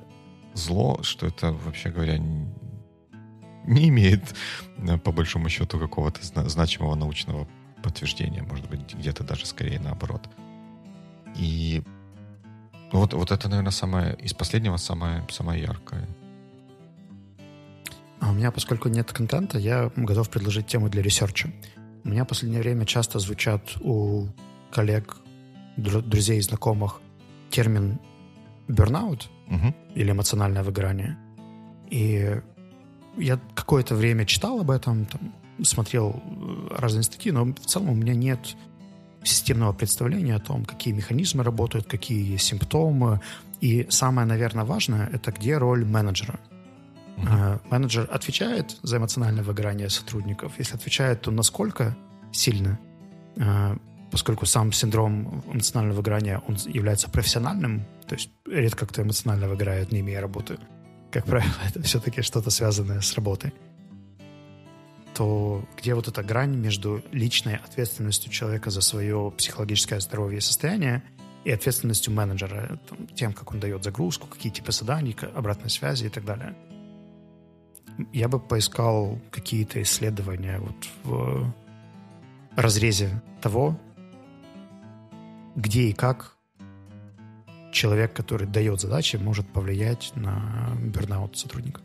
зло, 0.54 1.02
что 1.04 1.28
это, 1.28 1.52
вообще 1.52 1.90
говоря, 1.90 2.18
не 3.68 3.90
имеет, 3.90 4.36
э, 4.78 4.98
по 4.98 5.12
большому 5.12 5.50
счету, 5.50 5.80
какого-то 5.80 6.22
значимого 6.50 6.96
научного 6.96 7.48
подтверждения. 7.84 8.42
Может 8.42 8.70
быть, 8.70 8.96
где-то 8.96 9.24
даже 9.24 9.46
скорее 9.46 9.80
наоборот. 9.80 10.28
И 11.36 11.84
вот, 12.92 13.14
вот 13.14 13.32
это, 13.32 13.50
наверное, 13.50 13.72
самое 13.72 14.16
из 14.16 14.34
последнего 14.34 14.78
самое, 14.78 15.26
самое 15.30 15.62
яркое. 15.62 16.08
А 18.20 18.32
у 18.32 18.34
меня, 18.34 18.52
поскольку 18.52 18.90
нет 18.90 19.12
контента, 19.12 19.60
я 19.60 19.92
готов 19.96 20.30
предложить 20.30 20.68
тему 20.68 20.90
для 20.90 21.02
research 21.02 21.42
а. 21.42 21.52
У 22.04 22.10
меня 22.10 22.24
в 22.24 22.28
последнее 22.28 22.62
время 22.62 22.86
часто 22.86 23.20
звучат 23.20 23.62
у 23.82 24.28
коллег, 24.72 25.18
друзей 25.76 26.40
и 26.40 26.42
знакомых 26.42 27.02
термин 27.50 28.00
burnout 28.68 29.28
угу. 29.48 29.76
или 29.94 30.12
эмоциональное 30.12 30.64
выгорание. 30.64 31.18
И 31.90 32.42
я 33.18 33.40
какое-то 33.56 33.96
время 33.96 34.26
читал 34.26 34.60
об 34.60 34.72
этом, 34.72 35.06
там, 35.06 35.34
смотрел 35.64 36.22
э, 36.24 36.76
разные 36.78 37.04
статьи, 37.04 37.32
но 37.32 37.46
в 37.46 37.66
целом 37.66 37.90
у 37.90 37.96
меня 37.96 38.14
нет 38.14 38.40
системного 39.24 39.74
представления 39.74 40.36
о 40.36 40.40
том, 40.40 40.66
какие 40.66 40.94
механизмы 40.94 41.44
работают, 41.44 41.88
какие 41.88 42.38
симптомы. 42.38 43.22
И 43.60 43.88
самое, 43.90 44.28
наверное, 44.28 44.64
важное— 44.64 45.10
это 45.14 45.32
где 45.32 45.58
роль 45.58 45.86
менеджера. 45.86 46.40
Uh-huh. 47.18 47.60
Менеджер 47.72 48.08
отвечает 48.12 48.78
за 48.84 48.98
эмоциональное 48.98 49.44
выгорание 49.44 49.90
сотрудников. 49.90 50.54
Если 50.60 50.76
отвечает, 50.76 51.22
то 51.22 51.32
насколько 51.32 51.98
сильно? 52.32 52.80
Э, 53.38 53.76
поскольку 54.12 54.46
сам 54.46 54.72
синдром 54.72 55.44
эмоционального 55.52 55.98
выгорания, 55.98 56.42
он 56.48 56.56
является 56.66 57.10
профессиональным, 57.10 57.86
то 58.08 58.16
есть 58.16 58.30
редко 58.46 58.86
кто 58.86 59.02
эмоционально 59.02 59.50
выгорает, 59.50 59.92
не 59.92 60.00
имея 60.00 60.22
работы. 60.22 60.58
Как 61.12 61.26
правило, 61.26 61.54
это 61.70 61.82
все-таки 61.84 62.22
что-то 62.22 62.50
связанное 62.50 63.02
с 63.02 63.14
работой. 63.16 63.54
То 65.14 65.66
где 65.78 65.96
вот 65.96 66.08
эта 66.08 66.22
грань 66.22 66.56
между 66.56 67.02
личной 67.12 67.56
ответственностью 67.56 68.32
человека 68.32 68.70
за 68.70 68.82
свое 68.82 69.34
психологическое 69.36 70.00
здоровье 70.00 70.38
и 70.38 70.42
состояние 70.42 71.04
и 71.44 71.52
ответственностью 71.52 72.14
менеджера, 72.14 72.80
тем, 73.16 73.34
как 73.34 73.52
он 73.52 73.60
дает 73.60 73.84
загрузку, 73.84 74.28
какие 74.28 74.52
типы 74.52 74.72
заданий, 74.72 75.16
обратной 75.34 75.70
связи 75.70 76.06
и 76.06 76.10
так 76.10 76.26
далее. 76.26 76.56
Я 78.14 78.28
бы 78.28 78.40
поискал 78.40 79.20
какие-то 79.32 79.82
исследования 79.82 80.60
вот 80.60 80.88
в 81.04 81.54
разрезе 82.56 83.22
того, 83.42 83.80
где 85.56 85.84
и 85.84 85.94
как 85.94 86.37
человек, 87.72 88.14
который 88.14 88.48
дает 88.48 88.80
задачи, 88.82 89.18
может 89.18 89.48
повлиять 89.48 90.12
на 90.16 90.72
бернаут 90.80 91.38
сотрудника. 91.38 91.82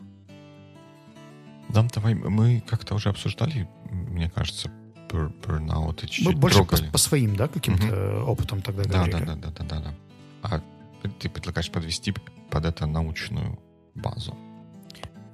Да, 1.69 1.87
давай, 1.93 2.13
мы 2.13 2.63
как-то 2.67 2.95
уже 2.95 3.09
обсуждали, 3.09 3.67
мне 3.89 4.29
кажется, 4.29 4.69
бернаут 5.11 6.03
и 6.03 6.07
чуть-чуть 6.07 6.37
больше 6.37 6.63
по, 6.63 6.77
по 6.77 6.97
своим, 6.97 7.35
да, 7.35 7.47
каким-то 7.47 8.21
угу. 8.21 8.31
опытом 8.31 8.61
тогда 8.61 8.83
да, 8.83 9.05
говорили? 9.05 9.25
Да, 9.25 9.35
да, 9.35 9.49
да, 9.49 9.63
да, 9.65 9.79
да. 9.79 9.93
А 10.41 10.61
ты 11.19 11.29
предлагаешь 11.29 11.69
подвести 11.69 12.13
под 12.49 12.65
это 12.65 12.85
научную 12.85 13.59
базу? 13.95 14.35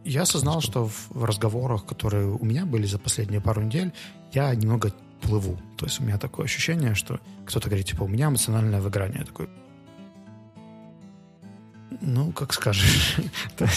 Я 0.03 0.23
осознал, 0.23 0.61
что 0.61 0.87
в 0.87 1.23
разговорах, 1.23 1.85
которые 1.85 2.27
у 2.27 2.43
меня 2.45 2.65
были 2.65 2.85
за 2.85 2.99
последние 2.99 3.41
пару 3.41 3.61
недель, 3.61 3.93
я 4.31 4.53
немного 4.55 4.93
плыву. 5.21 5.59
То 5.77 5.85
есть 5.85 5.99
у 5.99 6.03
меня 6.03 6.17
такое 6.17 6.45
ощущение, 6.45 6.95
что 6.95 7.19
кто-то 7.45 7.67
говорит, 7.67 7.87
типа, 7.87 8.03
у 8.03 8.07
меня 8.07 8.27
эмоциональное 8.27 8.81
выгорание. 8.81 9.19
Я 9.19 9.25
такой, 9.25 9.49
ну, 12.01 12.31
как 12.31 12.53
скажешь. 12.53 13.17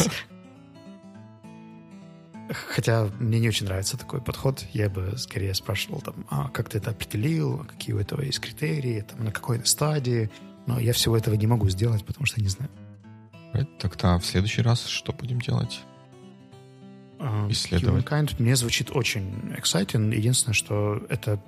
Хотя 2.50 3.08
мне 3.18 3.40
не 3.40 3.48
очень 3.48 3.66
нравится 3.66 3.96
такой 3.96 4.20
подход. 4.20 4.64
Я 4.72 4.90
бы 4.90 5.14
скорее 5.16 5.54
спрашивал, 5.54 6.00
там, 6.00 6.26
а 6.28 6.48
как 6.50 6.68
ты 6.68 6.78
это 6.78 6.90
определил, 6.90 7.64
какие 7.64 7.94
у 7.94 7.98
этого 7.98 8.20
есть 8.20 8.40
критерии, 8.40 9.00
там, 9.00 9.24
на 9.24 9.32
какой 9.32 9.64
стадии. 9.64 10.30
Но 10.66 10.78
я 10.78 10.92
всего 10.92 11.16
этого 11.16 11.34
не 11.34 11.46
могу 11.46 11.68
сделать, 11.70 12.04
потому 12.04 12.26
что 12.26 12.40
не 12.40 12.48
знаю. 12.48 12.70
Тогда 13.78 14.18
в 14.18 14.24
следующий 14.24 14.62
раз 14.62 14.86
что 14.86 15.12
будем 15.12 15.40
делать? 15.40 15.80
А, 17.18 17.48
исследовать. 17.50 18.04
Humankind 18.04 18.34
мне 18.38 18.56
звучит 18.56 18.90
очень 18.92 19.54
exciting. 19.56 20.14
Единственное, 20.14 20.54
что 20.54 21.02
это 21.08 21.42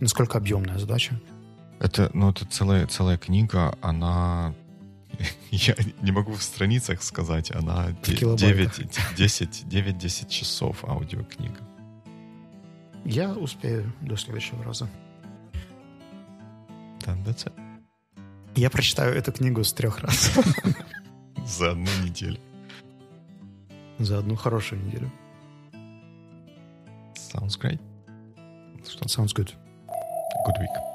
насколько 0.00 0.38
объемная 0.38 0.78
задача. 0.78 1.20
Это, 1.78 2.10
ну, 2.12 2.30
это 2.30 2.44
целая, 2.46 2.86
целая 2.86 3.16
книга, 3.16 3.76
она... 3.80 4.54
Я 5.50 5.74
не 6.02 6.12
могу 6.12 6.32
в 6.32 6.42
страницах 6.42 7.02
сказать, 7.02 7.50
она 7.50 7.90
9-10 7.90 10.28
часов 10.28 10.84
аудиокнига. 10.84 11.60
Я 13.04 13.32
успею 13.32 13.92
до 14.00 14.16
следующего 14.16 14.64
раза. 14.64 14.88
Да, 17.04 17.12
that's 17.24 17.46
it. 17.46 17.52
Я 18.56 18.70
прочитаю 18.70 19.14
эту 19.14 19.32
книгу 19.32 19.64
с 19.64 19.72
трех 19.72 20.00
раз. 20.00 20.32
За 21.46 21.70
одну 21.70 21.88
неделю. 22.04 22.38
За 23.98 24.18
одну 24.18 24.36
хорошую 24.36 24.84
неделю. 24.84 25.10
Sounds 27.14 27.56
great. 27.58 27.80
Sounds 29.06 29.32
good. 29.34 29.54
Good 30.46 30.58
week. 30.60 30.89